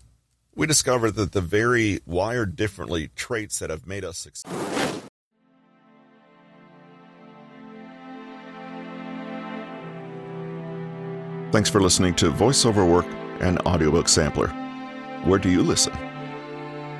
we 0.54 0.66
discover 0.66 1.10
that 1.10 1.32
the 1.32 1.40
very 1.40 2.00
wired 2.06 2.54
differently 2.54 3.08
traits 3.16 3.58
that 3.58 3.70
have 3.70 3.86
made 3.86 4.04
us 4.04 4.18
successful. 4.18 4.58
Thanks 11.50 11.68
for 11.70 11.80
listening 11.80 12.14
to 12.16 12.30
VoiceOver 12.30 12.88
Work 12.88 13.06
and 13.40 13.58
Audiobook 13.60 14.08
Sampler. 14.08 14.59
Where 15.24 15.38
do 15.38 15.50
you 15.50 15.62
listen? 15.62 15.92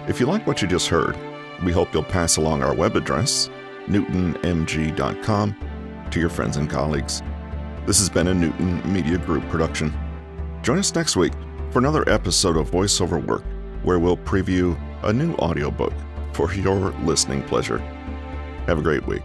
If 0.07 0.21
you 0.21 0.27
like 0.27 0.47
what 0.47 0.61
you 0.61 0.69
just 0.69 0.89
heard, 0.89 1.17
we 1.65 1.73
hope 1.73 1.95
you'll 1.95 2.03
pass 2.03 2.37
along 2.37 2.63
our 2.63 2.75
web 2.75 2.95
address, 2.95 3.49
newtonmg.com, 3.87 5.57
to 6.11 6.21
your 6.21 6.29
friends 6.29 6.57
and 6.59 6.69
colleagues. 6.69 7.23
This 7.87 7.99
has 7.99 8.11
been 8.11 8.29
a 8.29 8.35
Newton 8.35 8.93
Media 8.93 9.17
Group 9.17 9.49
production. 9.49 9.93
Join 10.63 10.79
us 10.79 10.95
next 10.95 11.17
week 11.17 11.33
for 11.71 11.79
another 11.79 12.07
episode 12.11 12.59
of 12.59 12.71
VoiceOver 12.71 13.25
Work, 13.25 13.45
where 13.85 13.99
we'll 13.99 14.19
preview 14.19 14.79
a 15.03 15.13
new 15.13 15.33
audiobook 15.37 15.95
for 16.35 16.53
your 16.53 16.91
listening 17.05 17.43
pleasure. 17.45 17.79
Have 18.67 18.79
a 18.79 18.83
great 18.83 19.07
week. 19.07 19.23